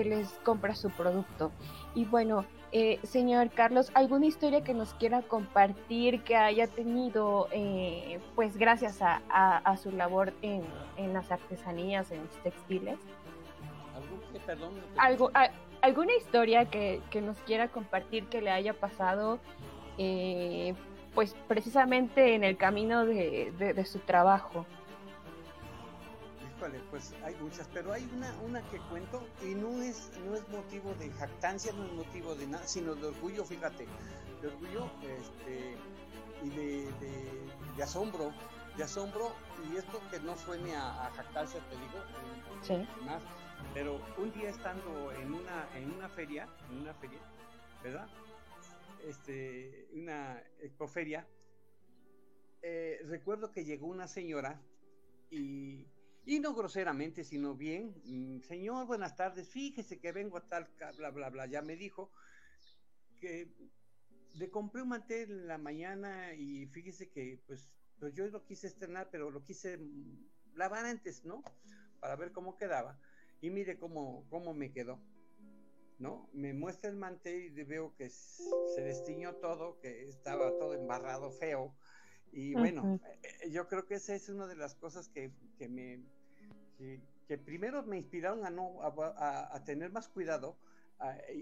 les 0.05 0.29
compra 0.43 0.75
su 0.75 0.91
producto. 0.91 1.53
Y 1.95 2.05
bueno, 2.05 2.45
eh, 2.73 2.99
señor 3.05 3.51
Carlos, 3.51 3.93
¿alguna 3.95 4.27
historia 4.27 4.65
que 4.65 4.75
nos 4.75 4.93
quiera 4.95 5.23
compartir 5.23 6.25
que 6.25 6.35
haya 6.35 6.67
tenido, 6.67 7.47
eh, 7.53 8.19
pues 8.35 8.57
gracias 8.57 8.99
a, 9.01 9.77
su 9.77 9.93
labor 9.93 10.33
en, 10.43 10.65
las 11.13 11.31
artesanías, 11.31 12.11
en 12.11 12.25
los 12.25 12.37
textiles? 12.43 12.99
¿Algo, 14.97 15.31
¿Alguna 15.81 16.17
historia 16.17 16.65
que, 16.65 17.01
nos 17.23 17.39
quiera 17.43 17.69
compartir 17.69 18.27
que 18.27 18.43
le 18.43 18.51
haya 18.51 18.75
pasado, 18.75 19.39
eh, 19.97 20.75
pues 21.15 21.37
precisamente 21.47 22.35
en 22.35 22.43
el 22.43 22.57
camino 22.57 23.07
de 23.07 23.85
su 23.87 24.01
trabajo? 24.01 24.67
Pues 26.91 27.13
hay 27.23 27.35
muchas, 27.37 27.69
pero 27.73 27.93
hay 27.93 28.09
una, 28.15 28.33
una 28.43 28.63
que 28.71 28.79
cuento 28.79 29.27
y 29.43 29.55
no 29.55 29.83
es, 29.83 30.11
no 30.25 30.35
es 30.35 30.49
motivo 30.49 30.95
de 30.95 31.11
jactancia, 31.11 31.73
no 31.73 31.85
es 31.85 31.93
motivo 31.93 32.35
de 32.35 32.47
nada, 32.47 32.67
sino 32.67 32.95
de 32.95 33.09
orgullo, 33.09 33.45
fíjate, 33.45 33.87
de 34.41 34.49
orgullo 34.49 34.91
este, 35.03 35.77
y 36.43 36.51
de, 36.51 37.83
asombro, 37.83 38.33
de 38.77 38.85
asombro, 38.85 39.33
y 39.71 39.77
esto 39.77 40.01
que 40.11 40.21
no 40.21 40.37
suene 40.37 40.75
a, 40.77 41.11
jactancia, 41.15 41.61
te 41.69 41.77
digo, 41.77 42.85
más, 43.05 43.23
pero 43.73 44.01
un 44.19 44.33
día 44.33 44.51
estando 44.51 45.13
en 45.13 45.35
una, 45.35 45.69
en 45.77 45.91
una 45.93 46.09
feria, 46.09 46.49
en 46.71 46.79
una 46.79 46.95
feria, 46.95 47.21
¿verdad? 47.83 48.09
Este, 49.03 49.89
una 49.93 50.43
expoferia, 50.61 51.27
eh, 52.63 53.01
recuerdo 53.05 53.53
que 53.53 53.65
llegó 53.65 53.87
una 53.87 54.09
señora 54.09 54.59
y 55.31 55.87
y 56.27 56.41
no 56.41 56.55
groseramente, 56.55 57.25
sino 57.25 57.55
bien, 57.55 57.95
mm, 58.05 58.41
señor, 58.41 58.87
buenas 58.87 59.15
tardes, 59.17 59.49
fíjese 59.49 59.99
que 59.99 60.13
vengo 60.13 60.39
a 60.39 60.49
tal, 60.49 60.69
bla, 60.97 61.11
bla, 61.11 61.31
bla, 61.31 61.47
ya 61.47 61.61
me 61.63 61.77
dijo 61.77 62.11
que 63.21 63.51
le 64.35 64.51
compré 64.51 64.83
un 64.83 64.89
mantel 64.89 65.31
en 65.31 65.47
la 65.47 65.59
mañana 65.59 66.35
y 66.35 66.67
fíjese 66.67 67.11
que 67.11 67.41
pues, 67.47 67.71
pues 67.99 68.15
yo 68.15 68.27
lo 68.27 68.45
quise 68.45 68.67
estrenar, 68.67 69.09
pero 69.11 69.31
lo 69.31 69.45
quise 69.45 69.79
lavar 70.55 70.87
antes, 70.87 71.25
¿no? 71.25 71.43
Para 72.01 72.17
ver 72.17 72.33
cómo 72.33 72.57
quedaba. 72.57 72.99
Y 73.41 73.51
mire 73.51 73.79
cómo, 73.79 74.27
cómo 74.31 74.55
me 74.55 74.73
quedó, 74.73 75.01
¿no? 75.99 76.29
Me 76.33 76.53
muestra 76.53 76.91
el 76.91 76.97
mantel 76.97 77.57
y 77.57 77.65
veo 77.65 77.95
que 77.97 78.09
se 78.09 78.81
destiñó 78.83 79.35
todo, 79.37 79.79
que 79.81 80.09
estaba 80.09 80.51
todo 80.59 80.75
embarrado, 80.75 81.31
feo. 81.31 81.77
Y 82.33 82.55
bueno, 82.55 82.99
eh, 83.23 83.51
yo 83.51 83.69
creo 83.69 83.87
que 83.87 83.95
esa 83.95 84.15
es 84.15 84.29
una 84.29 84.47
de 84.49 84.57
las 84.57 84.75
cosas 84.75 85.09
que, 85.09 85.31
que 85.57 85.69
me 85.69 86.03
que, 86.77 87.39
primero 87.39 87.83
me 87.83 87.97
inspiraron 87.97 88.45
a 88.47 88.51
no 88.51 88.81
a, 88.83 89.63
tener 89.65 89.91
más 89.91 90.09
cuidado, 90.09 90.57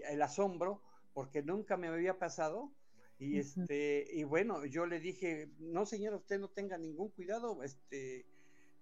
el 0.09 0.23
asombro, 0.23 0.81
porque 1.13 1.43
nunca 1.43 1.77
me 1.77 1.89
había 1.89 2.19
pasado. 2.19 2.73
Y 3.19 3.39
este, 3.39 4.09
y 4.13 4.25
bueno, 4.25 4.65
yo 4.65 4.85
le 4.85 4.99
dije, 4.99 5.49
no 5.59 5.87
señor, 5.87 6.15
usted 6.15 6.41
no 6.41 6.49
tenga 6.49 6.77
ningún 6.77 7.11
cuidado, 7.11 7.63
este, 7.63 8.27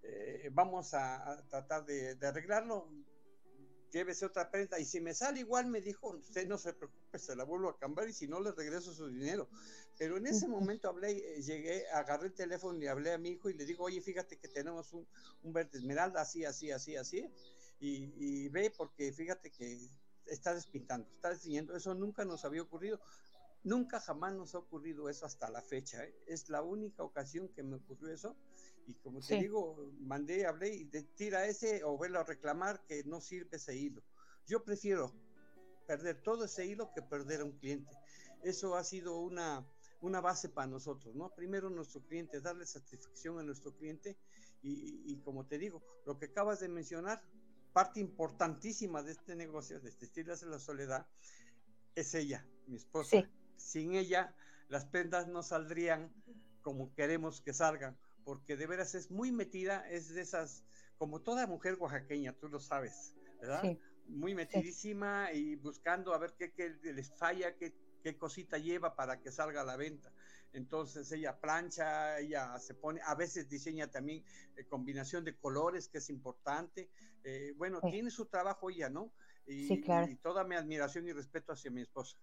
eh, 0.03 0.48
vamos 0.53 0.94
a, 0.94 1.44
tratar 1.51 1.84
de, 1.84 2.14
de, 2.14 2.26
arreglarlo 2.26 2.88
llévese 3.91 4.26
otra 4.26 4.51
prenda. 4.51 4.78
Y 4.78 4.84
si 4.84 5.01
me 5.01 5.14
sale 5.14 5.41
igual, 5.41 5.66
me 5.66 5.80
dijo, 5.80 6.11
usted 6.11 6.47
no 6.47 6.59
se 6.59 6.72
preocupe, 6.72 7.18
se 7.18 7.36
la 7.36 7.45
vuelvo 7.45 7.68
a 7.68 7.78
cambiar 7.78 8.09
y 8.09 8.12
si 8.12 8.26
no, 8.26 8.41
le 8.41 8.53
regreso 8.53 8.93
su 8.95 9.09
dinero. 9.09 9.49
Pero 9.99 10.16
en 10.16 10.26
ese 10.26 10.49
momento 10.49 10.88
hablé, 10.88 11.11
eh, 11.11 11.43
llegué, 11.43 11.88
agarré 11.91 12.28
el 12.28 12.34
teléfono 12.34 12.82
y 12.82 12.86
hablé 12.86 13.12
a 13.12 13.18
mi 13.18 13.30
hijo 13.30 13.51
y 13.51 13.55
le 13.55 13.64
digo, 13.64 13.84
oye, 13.84 14.01
fíjate 14.01 14.38
que 14.38 14.49
tenemos 14.49 14.93
un, 14.93 15.07
un 15.43 15.53
verde 15.53 15.78
esmeralda, 15.78 16.22
así, 16.22 16.45
así, 16.45 16.70
así, 16.70 16.97
así. 16.97 17.30
Y, 17.80 18.12
y 18.16 18.49
ve, 18.49 18.72
porque 18.76 19.12
fíjate 19.12 19.51
que 19.51 19.78
está 20.26 20.55
despintando, 20.55 21.09
está 21.14 21.32
diseñando. 21.32 21.76
Eso 21.76 21.95
nunca 21.95 22.24
nos 22.24 22.45
había 22.45 22.62
ocurrido. 22.62 23.01
Nunca 23.62 24.01
jamás 24.01 24.32
nos 24.32 24.55
ha 24.55 24.59
ocurrido 24.59 25.11
eso 25.11 25.26
hasta 25.26 25.51
la 25.51 25.61
fecha. 25.61 26.03
¿eh? 26.05 26.14
Es 26.26 26.49
la 26.49 26.62
única 26.62 27.03
ocasión 27.03 27.49
que 27.49 27.62
me 27.62 27.76
ocurrió 27.76 28.09
eso 28.09 28.36
y 28.86 28.94
como 28.94 29.20
te 29.20 29.38
digo, 29.38 29.92
mandé, 30.00 30.46
hablé 30.46 30.74
y 30.74 30.84
de, 30.84 31.02
tira 31.02 31.46
ese 31.46 31.84
o 31.84 31.96
verlo 31.98 32.20
a 32.20 32.24
reclamar 32.24 32.84
que 32.86 33.04
no 33.04 33.20
sirve 33.20 33.56
ese 33.56 33.76
hilo. 33.76 34.02
Yo 34.46 34.64
prefiero 34.64 35.12
perder 35.86 36.22
todo 36.22 36.44
ese 36.44 36.66
hilo 36.66 36.92
que 36.94 37.02
perder 37.02 37.40
a 37.40 37.44
un 37.44 37.58
cliente. 37.58 37.92
Eso 38.42 38.74
ha 38.74 38.84
sido 38.84 39.18
una, 39.18 39.66
una 40.00 40.20
base 40.20 40.48
para 40.48 40.66
nosotros, 40.66 41.14
¿no? 41.14 41.34
Primero 41.34 41.70
nuestro 41.70 42.00
cliente, 42.02 42.40
darle 42.40 42.66
satisfacción 42.66 43.38
a 43.38 43.42
nuestro 43.42 43.74
cliente 43.76 44.16
y, 44.62 45.16
como 45.24 45.46
te 45.46 45.58
digo, 45.58 45.82
lo 46.04 46.18
que 46.18 46.26
acabas 46.26 46.60
de 46.60 46.68
mencionar, 46.68 47.22
parte 47.72 48.00
importantísima 48.00 49.02
de 49.02 49.12
este 49.12 49.36
negocio, 49.36 49.80
de 49.80 49.88
este 49.88 50.06
estilo 50.06 50.36
de 50.36 50.46
la 50.46 50.58
soledad, 50.58 51.06
es 51.94 52.14
ella, 52.14 52.46
mi 52.66 52.76
esposa. 52.76 53.28
Sin 53.56 53.94
ella, 53.94 54.34
las 54.68 54.84
prendas 54.84 55.28
no 55.28 55.42
saldrían 55.42 56.12
como 56.62 56.94
queremos 56.94 57.40
que 57.40 57.54
salgan 57.54 57.96
porque 58.30 58.56
de 58.56 58.68
veras 58.68 58.94
es 58.94 59.10
muy 59.10 59.32
metida, 59.32 59.90
es 59.90 60.14
de 60.14 60.20
esas, 60.20 60.62
como 60.98 61.20
toda 61.20 61.48
mujer 61.48 61.76
oaxaqueña, 61.80 62.32
tú 62.32 62.48
lo 62.48 62.60
sabes, 62.60 63.16
¿verdad? 63.40 63.76
Muy 64.06 64.36
metidísima 64.36 65.32
y 65.32 65.56
buscando 65.56 66.14
a 66.14 66.18
ver 66.18 66.34
qué, 66.38 66.52
qué 66.52 66.68
les 66.80 67.10
falla, 67.18 67.56
qué, 67.56 67.74
qué 68.04 68.16
cosita 68.16 68.56
lleva 68.56 68.94
para 68.94 69.20
que 69.20 69.32
salga 69.32 69.62
a 69.62 69.64
la 69.64 69.76
venta. 69.76 70.12
Entonces 70.52 71.10
ella 71.10 71.40
plancha, 71.40 72.20
ella 72.20 72.56
se 72.60 72.74
pone, 72.74 73.00
a 73.04 73.16
veces 73.16 73.48
diseña 73.48 73.90
también 73.90 74.22
eh, 74.56 74.64
combinación 74.68 75.24
de 75.24 75.36
colores, 75.36 75.88
que 75.88 75.98
es 75.98 76.08
importante. 76.08 76.88
eh, 77.24 77.52
bueno, 77.56 77.80
tiene 77.80 78.12
su 78.12 78.26
trabajo 78.26 78.70
ella, 78.70 78.88
¿no? 78.90 79.12
Y, 79.44 79.66
sí, 79.66 79.80
claro. 79.80 80.06
y 80.08 80.14
toda 80.14 80.44
mi 80.44 80.54
admiración 80.54 81.04
y 81.08 81.12
respeto 81.12 81.50
hacia 81.50 81.72
mi 81.72 81.80
esposa. 81.80 82.16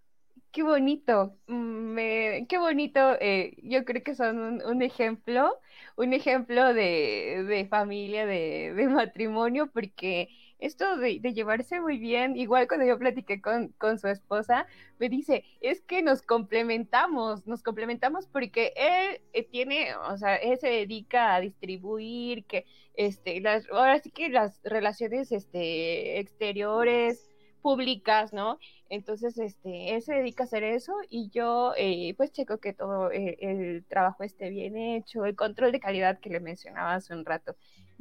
Qué 0.52 0.64
bonito, 0.64 1.38
mm, 1.48 1.54
me, 1.54 2.46
qué 2.50 2.58
bonito. 2.58 3.00
Eh, 3.22 3.56
yo 3.64 3.86
creo 3.86 4.04
que 4.04 4.16
son 4.16 4.40
un, 4.40 4.66
un 4.66 4.82
ejemplo, 4.82 5.60
un 5.96 6.14
ejemplo 6.14 6.74
de, 6.74 7.44
de 7.48 7.66
familia, 7.68 8.26
de, 8.26 8.74
de, 8.74 8.88
matrimonio, 8.88 9.68
porque 9.72 10.30
esto 10.60 10.98
de, 10.98 11.20
de, 11.20 11.34
llevarse 11.34 11.80
muy 11.80 11.98
bien, 11.98 12.36
igual 12.36 12.68
cuando 12.68 12.86
yo 12.86 12.98
platiqué 12.98 13.42
con, 13.42 13.70
con, 13.78 14.00
su 14.00 14.08
esposa, 14.08 14.66
me 15.00 15.10
dice, 15.10 15.44
es 15.62 15.82
que 15.82 16.02
nos 16.02 16.22
complementamos, 16.22 17.46
nos 17.48 17.64
complementamos 17.64 18.28
porque 18.28 18.74
él 18.76 19.22
eh, 19.34 19.44
tiene, 19.44 19.96
o 19.96 20.18
sea, 20.18 20.36
él 20.38 20.58
se 20.60 20.70
dedica 20.70 21.36
a 21.36 21.42
distribuir, 21.42 22.46
que, 22.46 22.66
este, 22.96 23.40
las, 23.42 23.70
ahora 23.70 24.00
sí 24.00 24.12
que 24.12 24.30
las 24.30 24.60
relaciones, 24.64 25.32
este, 25.32 26.20
exteriores, 26.20 27.30
públicas, 27.58 28.34
¿no? 28.34 28.60
Entonces, 28.90 29.38
este, 29.38 29.96
él 29.96 30.02
se 30.02 30.16
dedica 30.16 30.44
a 30.44 30.46
hacer 30.46 30.64
eso 30.64 30.94
y 31.10 31.30
yo, 31.30 31.74
eh, 31.78 32.14
pues, 32.18 32.32
checo 32.32 32.60
que 32.60 32.74
todo 32.74 33.12
eh, 33.12 33.38
el 33.42 33.86
trabajo 33.86 34.24
esté 34.24 34.50
bien 34.50 34.78
hecho, 34.78 35.26
el 35.26 35.36
control 35.36 35.72
de 35.72 35.80
calidad 35.80 36.20
que 36.20 36.30
le 36.30 36.40
mencionaba 36.40 36.96
hace 36.96 37.14
un 37.14 37.26
rato. 37.26 37.56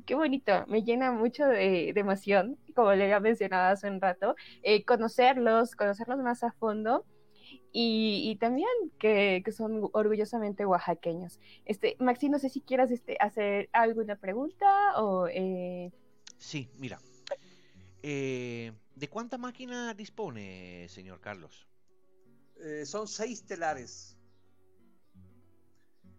Qué 0.04 0.14
bonito, 0.14 0.64
me 0.68 0.82
llena 0.82 1.10
mucho 1.12 1.46
de, 1.46 1.88
emoción, 1.96 2.58
como 2.74 2.92
le 2.92 3.04
había 3.04 3.20
mencionado 3.20 3.72
hace 3.72 3.88
un 3.90 4.00
rato, 4.00 4.36
eh, 4.62 4.84
conocerlos, 4.84 5.74
conocerlos 5.74 6.18
más 6.18 6.44
a 6.44 6.52
fondo. 6.52 7.04
Y, 7.78 8.36
también 8.40 8.68
que, 8.98 9.42
son 9.54 9.90
orgullosamente 9.92 10.64
oaxaqueños. 10.64 11.38
Este, 11.66 11.96
Maxi, 12.00 12.30
no 12.30 12.38
sé 12.38 12.48
si 12.48 12.62
quieras 12.62 12.90
este, 12.90 13.18
hacer 13.20 13.68
alguna 13.72 14.16
pregunta 14.16 14.66
o... 14.96 15.28
Sí, 16.38 16.70
mira. 16.78 16.98
Eh, 18.08 18.72
¿De 18.94 19.10
cuánta 19.10 19.36
máquina 19.36 19.92
dispone, 19.92 20.88
señor 20.88 21.20
Carlos? 21.20 21.66
Eh, 22.60 22.86
son 22.86 23.08
seis 23.08 23.44
telares. 23.44 24.16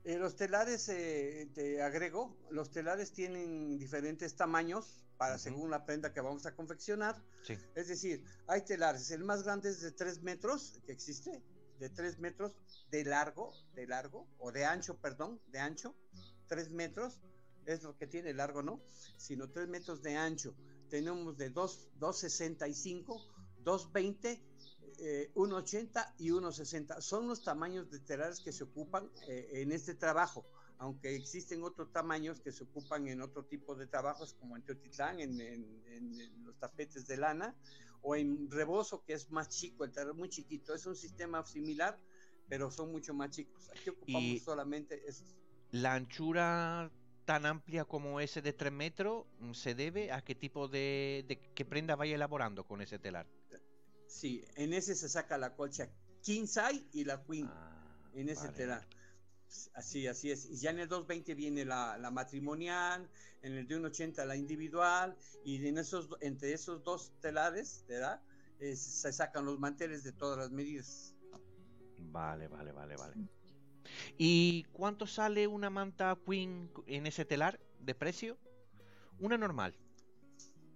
Eh, 0.04 0.18
los 0.18 0.36
telares, 0.36 0.90
eh, 0.90 1.50
te 1.54 1.82
agrego, 1.82 2.36
los 2.50 2.72
telares 2.72 3.14
tienen 3.14 3.78
diferentes 3.78 4.36
tamaños 4.36 5.06
para 5.16 5.36
uh 5.36 5.38
-huh. 5.38 5.42
según 5.42 5.72
la 5.72 5.86
prenda 5.86 6.12
que 6.12 6.20
vamos 6.20 6.46
a 6.46 6.54
confeccionar. 6.54 7.24
Sí. 7.44 7.58
Es 7.74 7.88
decir, 7.88 8.22
hay 8.48 8.66
telares, 8.66 9.10
el 9.12 9.24
más 9.24 9.44
grande 9.44 9.70
es 9.70 9.80
de 9.80 9.94
3 9.94 10.24
metros, 10.24 10.82
que 10.86 10.92
existe, 10.92 11.42
de 11.80 11.90
3 11.90 12.20
metros 12.20 12.58
de 12.92 13.06
largo, 13.06 13.54
de 13.76 13.88
largo, 13.88 14.28
o 14.40 14.52
de 14.52 14.66
ancho, 14.66 14.98
perdón, 14.98 15.40
de 15.54 15.60
ancho, 15.60 15.96
3 16.48 16.70
metros, 16.70 17.22
es 17.66 17.82
lo 17.84 17.96
que 17.96 18.08
tiene 18.08 18.34
largo, 18.34 18.62
¿no? 18.62 18.82
Sino 19.16 19.50
3 19.50 19.70
metros 19.70 20.02
de 20.02 20.18
ancho 20.18 20.54
tenemos 20.90 21.38
de 21.38 21.54
2.65, 21.54 23.26
2.20, 23.64 24.40
eh, 25.00 25.32
1.80 25.36 26.14
y 26.18 26.30
1.60. 26.30 27.02
Son 27.02 27.28
los 27.28 27.44
tamaños 27.44 27.90
de 27.92 28.00
telares 28.00 28.40
que 28.40 28.52
se 28.52 28.64
ocupan 28.64 29.10
eh, 29.28 29.50
en 29.54 29.72
este 29.72 29.94
trabajo, 29.94 30.46
aunque 30.80 31.16
existen 31.16 31.64
otros 31.64 31.92
tamaños 31.92 32.40
que 32.40 32.52
se 32.52 32.64
ocupan 32.64 33.08
en 33.08 33.22
otro 33.22 33.46
tipo 33.46 33.76
de 33.76 33.88
trabajos, 33.88 34.34
como 34.34 34.56
en 34.56 34.64
Teotitlán, 34.64 35.20
en, 35.20 35.40
en, 35.42 35.82
en 35.88 36.44
los 36.44 36.58
tapetes 36.58 37.08
de 37.08 37.18
lana, 37.18 37.56
o 38.02 38.16
en 38.16 38.50
Rebozo, 38.50 39.04
que 39.04 39.14
es 39.14 39.32
más 39.32 39.50
chico, 39.50 39.84
el 39.84 39.92
telar 39.92 40.14
muy 40.14 40.30
chiquito. 40.30 40.74
Es 40.74 40.86
un 40.86 40.96
sistema 40.96 41.44
similar, 41.46 42.00
pero 42.48 42.72
son 42.72 42.92
mucho 42.92 43.14
más 43.14 43.32
chicos. 43.32 43.70
Aquí 43.70 43.90
ocupamos 43.90 44.24
y 44.24 44.40
solamente 44.40 45.04
estos. 45.08 45.36
La 45.72 45.96
anchura 45.96 46.90
tan 47.28 47.46
amplia 47.46 47.84
como 47.84 48.22
ese 48.22 48.42
de 48.42 48.54
3 48.54 48.72
metros 48.72 49.26
se 49.52 49.76
debe 49.76 50.14
a 50.14 50.22
qué 50.22 50.34
tipo 50.34 50.70
de, 50.70 51.26
de 51.28 51.38
qué 51.54 51.66
prenda 51.66 51.98
vaya 51.98 52.16
elaborando 52.16 52.64
con 52.64 52.82
ese 52.82 53.00
telar. 53.00 53.28
Sí, 54.08 54.46
en 54.56 54.74
ese 54.74 54.96
se 54.96 55.10
saca 55.10 55.38
la 55.38 55.54
colcha 55.54 55.90
king 56.24 56.46
size 56.46 56.86
y 56.94 57.04
la 57.04 57.22
queen 57.22 57.50
ah, 57.52 58.10
en 58.14 58.30
ese 58.30 58.46
vale. 58.46 58.58
telar. 58.58 58.88
Así, 59.74 60.08
así 60.08 60.32
es. 60.32 60.46
Y 60.46 60.56
ya 60.56 60.70
en 60.70 60.80
el 60.80 60.88
220 60.88 61.36
viene 61.36 61.66
la, 61.66 61.98
la 61.98 62.12
matrimonial, 62.12 63.10
en 63.42 63.58
el 63.58 63.68
de 63.68 63.76
180 63.76 64.24
la 64.24 64.38
individual, 64.38 65.18
y 65.44 65.68
en 65.68 65.78
esos, 65.78 66.08
entre 66.22 66.54
esos 66.54 66.82
dos 66.86 67.12
telares, 67.20 67.84
¿verdad? 67.90 68.22
Se 68.60 69.12
sacan 69.12 69.44
los 69.44 69.60
manteles 69.60 70.02
de 70.04 70.14
todas 70.14 70.38
las 70.38 70.52
medidas. 70.52 71.14
Vale, 71.98 72.48
vale, 72.48 72.72
vale, 72.72 72.96
vale. 72.96 73.16
¿Y 74.18 74.64
cuánto 74.74 75.08
sale 75.08 75.48
una 75.48 75.70
manta 75.70 76.18
Queen 76.26 76.70
en 76.86 77.08
ese 77.08 77.26
telar 77.26 77.60
de 77.80 77.96
precio? 77.96 78.38
Una 79.20 79.38
normal. 79.38 79.74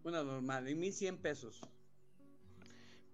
Una 0.04 0.24
normal, 0.24 0.68
en 0.68 0.80
1100 0.80 1.18
pesos. 1.18 1.62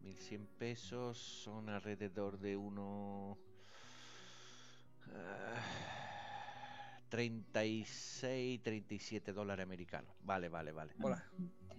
1100 0.02 0.48
pesos 0.58 1.18
son 1.18 1.70
alrededor 1.70 2.40
de 2.40 2.56
uno. 2.56 3.38
Uh, 5.08 5.88
36, 7.10 8.62
37 8.62 9.34
dólares 9.34 9.64
americanos. 9.64 10.16
Vale, 10.22 10.50
vale, 10.50 10.72
vale. 10.72 10.94
Hola. 11.02 11.24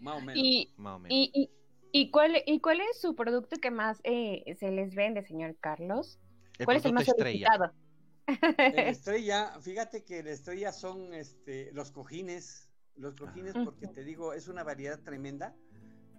Más 0.01 0.17
o 0.17 0.21
menos. 0.21 0.37
Y, 0.37 0.73
más 0.77 0.97
o 0.97 0.99
menos. 0.99 1.17
Y, 1.17 1.31
y, 1.35 1.51
¿y, 1.93 2.11
cuál, 2.11 2.43
¿Y 2.47 2.61
cuál 2.61 2.81
es 2.81 3.01
su 3.01 3.15
producto 3.15 3.57
que 3.57 3.71
más 3.71 4.01
eh, 4.05 4.57
se 4.59 4.71
les 4.71 4.95
vende, 4.95 5.23
señor 5.23 5.57
Carlos? 5.61 6.19
El 6.59 6.67
¿Cuál 6.67 6.79
es 6.79 6.85
el 6.85 6.93
más 6.93 7.09
estrella. 7.09 7.49
solicitado? 7.49 7.88
El 8.29 8.87
estrella, 8.89 9.59
fíjate 9.61 10.05
que 10.05 10.19
el 10.21 10.27
estrella 10.27 10.73
son 10.73 11.15
este, 11.15 11.73
los 11.73 11.91
cojines, 11.91 12.69
los 12.97 13.15
cojines 13.15 13.55
porque 13.65 13.87
te 13.89 14.05
digo, 14.05 14.33
es 14.35 14.49
una 14.49 14.63
variedad 14.63 15.01
tremenda, 15.01 15.57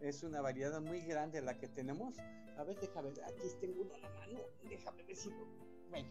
es 0.01 0.23
una 0.23 0.41
variedad 0.41 0.81
muy 0.81 1.01
grande 1.01 1.41
la 1.41 1.57
que 1.57 1.67
tenemos. 1.67 2.17
A 2.57 2.63
ver, 2.63 2.79
déjame 2.79 3.11
ver, 3.11 3.23
aquí 3.25 3.47
tengo 3.61 3.81
uno 3.83 3.93
a 3.95 3.99
la 3.99 4.09
mano, 4.09 4.39
déjame 4.63 5.03
ver 5.03 5.15
si 5.15 5.29
lo, 5.29 5.45
bueno, 5.89 6.09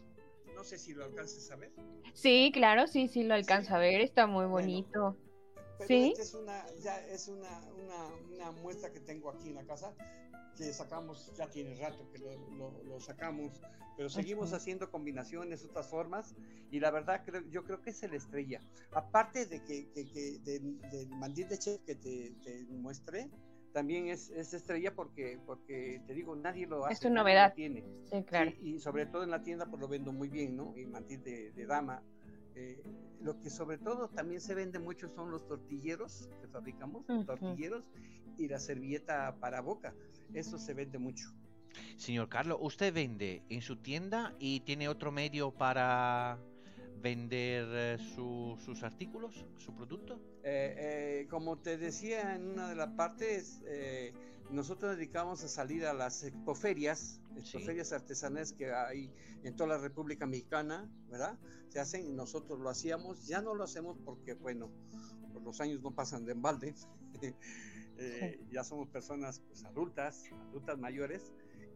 no 0.55 0.63
sé 0.63 0.77
si 0.77 0.93
lo 0.93 1.03
alcances 1.05 1.51
a 1.51 1.55
ver. 1.57 1.71
Sí, 2.13 2.51
claro, 2.53 2.87
sí, 2.87 3.07
sí 3.07 3.23
lo 3.23 3.33
alcanzo 3.33 3.69
Sí. 3.69 3.73
a 3.75 3.79
ver, 3.79 4.01
está 4.01 4.27
muy 4.27 4.45
Bueno, 4.45 4.47
bonito. 4.47 5.17
Pero 5.79 5.87
Sí. 5.87 6.09
esta 6.09 6.21
es 6.23 6.33
una, 6.33 6.65
ya 6.81 7.07
es 7.07 7.29
una, 7.29 7.61
una, 7.71 8.07
una 8.33 8.51
muestra 8.51 8.91
que 8.91 8.99
tengo 8.99 9.29
aquí 9.31 9.47
en 9.47 9.55
la 9.55 9.63
casa, 9.63 9.95
que 10.57 10.73
sacamos, 10.73 11.31
ya 11.37 11.49
tiene 11.49 11.73
rato 11.75 12.09
que 12.11 12.19
lo, 12.19 12.37
lo, 12.57 12.83
lo 12.83 12.99
sacamos, 12.99 13.61
pero 13.95 14.09
seguimos 14.09 14.47
Ujú. 14.49 14.57
haciendo 14.57 14.91
combinaciones, 14.91 15.63
otras 15.63 15.87
formas, 15.87 16.35
y 16.69 16.81
la 16.81 16.91
verdad 16.91 17.23
creo, 17.25 17.43
yo 17.49 17.63
creo 17.63 17.81
que 17.81 17.91
es 17.91 18.03
el 18.03 18.13
estrella. 18.13 18.61
Aparte 18.91 19.45
de 19.45 19.63
que, 19.63 19.89
que, 19.91 20.05
que 20.11 20.39
del, 20.39 20.81
del 20.91 21.09
mandil 21.11 21.47
de 21.47 21.57
chef 21.57 21.81
que 21.85 21.95
te, 21.95 22.35
te 22.43 22.67
también 23.71 24.07
es, 24.09 24.29
es 24.31 24.53
estrella 24.53 24.93
porque, 24.93 25.39
porque 25.45 26.01
te 26.07 26.13
digo, 26.13 26.35
nadie 26.35 26.67
lo 26.67 26.85
hace. 26.85 26.93
Es 26.95 27.03
lo 27.03 27.11
novedad. 27.11 27.53
tiene. 27.53 27.85
Sí, 28.11 28.23
claro. 28.23 28.51
Sí, 28.51 28.57
y 28.75 28.79
sobre 28.79 29.05
todo 29.05 29.23
en 29.23 29.29
la 29.29 29.43
tienda 29.43 29.65
pues 29.67 29.79
lo 29.79 29.87
vendo 29.87 30.11
muy 30.11 30.27
bien, 30.27 30.57
¿no? 30.57 30.75
Y 30.75 30.85
mantil 30.85 31.23
de, 31.23 31.51
de 31.51 31.65
dama. 31.65 32.03
Eh, 32.55 32.81
lo 33.21 33.39
que 33.39 33.49
sobre 33.49 33.77
todo 33.77 34.09
también 34.09 34.41
se 34.41 34.55
vende 34.55 34.79
mucho 34.79 35.09
son 35.09 35.29
los 35.31 35.45
tortilleros 35.47 36.29
que 36.41 36.47
fabricamos, 36.47 37.05
Ujú. 37.09 37.25
tortilleros 37.25 37.85
y 38.37 38.47
la 38.47 38.59
servilleta 38.59 39.35
para 39.39 39.61
boca. 39.61 39.93
Eso 40.33 40.57
se 40.57 40.73
vende 40.73 40.97
mucho. 40.99 41.29
Señor 41.97 42.29
Carlos, 42.29 42.57
¿usted 42.61 42.93
vende 42.93 43.43
en 43.49 43.61
su 43.61 43.77
tienda 43.77 44.33
y 44.39 44.61
tiene 44.61 44.87
otro 44.89 45.11
medio 45.11 45.51
para 45.51 46.39
vender 47.01 47.67
eh, 47.71 47.97
su- 48.15 48.57
sus 48.63 48.83
artículos, 48.83 49.45
su 49.57 49.73
producto? 49.75 50.19
Eh, 50.43 50.75
eh, 51.23 51.27
como 51.29 51.57
te 51.59 51.77
decía 51.77 52.35
en 52.35 52.47
una 52.49 52.69
de 52.69 52.75
las 52.75 52.89
partes, 52.93 53.61
eh, 53.65 54.13
nosotros 54.51 54.91
nos 54.91 54.97
dedicamos 54.97 55.43
a 55.43 55.47
salir 55.47 55.85
a 55.85 55.93
las 55.93 56.23
expoferias, 56.23 57.21
expoferias 57.37 57.91
artesanales 57.93 58.53
que 58.53 58.71
hay 58.71 59.11
en 59.43 59.55
toda 59.55 59.69
la 59.69 59.77
República 59.77 60.25
Mexicana, 60.25 60.89
¿verdad? 61.09 61.37
Se 61.69 61.79
hacen, 61.79 62.15
nosotros 62.15 62.59
lo 62.59 62.69
hacíamos, 62.69 63.27
ya 63.27 63.41
no 63.41 63.53
lo 63.53 63.63
hacemos 63.63 63.97
porque, 64.03 64.33
bueno, 64.33 64.71
por 65.33 65.43
los 65.43 65.61
años 65.61 65.81
no 65.81 65.91
pasan 65.91 66.25
de 66.25 66.33
embalde. 66.33 66.75
Eh, 68.01 68.39
Ya 68.49 68.63
somos 68.63 68.87
personas 68.87 69.41
pues, 69.41 69.65
adultas, 69.65 70.23
adultas 70.47 70.79
mayores, 70.79 71.33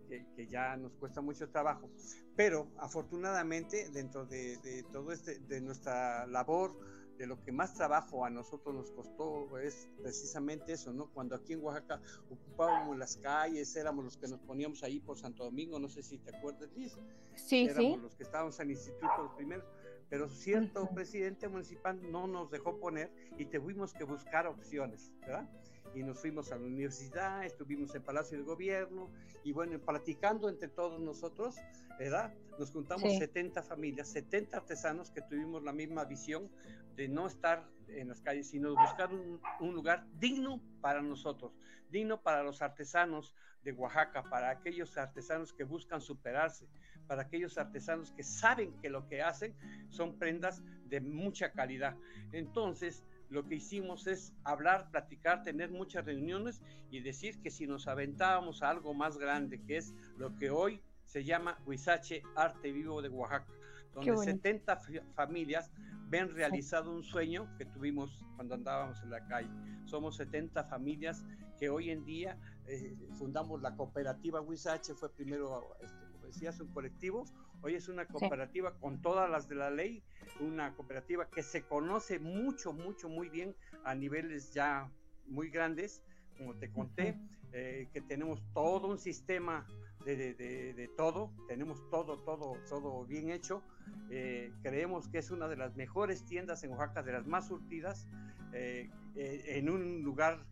que, 0.08 0.26
que, 0.38 0.48
ya 0.48 0.78
nos 0.78 0.94
cuesta 0.94 1.20
mucho 1.20 1.50
trabajo. 1.50 1.90
Pero 2.38 2.72
afortunadamente, 2.78 3.90
dentro 3.90 4.26
de, 4.26 4.56
de 4.60 4.84
todo 4.84 5.12
este, 5.12 5.40
de 5.40 5.60
nuestra 5.60 6.26
labor, 6.28 6.80
de 7.18 7.28
lo 7.28 7.42
que 7.44 7.52
más 7.52 7.74
trabajo 7.74 8.26
a 8.26 8.30
nosotros 8.30 8.74
nos 8.74 8.92
costó 8.92 9.58
es 9.60 9.90
precisamente 10.02 10.74
eso, 10.74 10.92
¿no? 10.94 11.10
Cuando 11.12 11.36
aquí 11.36 11.54
en 11.54 11.64
Oaxaca 11.64 12.02
ocupábamos 12.30 12.98
las 12.98 13.18
calles, 13.18 13.76
éramos 13.76 14.06
los 14.06 14.18
que 14.18 14.28
nos 14.28 14.40
poníamos 14.40 14.84
ahí 14.84 15.00
por 15.00 15.18
Santo 15.18 15.44
Domingo, 15.44 15.80
no 15.80 15.90
sé 15.90 16.04
si 16.04 16.18
te 16.18 16.36
acuerdas, 16.36 16.70
Liz. 16.76 16.98
Sí, 17.36 17.66
éramos 17.66 17.96
sí. 17.96 18.02
los 18.02 18.16
que 18.16 18.24
estábamos 18.24 18.60
en 18.60 18.66
el 18.68 18.72
instituto 18.72 19.24
los 19.24 19.34
primeros, 19.34 19.66
pero 20.14 20.30
cierto 20.30 20.88
presidente 20.94 21.48
municipal 21.48 22.00
no 22.12 22.28
nos 22.28 22.52
dejó 22.52 22.80
poner 22.80 23.12
y 23.36 23.46
tuvimos 23.46 23.96
que 23.96 24.04
buscar 24.04 24.46
opciones, 24.46 25.12
¿verdad? 25.22 25.50
y 25.96 26.04
nos 26.04 26.20
fuimos 26.20 26.52
a 26.52 26.56
la 26.56 26.66
universidad, 26.66 27.44
estuvimos 27.44 27.96
en 27.96 28.04
Palacio 28.04 28.38
del 28.38 28.46
Gobierno 28.46 29.10
y 29.44 29.54
bueno, 29.54 29.80
platicando 29.80 30.50
entre 30.50 30.68
todos 30.68 31.02
nosotros, 31.02 31.56
¿verdad? 31.98 32.32
Nos 32.60 32.70
juntamos 32.70 33.12
70 33.18 33.64
familias, 33.64 34.08
70 34.10 34.56
artesanos 34.56 35.10
que 35.10 35.24
tuvimos 35.24 35.64
la 35.64 35.74
misma 35.74 36.06
visión 36.06 36.48
de 36.96 37.08
no 37.08 37.26
estar 37.26 37.68
en 37.88 38.10
las 38.10 38.22
calles, 38.22 38.52
sino 38.52 38.76
buscar 38.76 39.12
un, 39.12 39.42
un 39.62 39.74
lugar 39.74 40.06
digno 40.20 40.62
para 40.80 41.02
nosotros, 41.02 41.58
digno 41.90 42.22
para 42.22 42.44
los 42.44 42.62
artesanos 42.62 43.34
de 43.64 43.72
Oaxaca, 43.72 44.24
para 44.30 44.52
aquellos 44.52 44.96
artesanos 44.96 45.54
que 45.54 45.64
buscan 45.64 46.02
superarse, 46.02 46.68
para 47.08 47.24
aquellos 47.24 47.58
artesanos 47.58 48.12
que 48.12 48.24
saben 48.24 48.74
que 48.82 48.90
lo 48.90 49.08
que 49.08 49.22
hacen 49.22 49.56
son 49.90 50.18
prendas 50.18 50.64
de 50.86 51.02
mucha 51.02 51.52
calidad. 51.52 51.96
Entonces, 52.32 53.04
lo 53.30 53.48
que 53.48 53.56
hicimos 53.56 54.06
es 54.08 54.34
hablar, 54.44 54.92
platicar, 54.92 55.44
tener 55.44 55.72
muchas 55.72 56.06
reuniones 56.06 56.62
y 56.92 57.00
decir 57.00 57.42
que 57.42 57.50
si 57.50 57.66
nos 57.66 57.88
aventábamos 57.88 58.62
a 58.62 58.70
algo 58.70 58.94
más 58.94 59.18
grande, 59.18 59.62
que 59.62 59.78
es 59.78 59.94
lo 60.18 60.36
que 60.36 60.52
hoy 60.52 60.82
se 61.06 61.24
llama 61.24 61.58
Huizache 61.66 62.22
Arte 62.36 62.72
Vivo 62.72 63.02
de 63.02 63.10
Oaxaca, 63.10 63.52
donde 63.94 64.18
70 64.18 64.80
familias 65.16 65.72
ven 66.10 66.30
realizado 66.30 66.92
un 66.92 67.04
sueño 67.04 67.50
que 67.58 67.66
tuvimos 67.66 68.24
cuando 68.36 68.56
andábamos 68.56 69.02
en 69.02 69.10
la 69.10 69.26
calle. 69.28 69.50
Somos 69.86 70.18
70 70.18 70.64
familias 70.66 71.26
que 71.58 71.70
hoy 71.70 71.90
en 71.90 72.06
día 72.06 72.38
eh, 72.68 72.96
fundamos 73.18 73.62
la 73.62 73.76
cooperativa 73.76 74.42
Huizache, 74.42 74.94
fue 74.94 75.12
primero, 75.12 75.76
este, 75.82 76.06
decías, 76.34 76.60
un 76.60 76.70
colectivo, 76.70 77.26
hoy 77.62 77.76
es 77.76 77.88
una 77.88 78.08
cooperativa 78.08 78.74
con 78.80 79.02
todas 79.02 79.30
las 79.30 79.48
de 79.48 79.56
la 79.56 79.70
ley, 79.70 80.04
una 80.40 80.76
cooperativa 80.76 81.30
que 81.30 81.44
se 81.44 81.62
conoce 81.62 82.20
mucho, 82.20 82.74
mucho, 82.74 83.08
muy 83.08 83.30
bien 83.30 83.56
a 83.86 83.94
niveles 83.94 84.52
ya 84.52 84.90
muy 85.28 85.50
grandes, 85.50 86.02
como 86.38 86.56
te 86.56 86.72
conté, 86.72 87.20
eh, 87.52 87.88
que 87.94 88.02
tenemos 88.02 88.44
todo 88.54 88.88
un 88.88 88.98
sistema 88.98 89.68
de, 90.06 90.34
de, 90.34 90.90
todo, 90.98 91.32
tenemos 91.48 91.88
todo, 91.90 92.18
todo, 92.18 92.58
todo 92.68 93.06
bien 93.06 93.30
hecho. 93.30 93.62
Eh, 94.10 94.52
creemos 94.64 95.08
que 95.08 95.20
es 95.20 95.32
una 95.32 95.48
de 95.48 95.56
las 95.56 95.76
mejores 95.76 96.26
tiendas 96.26 96.64
en 96.64 96.72
Oaxaca, 96.72 97.04
de 97.04 97.14
las 97.14 97.28
más 97.28 97.48
surtidas, 97.48 98.08
eh, 98.54 98.90
en 99.16 99.70
un 99.70 100.02
lugar 100.02 100.44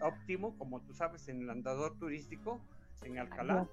óptimo, 0.00 0.56
como 0.58 0.80
tú 0.80 0.94
sabes, 0.94 1.28
en 1.28 1.42
el 1.42 1.50
andador 1.50 1.98
turístico, 1.98 2.60
en 3.02 3.18
Alcalá. 3.18 3.68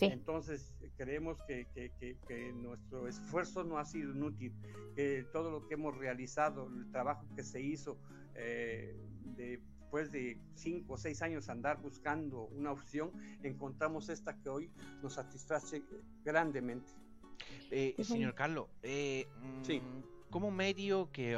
Entonces, 0.00 0.72
creemos 0.96 1.42
que, 1.46 1.66
que, 1.74 2.52
nuestro 2.54 3.06
esfuerzo 3.08 3.64
no 3.64 3.78
ha 3.78 3.84
sido 3.84 4.12
inútil, 4.12 4.52
que 4.94 5.26
todo 5.32 5.50
lo 5.50 5.66
que 5.66 5.74
hemos 5.74 5.96
realizado, 5.96 6.68
el 6.68 6.90
trabajo 6.90 7.26
que 7.36 7.42
se 7.42 7.60
hizo 7.60 7.98
eh, 8.34 8.96
después 9.36 10.10
de 10.10 10.38
cinco 10.54 10.94
o 10.94 10.96
seis 10.96 11.22
años 11.22 11.48
andar 11.48 11.80
buscando 11.80 12.46
una 12.46 12.72
opción, 12.72 13.12
encontramos 13.42 14.08
esta 14.08 14.36
que 14.40 14.48
hoy 14.48 14.70
nos 15.02 15.14
satisface 15.14 15.82
grandemente. 16.24 16.92
Eh, 17.70 17.94
señor 18.02 18.34
Carlos, 18.34 18.68
eh, 18.82 19.26
sí. 19.62 19.80
Como 20.34 20.50
medio 20.50 21.12
que 21.12 21.36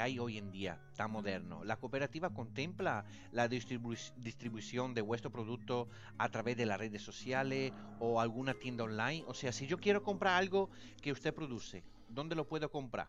hay 0.00 0.20
hoy 0.20 0.38
en 0.38 0.52
día, 0.52 0.78
tan 0.94 1.10
moderno, 1.10 1.64
¿la 1.64 1.78
cooperativa 1.78 2.30
contempla 2.30 3.04
la 3.32 3.48
distribución 3.48 4.94
de 4.94 5.00
vuestro 5.00 5.32
producto 5.32 5.88
a 6.16 6.28
través 6.28 6.56
de 6.56 6.64
las 6.64 6.78
redes 6.78 7.02
sociales 7.02 7.72
o 7.98 8.20
alguna 8.20 8.54
tienda 8.54 8.84
online? 8.84 9.24
O 9.26 9.34
sea, 9.34 9.50
si 9.50 9.66
yo 9.66 9.78
quiero 9.78 10.04
comprar 10.04 10.34
algo 10.34 10.70
que 11.02 11.10
usted 11.10 11.34
produce, 11.34 11.82
¿dónde 12.08 12.36
lo 12.36 12.46
puedo 12.46 12.70
comprar? 12.70 13.08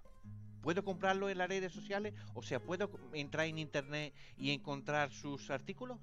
¿Puedo 0.63 0.83
comprarlo 0.83 1.29
en 1.29 1.37
las 1.37 1.49
redes 1.49 1.71
sociales? 1.71 2.15
O 2.33 2.41
sea, 2.41 2.59
¿puedo 2.59 2.89
entrar 3.13 3.45
en 3.45 3.59
internet 3.59 4.15
y 4.39 4.49
encontrar 4.49 5.11
sus 5.11 5.51
artículos? 5.51 5.99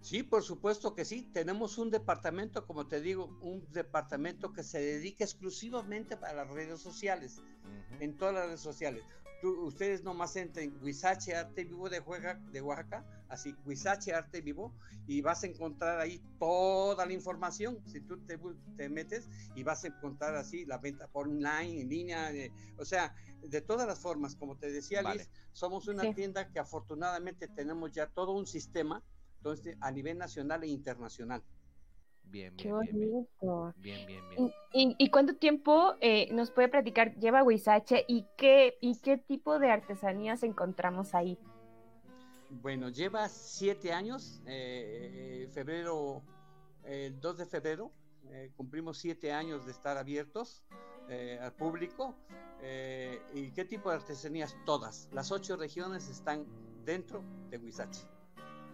Sí, 0.00 0.22
por 0.22 0.42
supuesto 0.42 0.94
que 0.94 1.04
sí. 1.04 1.28
Tenemos 1.32 1.78
un 1.78 1.90
departamento, 1.90 2.66
como 2.66 2.86
te 2.86 3.00
digo, 3.00 3.36
un 3.42 3.66
departamento 3.72 4.52
que 4.52 4.62
se 4.62 4.80
dedica 4.80 5.24
exclusivamente 5.24 6.16
para 6.16 6.34
las 6.34 6.50
redes 6.50 6.80
sociales, 6.80 7.42
en 8.00 8.16
todas 8.16 8.34
las 8.34 8.46
redes 8.46 8.60
sociales. 8.60 9.02
ustedes 9.42 10.02
nomás 10.02 10.34
entren 10.36 10.76
Huizache 10.82 11.34
Arte 11.34 11.64
Vivo 11.64 11.88
de, 11.88 12.02
de 12.52 12.60
Oaxaca, 12.60 13.04
así 13.28 13.54
Huizache 13.64 14.12
Arte 14.12 14.40
Vivo, 14.40 14.72
y 15.06 15.20
vas 15.20 15.42
a 15.42 15.46
encontrar 15.46 16.00
ahí 16.00 16.22
toda 16.38 17.04
la 17.04 17.12
información. 17.12 17.78
Si 17.86 18.00
tú 18.00 18.18
te, 18.18 18.88
metes 18.88 19.28
y 19.56 19.62
vas 19.62 19.84
a 19.84 19.88
encontrar 19.88 20.36
así 20.36 20.64
la 20.64 20.78
venta 20.78 21.08
por 21.08 21.28
online, 21.28 21.82
en 21.82 21.88
línea, 21.88 22.32
o 22.78 22.84
sea, 22.84 23.14
de 23.42 23.60
todas 23.60 23.86
las 23.86 23.98
formas, 23.98 24.36
como 24.36 24.56
te 24.56 24.70
decía 24.70 25.02
Liz, 25.02 25.28
somos 25.52 25.88
una 25.88 26.14
tienda 26.14 26.48
que 26.50 26.60
afortunadamente 26.60 27.48
tenemos 27.48 27.92
ya 27.92 28.06
todo 28.06 28.32
un 28.32 28.46
sistema 28.46 29.02
entonces, 29.38 29.76
a 29.80 29.90
nivel 29.90 30.18
nacional 30.18 30.64
e 30.64 30.68
internacional. 30.68 31.42
Bien, 32.24 32.54
bien, 32.56 32.78
bien, 32.80 33.26
bien, 33.78 34.06
bien, 34.06 34.22
bien, 34.28 34.96
¿Y, 34.98 35.10
cuánto 35.10 35.36
tiempo 35.36 35.94
eh, 36.00 36.30
nos 36.32 36.50
puede 36.50 36.68
platicar 36.68 37.14
lleva 37.14 37.42
Huizache 37.42 38.04
y 38.06 38.26
qué, 38.36 38.76
y 38.82 38.98
qué 39.00 39.16
tipo 39.16 39.58
de 39.58 39.70
artesanías 39.70 40.42
encontramos 40.42 41.14
ahí? 41.14 41.38
Bueno, 42.50 42.90
lleva 42.90 43.28
siete 43.30 43.92
años, 43.92 44.42
eh, 44.46 45.48
febrero, 45.52 46.22
el 46.84 47.18
2 47.18 47.38
de 47.38 47.46
febrero, 47.46 47.92
eh, 48.26 48.50
cumplimos 48.56 48.98
siete 48.98 49.32
años 49.32 49.64
de 49.64 49.72
estar 49.72 49.96
abiertos 49.96 50.64
al 51.40 51.54
público. 51.54 52.14
¿Y 53.32 53.50
qué 53.52 53.64
tipo 53.64 53.88
de 53.88 53.96
artesanías? 53.96 54.54
Todas. 54.66 55.08
Las 55.12 55.32
ocho 55.32 55.56
regiones 55.56 56.10
están 56.10 56.44
dentro 56.84 57.24
de 57.48 57.56
Huizache. 57.56 58.17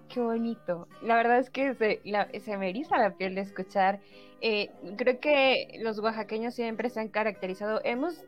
Qué 0.09 0.21
bonito. 0.21 0.87
La 1.03 1.17
verdad 1.17 1.39
es 1.39 1.51
que 1.51 1.75
se, 1.75 2.57
me 2.57 2.69
eriza 2.69 2.99
la 2.99 3.17
piel 3.17 3.35
de 3.35 3.41
escuchar. 3.41 4.01
Eh, 4.41 4.71
creo 4.97 5.19
que 5.19 5.79
los 5.83 5.99
oaxaqueños 5.99 6.55
siempre 6.55 6.91
se 6.91 7.01
han 7.01 7.09
caracterizado. 7.09 7.81
Hemos 7.85 8.23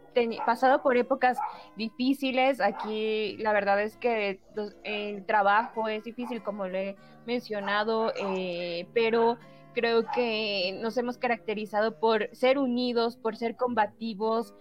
pasado 0.45 0.83
por 0.83 0.97
épocas 0.97 1.39
difíciles. 1.77 2.61
Aquí 2.61 3.37
la 3.39 3.53
verdad 3.53 3.81
es 3.83 3.97
que 3.97 4.41
el 4.85 5.25
trabajo 5.27 5.89
es 5.89 6.03
difícil, 6.03 6.43
como 6.43 6.67
lo 6.67 6.77
he 6.77 6.97
mencionado, 7.27 8.13
eh, 8.17 8.87
pero 8.95 9.39
creo 9.75 10.07
que 10.15 10.79
nos 10.83 10.97
hemos 10.97 11.19
caracterizado 11.19 12.01
por 12.01 12.35
ser 12.35 12.59
unidos, 12.59 13.17
por 13.17 13.37
ser 13.37 13.57
combativos, 13.57 14.55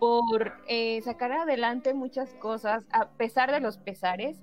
por 0.00 0.52
eh, 0.66 1.00
sacar 1.02 1.32
adelante 1.32 1.94
muchas 1.94 2.34
cosas 2.34 2.84
a 2.90 3.10
pesar 3.10 3.52
de 3.52 3.60
los 3.60 3.78
pesares 3.78 4.42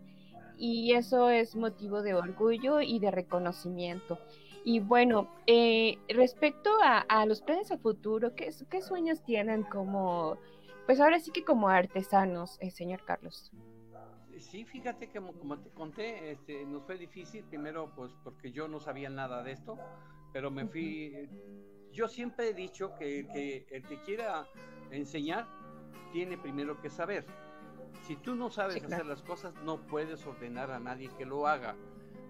y 0.58 0.94
eso 0.94 1.30
es 1.30 1.56
motivo 1.56 2.02
de 2.02 2.14
orgullo 2.14 2.82
y 2.82 3.00
de 3.00 3.12
reconocimiento. 3.12 4.20
Y 4.64 4.80
bueno, 4.80 5.30
eh, 5.46 5.98
respecto 6.08 6.70
a, 6.82 7.26
los 7.26 7.42
planes 7.42 7.72
a 7.72 7.78
futuro, 7.78 8.34
¿qué, 8.36 8.50
¿qué, 8.70 8.82
sueños 8.82 9.22
tienen 9.24 9.64
como, 9.64 10.38
pues 10.86 11.02
ahora 11.02 11.20
sí 11.20 11.32
que 11.32 11.44
como 11.44 11.68
artesanos, 11.68 12.58
eh, 12.62 12.72
señor 12.72 13.04
Carlos? 13.04 13.52
Sí, 14.38 14.64
fíjate 14.64 15.10
que 15.10 15.20
como, 15.20 15.60
te 15.60 15.70
conté, 15.72 16.32
este, 16.32 16.66
nos 16.66 16.84
fue 16.84 16.98
difícil, 16.98 17.44
primero 17.44 17.92
pues 17.96 18.12
porque 18.24 18.52
yo 18.52 18.68
no 18.68 18.80
sabía 18.80 19.10
nada 19.10 19.44
de 19.44 19.52
esto, 19.52 19.78
pero 20.32 20.50
me 20.50 20.66
fui, 20.66 21.30
yo 21.92 22.08
siempre 22.08 22.50
he 22.50 22.54
dicho 22.54 22.94
que, 22.96 23.28
que 23.28 23.66
el 23.70 23.84
que 23.84 24.02
quiera 24.02 24.48
enseñar 24.92 25.48
tiene 26.14 26.38
primero 26.38 26.80
que 26.80 26.90
saber. 26.90 27.26
Si 28.02 28.16
tú 28.16 28.36
no 28.36 28.50
sabes 28.50 28.84
hacer 28.84 29.06
las 29.06 29.22
cosas, 29.22 29.54
no 29.64 29.78
puedes 29.88 30.26
ordenar 30.26 30.72
a 30.72 30.80
nadie 30.80 31.10
que 31.18 31.26
lo 31.26 31.48
haga, 31.48 31.76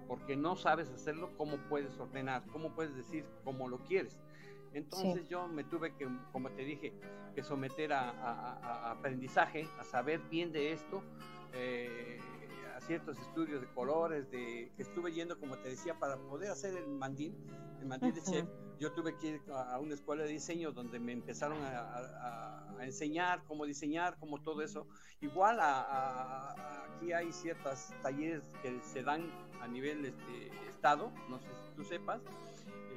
porque 0.07 0.36
no 0.36 0.55
sabes 0.55 0.89
hacerlo, 0.91 1.32
¿cómo 1.38 1.57
puedes 1.70 1.97
ordenar? 1.99 2.43
¿Cómo 2.51 2.74
puedes 2.76 2.95
decir 2.95 3.26
cómo 3.43 3.68
lo 3.68 3.80
quieres? 3.80 4.20
Entonces 4.74 5.30
yo 5.30 5.47
me 5.47 5.64
tuve 5.64 5.95
que, 5.95 6.07
como 6.32 6.49
te 6.49 6.64
dije, 6.64 6.93
que 7.36 7.43
someter 7.43 7.93
a, 7.93 8.91
aprendizaje, 8.91 9.68
a 9.80 9.84
saber 9.84 10.20
bien 10.30 10.51
de 10.51 10.74
esto, 10.74 11.03
eh, 11.53 12.20
a 12.41 12.42
ciertos 12.86 13.17
estudios 13.19 13.61
de 13.61 13.67
colores, 13.67 14.29
de 14.31 14.71
que 14.75 14.84
estuve 14.84 15.11
yendo, 15.11 15.39
como 15.39 15.57
te 15.57 15.69
decía, 15.69 15.97
para 15.99 16.17
poder 16.17 16.51
hacer 16.51 16.75
el 16.75 16.88
mandín, 16.88 17.36
el 17.79 17.88
mandín 17.88 18.13
de 18.13 18.21
chef. 18.21 18.45
Yo 18.79 18.91
tuve 18.91 19.15
que 19.17 19.27
ir 19.27 19.41
a 19.51 19.79
una 19.79 19.93
escuela 19.93 20.23
de 20.23 20.29
diseño 20.29 20.71
donde 20.71 20.99
me 20.99 21.13
empezaron 21.13 21.57
a, 21.61 22.59
enseñar 22.81 23.43
cómo 23.47 23.65
diseñar, 23.65 24.17
cómo 24.19 24.41
todo 24.41 24.61
eso. 24.61 24.86
Igual 25.21 25.57
aquí 25.61 27.13
hay 27.13 27.31
ciertos 27.31 27.93
talleres 28.01 28.43
que 28.61 28.81
se 28.81 29.03
dan 29.03 29.31
a 29.61 29.67
nivel 29.67 30.05
este, 30.05 30.47
estado, 30.69 31.11
no 31.29 31.39
sé 31.39 31.47
si 31.47 31.75
tú 31.77 31.86
sepas, 31.86 32.21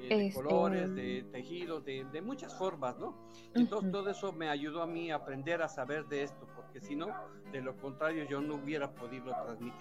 eh, 0.00 0.08
de 0.08 0.26
este, 0.26 0.42
colores, 0.42 0.94
de 0.94 1.24
tejidos, 1.32 1.84
de, 1.84 2.22
muchas 2.22 2.56
formas, 2.56 2.98
¿no? 2.98 3.16
Entonces 3.54 3.90
todo 3.90 4.10
eso 4.10 4.32
me 4.32 4.48
ayudó 4.48 4.82
a 4.82 4.86
mí 4.86 5.10
a 5.10 5.16
aprender 5.16 5.62
a 5.62 5.68
saber 5.68 6.06
de 6.06 6.22
esto, 6.24 6.46
porque 6.54 6.80
si 6.80 6.94
no, 6.94 7.08
de 7.52 7.60
lo 7.62 7.76
contrario 7.76 8.24
yo 8.28 8.40
no 8.40 8.56
hubiera 8.56 8.92
podido 8.92 9.30
transmitir. 9.30 9.75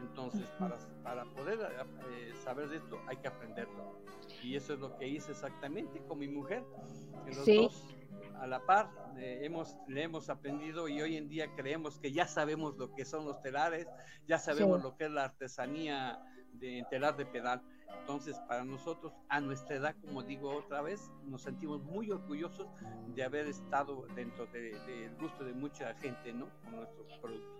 Entonces, 0.00 0.46
para, 0.58 0.76
para 1.02 1.24
poder 1.24 1.58
eh, 2.10 2.32
saber 2.44 2.68
de 2.68 2.76
esto 2.76 3.00
hay 3.06 3.16
que 3.16 3.28
aprenderlo. 3.28 3.98
Y 4.42 4.56
eso 4.56 4.74
es 4.74 4.80
lo 4.80 4.96
que 4.96 5.08
hice 5.08 5.32
exactamente 5.32 6.02
con 6.06 6.18
mi 6.18 6.28
mujer. 6.28 6.62
Los 7.26 7.46
dos 7.46 7.96
a 8.40 8.46
la 8.46 8.64
par, 8.64 8.90
eh, 9.16 9.40
hemos, 9.42 9.76
le 9.88 10.02
hemos 10.02 10.28
aprendido 10.28 10.88
y 10.88 11.00
hoy 11.00 11.16
en 11.16 11.28
día 11.28 11.48
creemos 11.54 11.98
que 11.98 12.12
ya 12.12 12.26
sabemos 12.26 12.76
lo 12.76 12.94
que 12.94 13.04
son 13.04 13.24
los 13.24 13.40
telares, 13.40 13.86
ya 14.26 14.38
sabemos 14.38 14.82
lo 14.82 14.96
que 14.96 15.04
es 15.06 15.10
la 15.10 15.24
artesanía 15.24 16.18
de 16.52 16.84
telar 16.90 17.16
de 17.16 17.26
pedal. 17.26 17.62
Entonces, 18.00 18.38
para 18.46 18.64
nosotros, 18.64 19.12
a 19.28 19.40
nuestra 19.40 19.76
edad, 19.76 19.96
como 20.00 20.22
digo 20.22 20.54
otra 20.54 20.82
vez, 20.82 21.10
nos 21.24 21.42
sentimos 21.42 21.82
muy 21.82 22.10
orgullosos 22.10 22.68
de 23.14 23.24
haber 23.24 23.46
estado 23.46 24.06
dentro 24.14 24.46
del 24.46 25.16
gusto 25.18 25.44
de 25.44 25.52
mucha 25.52 25.94
gente, 25.94 26.32
¿no? 26.32 26.48
Con 26.64 26.76
nuestros 26.76 27.18
productos. 27.18 27.55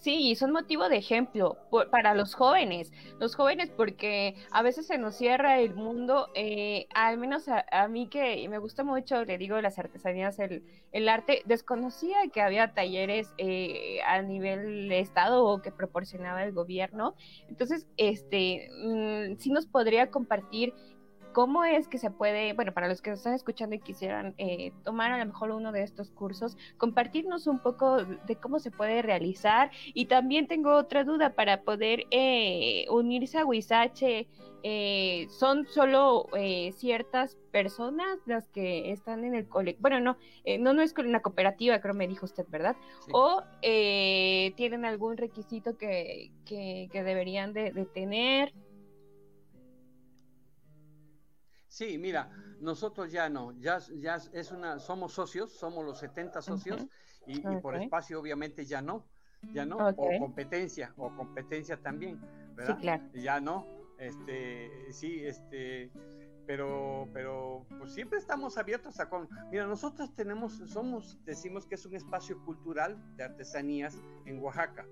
Sí, 0.00 0.34
son 0.36 0.52
motivo 0.52 0.88
de 0.88 0.96
ejemplo 0.96 1.58
para 1.90 2.14
los 2.14 2.34
jóvenes, 2.34 2.92
los 3.18 3.34
jóvenes 3.34 3.70
porque 3.76 4.36
a 4.52 4.62
veces 4.62 4.86
se 4.86 4.96
nos 4.96 5.16
cierra 5.16 5.58
el 5.58 5.74
mundo, 5.74 6.28
eh, 6.34 6.86
al 6.94 7.18
menos 7.18 7.46
a, 7.48 7.88
mí 7.88 8.08
que 8.08 8.48
me 8.48 8.58
gusta 8.58 8.84
mucho, 8.84 9.24
le 9.24 9.38
digo, 9.38 9.60
las 9.60 9.78
artesanías, 9.78 10.38
el, 10.38 10.64
el 10.92 11.08
arte, 11.08 11.42
desconocía 11.46 12.16
que 12.32 12.40
había 12.40 12.72
talleres 12.74 13.34
eh, 13.38 14.00
a 14.06 14.22
nivel 14.22 14.90
estado 14.92 15.44
o 15.44 15.60
que 15.60 15.72
proporcionaba 15.72 16.44
el 16.44 16.52
gobierno, 16.52 17.14
entonces, 17.48 17.86
este, 17.96 18.70
mm, 18.84 19.36
sí 19.38 19.50
nos 19.50 19.66
podría 19.66 20.10
compartir 20.10 20.72
¿Cómo 21.32 21.64
es 21.64 21.88
que 21.88 21.98
se 21.98 22.10
puede, 22.10 22.52
bueno, 22.54 22.72
para 22.72 22.88
los 22.88 23.02
que 23.02 23.10
nos 23.10 23.20
están 23.20 23.34
escuchando 23.34 23.76
y 23.76 23.80
quisieran 23.80 24.34
eh, 24.38 24.72
tomar 24.84 25.12
a 25.12 25.18
lo 25.18 25.26
mejor 25.26 25.50
uno 25.50 25.72
de 25.72 25.82
estos 25.82 26.10
cursos, 26.10 26.56
compartirnos 26.76 27.46
un 27.46 27.58
poco 27.58 28.04
de 28.04 28.36
cómo 28.36 28.58
se 28.58 28.70
puede 28.70 29.02
realizar? 29.02 29.70
Y 29.94 30.06
también 30.06 30.46
tengo 30.46 30.74
otra 30.74 31.04
duda 31.04 31.34
para 31.34 31.62
poder 31.62 32.06
eh, 32.10 32.86
unirse 32.90 33.38
a 33.38 33.44
Huizache. 33.44 34.26
Eh, 34.64 35.28
¿Son 35.30 35.66
solo 35.68 36.26
ciertas 36.72 37.36
personas 37.52 38.18
las 38.26 38.48
que 38.48 38.90
están 38.90 39.24
en 39.24 39.36
el 39.36 39.46
colegio? 39.46 39.80
Bueno, 39.80 40.00
no, 40.00 40.16
no, 40.58 40.72
no 40.72 40.82
es 40.82 40.92
una 40.98 41.20
cooperativa, 41.20 41.80
creo 41.80 41.94
me 41.94 42.08
dijo 42.08 42.26
usted, 42.26 42.44
¿verdad? 42.48 42.76
¿O 43.12 43.44
tienen 43.60 44.84
algún 44.84 45.16
requisito 45.16 45.78
que, 45.78 46.32
que, 46.44 46.88
deberían 46.92 47.52
de, 47.52 47.72
de 47.72 47.84
tener? 47.86 48.52
Sí, 51.68 51.98
mira, 51.98 52.30
nosotros 52.60 53.12
ya 53.12 53.28
no, 53.28 53.52
ya, 53.60 53.78
ya 53.96 54.16
es 54.32 54.50
una, 54.50 54.78
somos 54.78 55.12
socios, 55.12 55.52
somos 55.52 55.84
los 55.84 55.98
70 55.98 56.40
socios 56.42 56.86
y, 57.26 57.40
por 57.60 57.76
espacio 57.76 58.18
obviamente 58.18 58.64
ya 58.64 58.80
no, 58.80 59.06
ya 59.52 59.66
no, 59.66 59.76
o 59.76 60.18
competencia, 60.18 60.92
o 60.96 61.14
competencia 61.14 61.76
también, 61.76 62.18
¿verdad? 62.56 62.76
Sí, 62.76 62.82
claro. 62.82 63.04
Ya 63.12 63.40
no, 63.40 63.66
este, 63.98 64.92
sí, 64.92 65.24
este, 65.24 65.92
pero, 66.46 67.06
pero 67.12 67.66
pues 67.78 67.92
siempre 67.92 68.18
estamos 68.18 68.56
abiertos 68.56 68.98
a 69.00 69.10
con, 69.10 69.28
mira, 69.50 69.66
nosotros 69.66 70.14
tenemos, 70.14 70.54
somos, 70.66 71.22
decimos 71.26 71.66
que 71.66 71.74
es 71.74 71.84
un 71.84 71.94
espacio 71.94 72.42
cultural 72.46 72.96
de 73.16 73.24
artesanías 73.24 73.94
en 74.24 74.38
Oaxaca, 74.38 74.86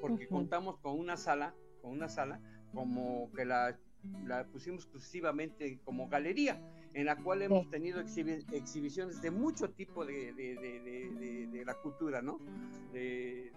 porque 0.00 0.26
contamos 0.26 0.78
con 0.78 0.98
una 0.98 1.16
sala, 1.16 1.54
con 1.80 1.92
una 1.92 2.08
sala 2.08 2.40
como 2.74 3.30
que 3.32 3.44
la 3.44 3.78
la 4.26 4.44
pusimos 4.46 4.82
exclusivamente 4.82 5.78
como 5.84 6.08
galería, 6.08 6.60
en 6.94 7.06
la 7.06 7.16
cual 7.16 7.42
hemos 7.42 7.68
tenido 7.70 8.00
exhibiciones 8.00 9.20
de 9.20 9.30
mucho 9.30 9.70
tipo 9.70 10.04
de, 10.04 10.32
de, 10.32 11.62
la 11.64 11.74
cultura, 11.74 12.22
¿no? 12.22 12.38
De, 12.92 13.52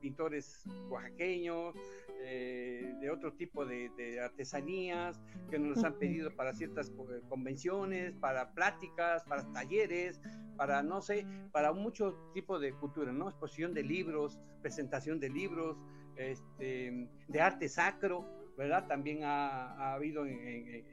pintores 0.00 0.64
oaxaqueños, 0.88 1.74
eh, 2.22 2.94
de 3.00 3.10
otro 3.10 3.32
tipo 3.32 3.66
de, 3.66 4.20
artesanías 4.22 5.20
que 5.50 5.58
nos 5.58 5.82
han 5.82 5.94
pedido 5.94 6.30
para 6.30 6.54
ciertas 6.54 6.92
convenciones, 7.28 8.14
para 8.14 8.52
pláticas, 8.52 9.24
para 9.24 9.50
talleres, 9.52 10.20
para, 10.56 10.82
no 10.82 11.00
sé, 11.00 11.26
para 11.52 11.72
mucho 11.72 12.30
tipo 12.34 12.58
de 12.58 12.72
cultura, 12.72 13.12
¿no? 13.12 13.28
Exposición 13.28 13.74
de 13.74 13.82
libros, 13.82 14.38
presentación 14.60 15.18
de 15.18 15.30
libros, 15.30 15.76
este, 16.16 17.08
de 17.28 17.40
arte 17.40 17.68
sacro, 17.68 18.37
¿verdad? 18.58 18.88
También 18.88 19.20
ha, 19.22 19.94
habido 19.94 20.26
en, 20.26 20.84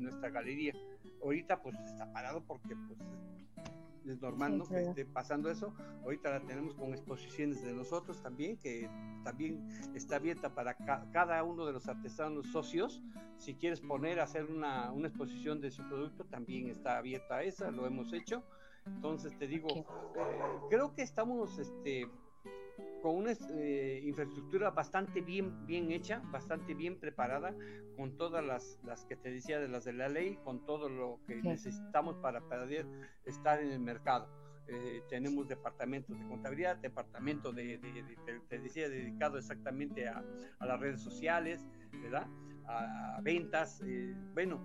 nuestra 0.00 0.30
galería. 0.30 0.72
Ahorita 1.22 1.62
pues 1.62 1.78
está 1.78 2.12
parado 2.12 2.42
porque 2.44 2.74
pues 2.88 2.98
es 4.06 4.20
normal, 4.20 4.58
¿no? 4.58 4.64
Que 4.64 4.82
esté 4.82 5.04
pasando 5.04 5.48
eso. 5.48 5.72
Ahorita 6.02 6.30
la 6.30 6.40
tenemos 6.40 6.74
con 6.74 6.92
exposiciones 6.92 7.62
de 7.62 7.72
nosotros 7.72 8.20
también, 8.20 8.56
que 8.56 8.90
también 9.22 9.68
está 9.94 10.16
abierta 10.16 10.54
para 10.54 10.74
cada 11.12 11.44
uno 11.44 11.66
de 11.66 11.74
los 11.74 11.86
artesanos 11.88 12.48
socios. 12.48 13.00
Si 13.36 13.54
quieres 13.54 13.80
poner, 13.80 14.18
hacer 14.18 14.46
una, 14.46 14.90
una 14.90 15.06
exposición 15.06 15.60
de 15.60 15.70
su 15.70 15.86
producto, 15.86 16.24
también 16.24 16.68
está 16.68 16.98
abierta 16.98 17.42
esa, 17.44 17.70
lo 17.70 17.86
hemos 17.86 18.12
hecho. 18.12 18.42
Entonces 18.86 19.38
te 19.38 19.46
digo, 19.46 19.68
eh, 19.68 19.84
creo 20.68 20.94
que 20.94 21.02
estamos 21.02 21.58
este, 21.58 22.08
con 23.02 23.16
una 23.16 23.32
eh, 23.50 24.00
infraestructura 24.04 24.70
bastante 24.70 25.20
bien, 25.20 25.66
bien 25.66 25.90
hecha, 25.90 26.22
bastante 26.30 26.72
bien 26.72 26.98
preparada, 26.98 27.54
con 27.96 28.16
todas 28.16 28.44
las, 28.44 28.78
las, 28.84 29.04
que 29.04 29.16
te 29.16 29.30
decía 29.30 29.58
de 29.58 29.68
las 29.68 29.84
de 29.84 29.92
la 29.92 30.08
ley, 30.08 30.38
con 30.44 30.64
todo 30.64 30.88
lo 30.88 31.18
que 31.26 31.42
necesitamos 31.42 32.16
para 32.18 32.40
poder 32.40 32.86
estar 33.24 33.60
en 33.60 33.72
el 33.72 33.80
mercado. 33.80 34.28
Eh, 34.68 35.02
tenemos 35.08 35.48
departamentos 35.48 36.16
de 36.16 36.24
contabilidad, 36.28 36.76
departamento 36.76 37.52
de, 37.52 37.78
te 38.48 38.58
decía, 38.60 38.88
dedicado 38.88 39.36
exactamente 39.36 40.08
a, 40.08 40.24
a, 40.60 40.66
las 40.66 40.78
redes 40.78 41.02
sociales, 41.02 41.66
¿verdad? 42.00 42.28
A, 42.66 43.20
ventas, 43.22 43.82
eh, 43.84 44.14
bueno, 44.32 44.60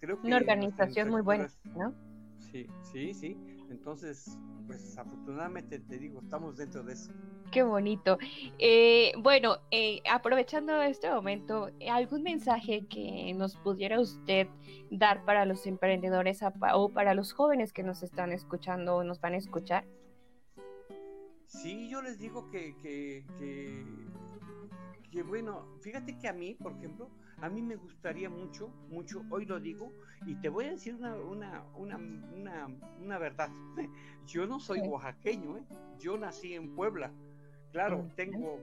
creo 0.00 0.20
que... 0.20 0.26
Una 0.26 0.38
organización 0.38 1.10
muy 1.10 1.20
buena, 1.20 1.46
¿no? 1.76 1.94
Sí, 2.38 2.66
sí, 2.82 3.12
sí. 3.12 3.57
Entonces, 3.70 4.38
pues 4.66 4.96
afortunadamente 4.96 5.78
te 5.78 5.98
digo, 5.98 6.20
estamos 6.20 6.56
dentro 6.56 6.82
de 6.82 6.94
eso. 6.94 7.12
Qué 7.50 7.62
bonito. 7.62 8.18
Eh, 8.58 9.12
bueno, 9.18 9.58
eh, 9.70 10.02
aprovechando 10.10 10.80
este 10.82 11.10
momento, 11.10 11.70
¿algún 11.90 12.22
mensaje 12.22 12.86
que 12.86 13.32
nos 13.34 13.56
pudiera 13.56 14.00
usted 14.00 14.48
dar 14.90 15.24
para 15.24 15.46
los 15.46 15.66
emprendedores 15.66 16.40
o 16.74 16.88
para 16.90 17.14
los 17.14 17.32
jóvenes 17.32 17.72
que 17.72 17.82
nos 17.82 18.02
están 18.02 18.32
escuchando 18.32 18.96
o 18.96 19.04
nos 19.04 19.20
van 19.20 19.34
a 19.34 19.38
escuchar? 19.38 19.86
Sí, 21.46 21.88
yo 21.88 22.02
les 22.02 22.18
digo 22.18 22.50
que, 22.50 22.76
que, 22.76 23.24
que, 23.38 23.86
que 25.10 25.22
bueno, 25.22 25.64
fíjate 25.80 26.18
que 26.18 26.28
a 26.28 26.34
mí, 26.34 26.54
por 26.54 26.72
ejemplo, 26.72 27.10
a 27.40 27.48
mí 27.48 27.62
me 27.62 27.76
gustaría 27.76 28.28
mucho, 28.28 28.68
mucho, 28.88 29.24
hoy 29.30 29.46
lo 29.46 29.60
digo, 29.60 29.92
y 30.26 30.34
te 30.36 30.48
voy 30.48 30.66
a 30.66 30.70
decir 30.70 30.94
una, 30.94 31.14
una, 31.16 31.64
una, 31.76 31.96
una, 31.96 32.68
una 33.00 33.18
verdad. 33.18 33.50
Yo 34.26 34.46
no 34.46 34.58
soy 34.60 34.80
oaxaqueño, 34.80 35.58
¿eh? 35.58 35.62
yo 35.98 36.18
nací 36.18 36.54
en 36.54 36.74
Puebla. 36.74 37.12
Claro, 37.72 38.10
tengo 38.14 38.58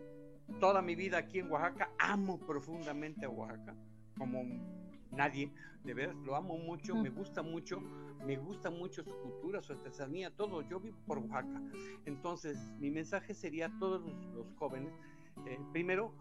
toda 0.60 0.82
mi 0.82 0.96
vida 0.96 1.18
aquí 1.18 1.40
en 1.40 1.52
Oaxaca, 1.52 1.92
amo 1.98 2.40
profundamente 2.40 3.26
a 3.26 3.30
Oaxaca, 3.30 3.76
como 4.18 4.44
nadie, 5.12 5.52
de 5.84 5.94
verdad, 5.94 6.16
lo 6.24 6.36
amo 6.36 6.58
mucho, 6.58 6.96
me 6.96 7.10
gusta 7.10 7.42
mucho, 7.42 7.82
me 8.26 8.38
gusta 8.38 8.70
mucho 8.70 9.04
su 9.04 9.16
cultura, 9.22 9.62
su 9.62 9.74
artesanía, 9.74 10.32
todo, 10.32 10.62
yo 10.64 10.80
vivo 10.80 10.98
por 11.06 11.20
Oaxaca. 11.20 11.62
Entonces, 12.06 12.58
mi 12.80 12.90
mensaje 12.90 13.34
sería 13.34 13.68
a 13.68 13.80
todos 13.80 14.02
los, 14.34 14.48
jóvenes, 14.58 14.94
eh, 15.46 15.60
primero, 15.72 16.14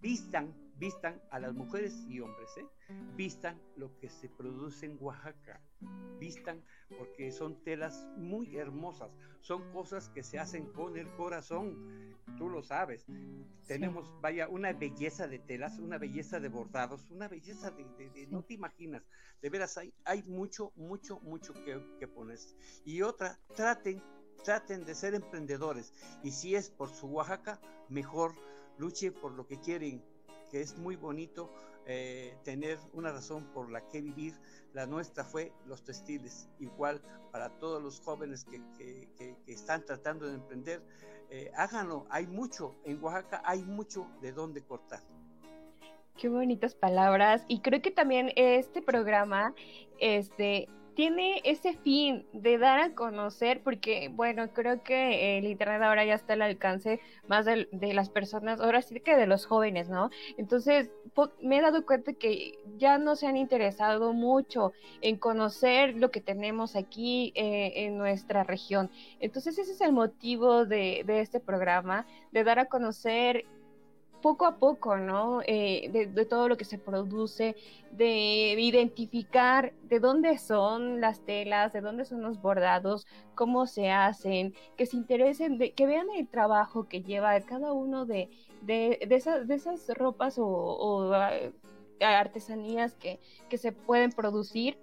vistan 0.00 0.52
vistan 0.80 1.20
a 1.30 1.38
las 1.38 1.52
mujeres 1.52 1.94
y 2.08 2.20
hombres, 2.20 2.48
¿eh? 2.56 2.66
vistan 3.14 3.60
lo 3.76 3.94
que 3.98 4.08
se 4.08 4.30
produce 4.30 4.86
en 4.86 4.96
Oaxaca, 4.98 5.60
vistan 6.18 6.64
porque 6.98 7.30
son 7.32 7.62
telas 7.62 8.08
muy 8.16 8.56
hermosas, 8.56 9.10
son 9.42 9.70
cosas 9.72 10.08
que 10.08 10.22
se 10.22 10.38
hacen 10.38 10.72
con 10.72 10.96
el 10.96 11.06
corazón, 11.16 12.16
tú 12.38 12.48
lo 12.48 12.62
sabes. 12.62 13.04
Tenemos, 13.66 14.10
vaya, 14.22 14.48
una 14.48 14.72
belleza 14.72 15.28
de 15.28 15.38
telas, 15.38 15.78
una 15.78 15.98
belleza 15.98 16.40
de 16.40 16.48
bordados, 16.48 17.10
una 17.10 17.28
belleza 17.28 17.70
de, 17.70 18.26
no 18.30 18.42
te 18.42 18.54
imaginas, 18.54 19.02
de 19.42 19.50
veras 19.50 19.76
hay, 19.76 19.92
hay 20.06 20.22
mucho, 20.22 20.72
mucho, 20.76 21.20
mucho 21.20 21.52
que, 21.52 21.78
que 21.98 22.08
poner. 22.08 22.38
Y 22.86 23.02
otra, 23.02 23.38
traten, 23.54 24.02
traten 24.42 24.86
de 24.86 24.94
ser 24.94 25.14
emprendedores 25.14 25.92
y 26.22 26.30
si 26.30 26.54
es 26.54 26.70
por 26.70 26.88
su 26.88 27.06
Oaxaca, 27.08 27.60
mejor 27.90 28.32
luche 28.78 29.12
por 29.12 29.32
lo 29.32 29.46
que 29.46 29.60
quieren 29.60 30.02
que 30.50 30.60
es 30.60 30.76
muy 30.76 30.96
bonito 30.96 31.50
eh, 31.86 32.36
tener 32.44 32.78
una 32.92 33.10
razón 33.12 33.44
por 33.52 33.70
la 33.70 33.86
que 33.88 34.00
vivir. 34.00 34.34
La 34.72 34.86
nuestra 34.86 35.24
fue 35.24 35.52
los 35.66 35.82
textiles. 35.82 36.48
Igual 36.58 37.00
para 37.32 37.48
todos 37.58 37.82
los 37.82 38.00
jóvenes 38.00 38.44
que, 38.44 39.08
están 39.46 39.84
tratando 39.84 40.26
de 40.26 40.34
emprender, 40.34 40.82
eh, 41.30 41.50
háganlo. 41.56 42.06
Hay 42.10 42.26
mucho, 42.26 42.76
en 42.84 43.02
Oaxaca 43.02 43.42
hay 43.44 43.62
mucho 43.62 44.06
de 44.20 44.32
dónde 44.32 44.62
cortar. 44.62 45.00
Qué 46.16 46.28
bonitas 46.28 46.74
palabras. 46.74 47.44
Y 47.48 47.60
creo 47.60 47.80
que 47.80 47.90
también 47.90 48.30
este 48.36 48.82
programa 48.82 49.54
este, 49.98 50.68
tiene 50.94 51.40
ese 51.44 51.74
fin 51.74 52.26
de 52.32 52.58
dar 52.58 52.80
a 52.80 52.94
conocer, 52.94 53.62
porque 53.62 54.10
bueno, 54.12 54.52
creo 54.52 54.82
que 54.82 55.38
el 55.38 55.46
Internet 55.46 55.82
ahora 55.82 56.04
ya 56.04 56.14
está 56.14 56.34
al 56.34 56.42
alcance 56.42 57.00
más 57.28 57.44
de, 57.46 57.68
las 57.94 58.10
personas, 58.10 58.60
ahora 58.60 58.82
sí 58.82 59.00
que 59.00 59.16
de 59.16 59.26
los 59.26 59.46
jóvenes, 59.46 59.88
¿no? 59.88 60.10
Entonces, 60.36 60.90
me 61.40 61.58
he 61.58 61.60
dado 61.60 61.86
cuenta 61.86 62.12
que 62.12 62.58
ya 62.76 62.98
no 62.98 63.16
se 63.16 63.26
han 63.26 63.36
interesado 63.36 64.12
mucho 64.12 64.72
en 65.00 65.16
conocer 65.16 65.96
lo 65.96 66.10
que 66.10 66.20
tenemos 66.20 66.76
aquí 66.76 67.32
eh, 67.34 67.72
en 67.86 67.98
nuestra 67.98 68.44
región. 68.44 68.90
Entonces, 69.20 69.58
ese 69.58 69.72
es 69.72 69.80
el 69.80 69.92
motivo 69.92 70.66
de, 70.66 71.02
de 71.06 71.20
este 71.20 71.40
programa, 71.40 72.06
de 72.32 72.44
dar 72.44 72.58
a 72.58 72.66
conocer 72.66 73.46
poco 74.20 74.46
a 74.46 74.56
poco, 74.56 74.96
¿no? 74.96 75.40
Eh, 75.46 75.90
de, 75.92 76.24
todo 76.26 76.48
lo 76.48 76.56
que 76.56 76.64
se 76.64 76.78
produce, 76.78 77.56
de 77.92 78.54
identificar 78.58 79.72
de 79.82 80.00
dónde 80.00 80.38
son 80.38 81.00
las 81.00 81.20
telas, 81.20 81.72
de 81.72 81.80
dónde 81.80 82.04
son 82.04 82.22
los 82.22 82.40
bordados, 82.40 83.06
cómo 83.34 83.66
se 83.66 83.90
hacen, 83.90 84.54
que 84.76 84.86
se 84.86 84.96
interesen, 84.96 85.58
de, 85.58 85.72
que 85.72 85.86
vean 85.86 86.06
el 86.16 86.28
trabajo 86.28 86.88
que 86.88 87.02
lleva 87.02 87.40
cada 87.40 87.72
uno 87.72 88.06
de, 88.06 88.30
de, 88.62 88.98
esas, 89.10 89.46
de 89.48 89.54
esas 89.54 89.88
ropas 89.96 90.36
o, 90.38 91.12
ah, 91.14 91.30
artesanías 92.00 92.94
que, 92.94 93.20
que 93.48 93.58
se 93.58 93.72
pueden 93.72 94.10
producir 94.12 94.78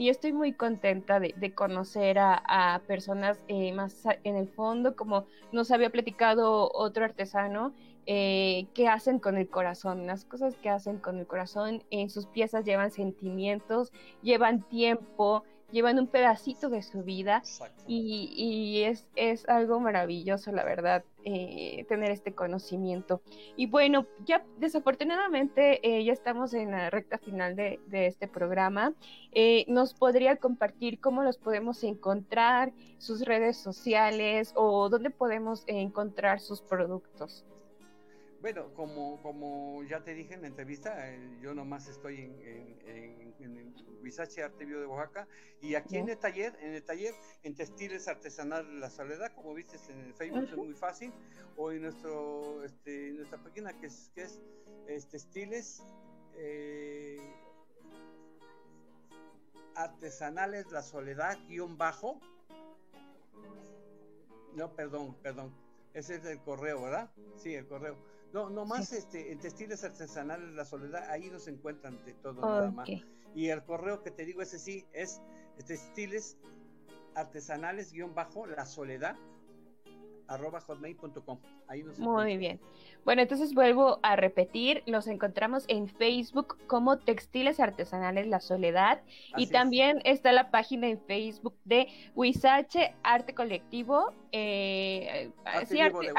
y 0.00 0.08
estoy 0.08 0.32
muy 0.32 0.54
contenta 0.54 1.20
de, 1.20 1.54
conocer 1.54 2.18
a, 2.18 2.80
personas 2.86 3.44
eh, 3.48 3.70
más 3.72 4.02
en 4.24 4.36
el 4.36 4.48
fondo, 4.48 4.96
como 4.96 5.26
nos 5.52 5.70
había 5.70 5.90
platicado 5.90 6.70
otro 6.72 7.04
artesano, 7.04 7.74
eh, 8.06 8.66
que 8.74 8.88
hacen 8.88 9.18
con 9.18 9.36
el 9.36 9.48
corazón, 9.48 10.06
las 10.06 10.24
cosas 10.24 10.56
que 10.56 10.68
hacen 10.68 10.98
con 10.98 11.18
el 11.18 11.26
corazón, 11.26 11.82
en 11.90 12.10
sus 12.10 12.26
piezas 12.26 12.64
llevan 12.64 12.90
sentimientos, 12.90 13.92
llevan 14.22 14.62
tiempo, 14.68 15.44
llevan 15.72 15.98
un 15.98 16.06
pedacito 16.06 16.68
de 16.68 16.82
su 16.82 17.02
vida 17.02 17.42
y, 17.86 18.82
es, 18.82 19.06
es, 19.16 19.48
algo 19.48 19.80
maravilloso, 19.80 20.52
la 20.52 20.64
verdad, 20.64 21.04
eh, 21.24 21.84
tener 21.88 22.10
este 22.10 22.32
conocimiento. 22.32 23.22
Y 23.56 23.66
bueno, 23.66 24.06
ya 24.24 24.44
desafortunadamente 24.58 25.80
eh, 25.82 26.04
ya 26.04 26.12
estamos 26.12 26.54
en 26.54 26.72
la 26.72 26.90
recta 26.90 27.18
final 27.18 27.56
de, 27.56 27.80
este 27.90 28.28
programa. 28.28 28.94
Eh, 29.32 29.64
¿Nos 29.68 29.94
podría 29.94 30.36
compartir 30.36 31.00
cómo 31.00 31.22
los 31.22 31.38
podemos 31.38 31.82
encontrar, 31.84 32.72
sus 32.98 33.22
redes 33.22 33.56
sociales 33.56 34.52
o 34.56 34.88
dónde 34.88 35.10
podemos 35.10 35.64
encontrar 35.66 36.40
sus 36.40 36.60
productos? 36.62 37.44
Bueno, 38.40 38.72
como, 38.72 39.20
como 39.20 39.82
ya 39.84 40.02
te 40.02 40.14
dije 40.14 40.32
en 40.32 40.40
la 40.40 40.48
entrevista, 40.48 41.10
eh, 41.10 41.38
yo 41.42 41.54
nomás 41.54 41.88
estoy 41.88 42.22
en, 42.22 42.40
en, 42.86 43.34
en, 43.38 43.58
el 43.58 43.74
Huizache 44.02 44.42
Arte 44.42 44.64
Vivo 44.64 44.80
de 44.80 44.86
Oaxaca 44.86 45.28
y 45.60 45.74
aquí 45.74 45.98
en 45.98 46.08
el 46.08 46.16
taller, 46.16 46.56
en 46.62 46.72
el 46.72 46.82
taller 46.82 47.14
en 47.42 47.54
Textiles 47.54 48.08
Artesanal 48.08 48.80
La 48.80 48.88
Soledad, 48.88 49.34
como 49.34 49.52
viste 49.52 49.76
en 49.92 50.00
el 50.00 50.14
Facebook, 50.14 50.44
es 50.44 50.56
muy 50.56 50.72
fácil, 50.72 51.12
o 51.56 51.70
en 51.70 51.82
nuestro, 51.82 52.64
este, 52.64 53.12
nuestra 53.12 53.36
página 53.42 53.78
que 53.78 53.86
es, 53.86 54.10
que 54.14 54.22
es, 54.22 55.08
Textiles 55.08 55.82
eh, 56.32 57.20
Artesanales 59.74 60.72
La 60.72 60.82
Soledad, 60.82 61.38
guion 61.46 61.76
bajo. 61.76 62.18
No, 64.54 64.74
perdón, 64.74 65.14
perdón. 65.22 65.54
Ese 65.92 66.14
es 66.14 66.24
el 66.24 66.40
correo, 66.40 66.82
¿verdad? 66.82 67.10
Sí, 67.36 67.54
el 67.54 67.66
correo 67.66 68.09
no, 68.32 68.50
nomás 68.50 68.92
este, 68.92 69.32
en 69.32 69.38
Textiles 69.38 69.82
Artesanales 69.84 70.54
La 70.54 70.64
Soledad, 70.64 71.08
ahí 71.10 71.30
nos 71.30 71.48
encuentran 71.48 72.04
de 72.04 72.14
todo 72.14 72.40
nada 72.40 72.70
más. 72.70 72.88
Y 73.34 73.48
el 73.48 73.64
correo 73.64 74.02
que 74.02 74.10
te 74.10 74.24
digo, 74.24 74.42
ese 74.42 74.58
sí, 74.58 74.86
es 74.92 75.20
textiles 75.66 76.36
artesanales 77.14 77.92
guion 77.92 78.14
bajo 78.14 78.46
La 78.46 78.64
Soledad 78.66 79.16
arroba 80.30 80.60
hotmail.com. 80.60 81.38
Ahí 81.66 81.82
nos 81.82 81.98
Muy 81.98 82.36
bien. 82.36 82.60
Bueno, 83.04 83.22
entonces 83.22 83.52
vuelvo 83.52 83.98
a 84.02 84.14
repetir, 84.14 84.82
los 84.86 85.06
encontramos 85.06 85.64
en 85.68 85.88
Facebook 85.88 86.56
como 86.66 86.98
Textiles 86.98 87.58
Artesanales 87.58 88.26
La 88.28 88.40
Soledad. 88.40 89.02
Y 89.36 89.48
también 89.48 90.00
está 90.04 90.32
la 90.32 90.50
página 90.50 90.86
en 90.88 91.00
Facebook 91.00 91.54
de 91.64 91.88
Huizache 92.14 92.94
Arte 93.02 93.34
Colectivo, 93.34 94.12
eh, 94.32 95.30
arte, 95.44 95.74
vivo 95.74 96.00
de, 96.00 96.12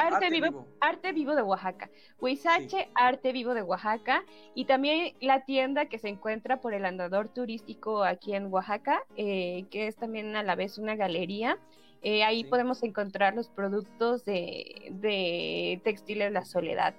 arte, 0.82 1.14
vivo, 1.14 1.36
de 1.36 1.41
Oaxaca, 1.43 1.89
Huizache 2.20 2.89
Arte 2.93 3.32
Vivo 3.32 3.53
de 3.53 3.62
Oaxaca. 3.62 4.26
Y 4.55 4.66
también 4.66 5.16
la 5.22 5.45
tienda 5.45 5.86
que 5.86 5.99
se 5.99 6.09
encuentra 6.09 6.59
por 6.59 6.74
el 6.74 6.86
andador 6.86 7.30
turístico 7.30 8.03
aquí 8.03 8.34
en 8.34 8.47
Oaxaca, 8.47 9.03
eh, 9.16 9.66
que 9.72 9.88
es 9.88 9.95
también 9.95 10.36
a 10.36 10.43
la 10.43 10.55
vez 10.55 10.78
una 10.78 10.95
galería. 10.95 11.57
Eh, 12.02 12.24
ahí 12.24 12.43
podemos 12.43 12.82
encontrar 12.84 13.36
los 13.36 13.47
productos 13.49 14.26
de, 14.26 14.89
de 14.91 15.80
Textiles 15.84 16.32
La 16.32 16.45
Soledad. 16.45 16.95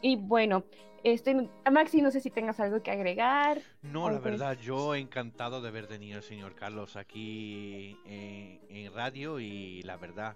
Y 0.00 0.16
bueno, 0.16 0.64
este, 1.04 1.48
Maxi, 1.70 2.02
no 2.02 2.10
sé 2.10 2.20
si 2.20 2.30
tengas 2.30 2.58
algo 2.60 2.82
que 2.82 2.90
agregar. 2.90 3.60
No, 3.82 4.10
la 4.10 4.18
verdad, 4.18 4.58
yo 4.58 4.94
encantado 4.94 5.60
de 5.60 5.68
haber 5.68 5.86
tenido 5.86 6.16
al 6.16 6.22
señor 6.22 6.54
Carlos 6.54 6.96
aquí 6.96 7.96
en, 8.06 8.92
radio 8.92 9.38
y 9.38 9.82
la 9.82 9.96
verdad, 9.96 10.34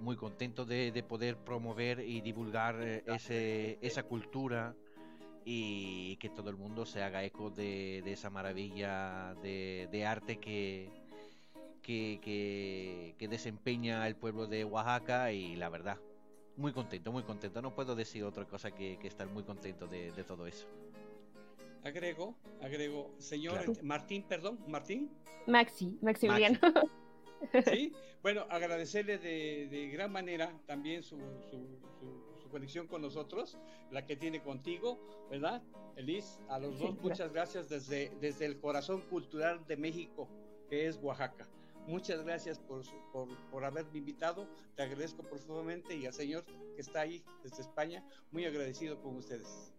muy 0.00 0.16
contento 0.16 0.64
de, 0.64 1.04
poder 1.08 1.36
promover 1.36 2.00
y 2.00 2.20
divulgar 2.20 2.76
eh, 2.82 3.04
ese, 3.06 3.78
esa 3.80 4.02
cultura 4.02 4.74
y 5.44 6.16
que 6.16 6.28
todo 6.28 6.50
el 6.50 6.56
mundo 6.56 6.84
se 6.84 7.02
haga 7.02 7.22
eco 7.22 7.50
de, 7.50 8.00
esa 8.10 8.30
maravilla 8.30 9.34
de 9.42 10.04
arte 10.06 10.38
que, 10.38 10.90
que, 11.86 13.26
desempeña 13.30 14.06
el 14.06 14.16
pueblo 14.16 14.46
de 14.46 14.64
Oaxaca 14.64 15.32
y 15.32 15.56
la 15.56 15.68
verdad, 15.68 15.98
muy 16.56 16.72
contento, 16.72 17.12
muy 17.12 17.22
contento. 17.22 17.62
No 17.62 17.74
puedo 17.74 17.94
decir 17.94 18.24
otra 18.24 18.44
cosa 18.44 18.70
que, 18.72 18.98
estar 19.04 19.28
muy 19.28 19.44
contento 19.44 19.86
de, 19.86 20.10
todo 20.24 20.46
eso. 20.46 20.66
Agrego, 21.84 22.36
agrego, 22.60 23.14
señor 23.18 23.82
Martín, 23.84 24.24
perdón, 24.24 24.58
Martín. 24.66 25.10
Maxi, 25.46 25.98
Maximiliano. 26.02 26.58
Sí, 27.66 27.92
bueno, 28.22 28.46
agradecerle 28.48 29.18
de, 29.18 29.90
gran 29.92 30.10
manera 30.10 30.58
también 30.66 31.02
su, 31.02 31.18
su, 31.50 32.48
conexión 32.50 32.86
con 32.86 33.02
nosotros, 33.02 33.58
la 33.90 34.06
que 34.06 34.16
tiene 34.16 34.42
contigo, 34.42 34.98
¿verdad? 35.30 35.62
Elis, 35.96 36.40
a 36.48 36.58
los 36.58 36.78
dos 36.78 36.96
muchas 37.02 37.30
gracias 37.30 37.68
desde, 37.68 38.10
desde 38.18 38.46
el 38.46 38.58
corazón 38.58 39.02
cultural 39.02 39.66
de 39.66 39.76
México, 39.76 40.26
que 40.70 40.86
es 40.86 40.96
Oaxaca. 40.96 41.46
Muchas 41.86 42.24
gracias 42.24 42.58
por, 42.58 42.82
por, 43.12 43.28
por, 43.50 43.64
haberme 43.64 43.98
invitado. 43.98 44.48
Te 44.74 44.82
agradezco 44.82 45.22
profundamente 45.22 45.94
y 45.94 46.06
al 46.06 46.12
señor 46.12 46.44
que 46.44 46.80
está 46.80 47.02
ahí 47.02 47.22
desde 47.44 47.62
España, 47.62 48.04
muy 48.32 48.44
agradecido 48.44 49.00
con 49.00 49.16
ustedes. 49.16 49.72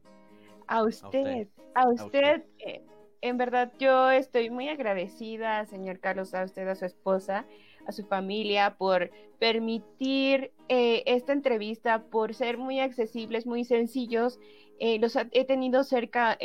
A 0.67 0.83
usted, 0.83 1.47
a 1.75 1.89
usted, 1.89 2.43
eh, 2.59 2.81
en 3.21 3.37
verdad 3.37 3.73
yo 3.77 4.09
estoy 4.09 4.49
muy 4.49 4.69
agradecida, 4.69 5.65
señor 5.65 5.99
Carlos, 5.99 6.33
a 6.33 6.43
usted, 6.43 6.67
a 6.67 6.75
su 6.75 6.85
esposa, 6.85 7.45
a 7.85 7.91
su 7.91 8.05
familia, 8.05 8.77
por 8.77 9.11
permitir 9.39 10.51
eh, 10.69 11.03
esta 11.05 11.33
entrevista, 11.33 12.03
por 12.03 12.33
ser 12.33 12.57
muy 12.57 12.79
accesibles, 12.79 13.45
muy 13.45 13.65
sencillos. 13.65 14.39
Eh, 14.79 14.99
los 14.99 15.15
he 15.15 15.45
tenido 15.45 15.83
cerca 15.83 16.37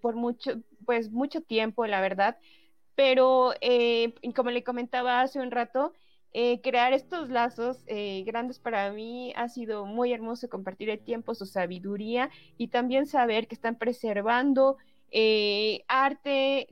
por 0.00 0.14
mucho, 0.14 0.60
pues 0.86 1.10
mucho 1.10 1.42
tiempo, 1.42 1.86
la 1.86 2.00
verdad 2.00 2.38
pero 2.94 3.52
eh, 3.60 4.14
como 4.34 4.50
le 4.50 4.62
comentaba 4.64 5.20
hace 5.20 5.40
un 5.40 5.50
rato, 5.50 5.92
eh, 6.32 6.60
crear 6.60 6.92
estos 6.92 7.28
lazos 7.28 7.82
eh, 7.86 8.22
grandes 8.24 8.58
para 8.58 8.92
mí 8.92 9.32
ha 9.36 9.48
sido 9.48 9.84
muy 9.84 10.12
hermoso 10.12 10.48
compartir 10.48 10.90
el 10.90 11.00
tiempo, 11.00 11.34
su 11.34 11.46
sabiduría 11.46 12.30
y 12.56 12.68
también 12.68 13.06
saber 13.06 13.48
que 13.48 13.54
están 13.54 13.76
preservando 13.76 14.76
arte, 15.88 16.68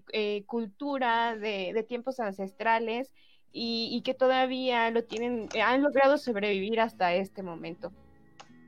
cultura 0.47 1.37
de, 1.37 1.85
tiempos 1.89 2.21
ancestrales 2.21 3.13
y, 3.53 4.01
que 4.05 4.15
todavía 4.15 4.91
lo 4.93 5.03
tienen, 5.03 5.49
han 5.61 5.83
logrado 5.83 6.19
sobrevivir 6.19 6.81
hasta 6.81 7.15
este 7.15 7.43
momento. 7.43 7.93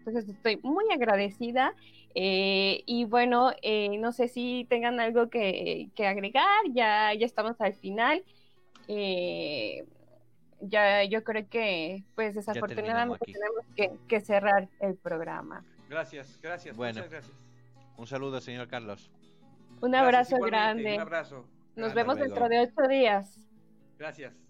Entonces 0.00 0.28
estoy 0.28 0.56
muy 0.62 0.84
agradecida 0.92 1.74
eh, 2.14 2.82
y 2.86 3.04
bueno, 3.04 3.52
eh, 3.62 3.98
no 3.98 4.12
sé 4.12 4.28
si 4.28 4.66
tengan 4.68 4.98
algo 4.98 5.28
que, 5.28 5.90
agregar, 5.98 6.64
ya, 6.72 7.14
ya 7.14 7.26
estamos 7.26 7.60
al 7.60 7.74
final. 7.74 8.24
Eh, 8.88 9.84
ya 10.62 11.04
yo 11.04 11.22
creo 11.24 11.48
que 11.48 12.04
pues 12.14 12.34
desafortunadamente 12.34 13.32
tenemos 13.32 13.98
que, 14.08 14.20
cerrar 14.20 14.68
el 14.80 14.96
programa. 14.96 15.64
Gracias, 15.88 16.38
gracias, 16.42 16.76
bueno, 16.76 16.94
muchas 16.94 17.10
gracias. 17.10 17.36
Un 17.96 18.06
saludo, 18.06 18.40
señor 18.40 18.68
Carlos. 18.68 19.10
Un 19.80 19.94
abrazo 19.94 20.36
grande. 20.38 20.94
Un 20.94 21.00
abrazo. 21.00 21.46
Nos 21.76 21.94
vemos 21.94 22.18
dentro 22.18 22.48
de 22.48 22.60
ocho 22.60 22.88
días. 22.88 23.38
Gracias. 23.98 24.49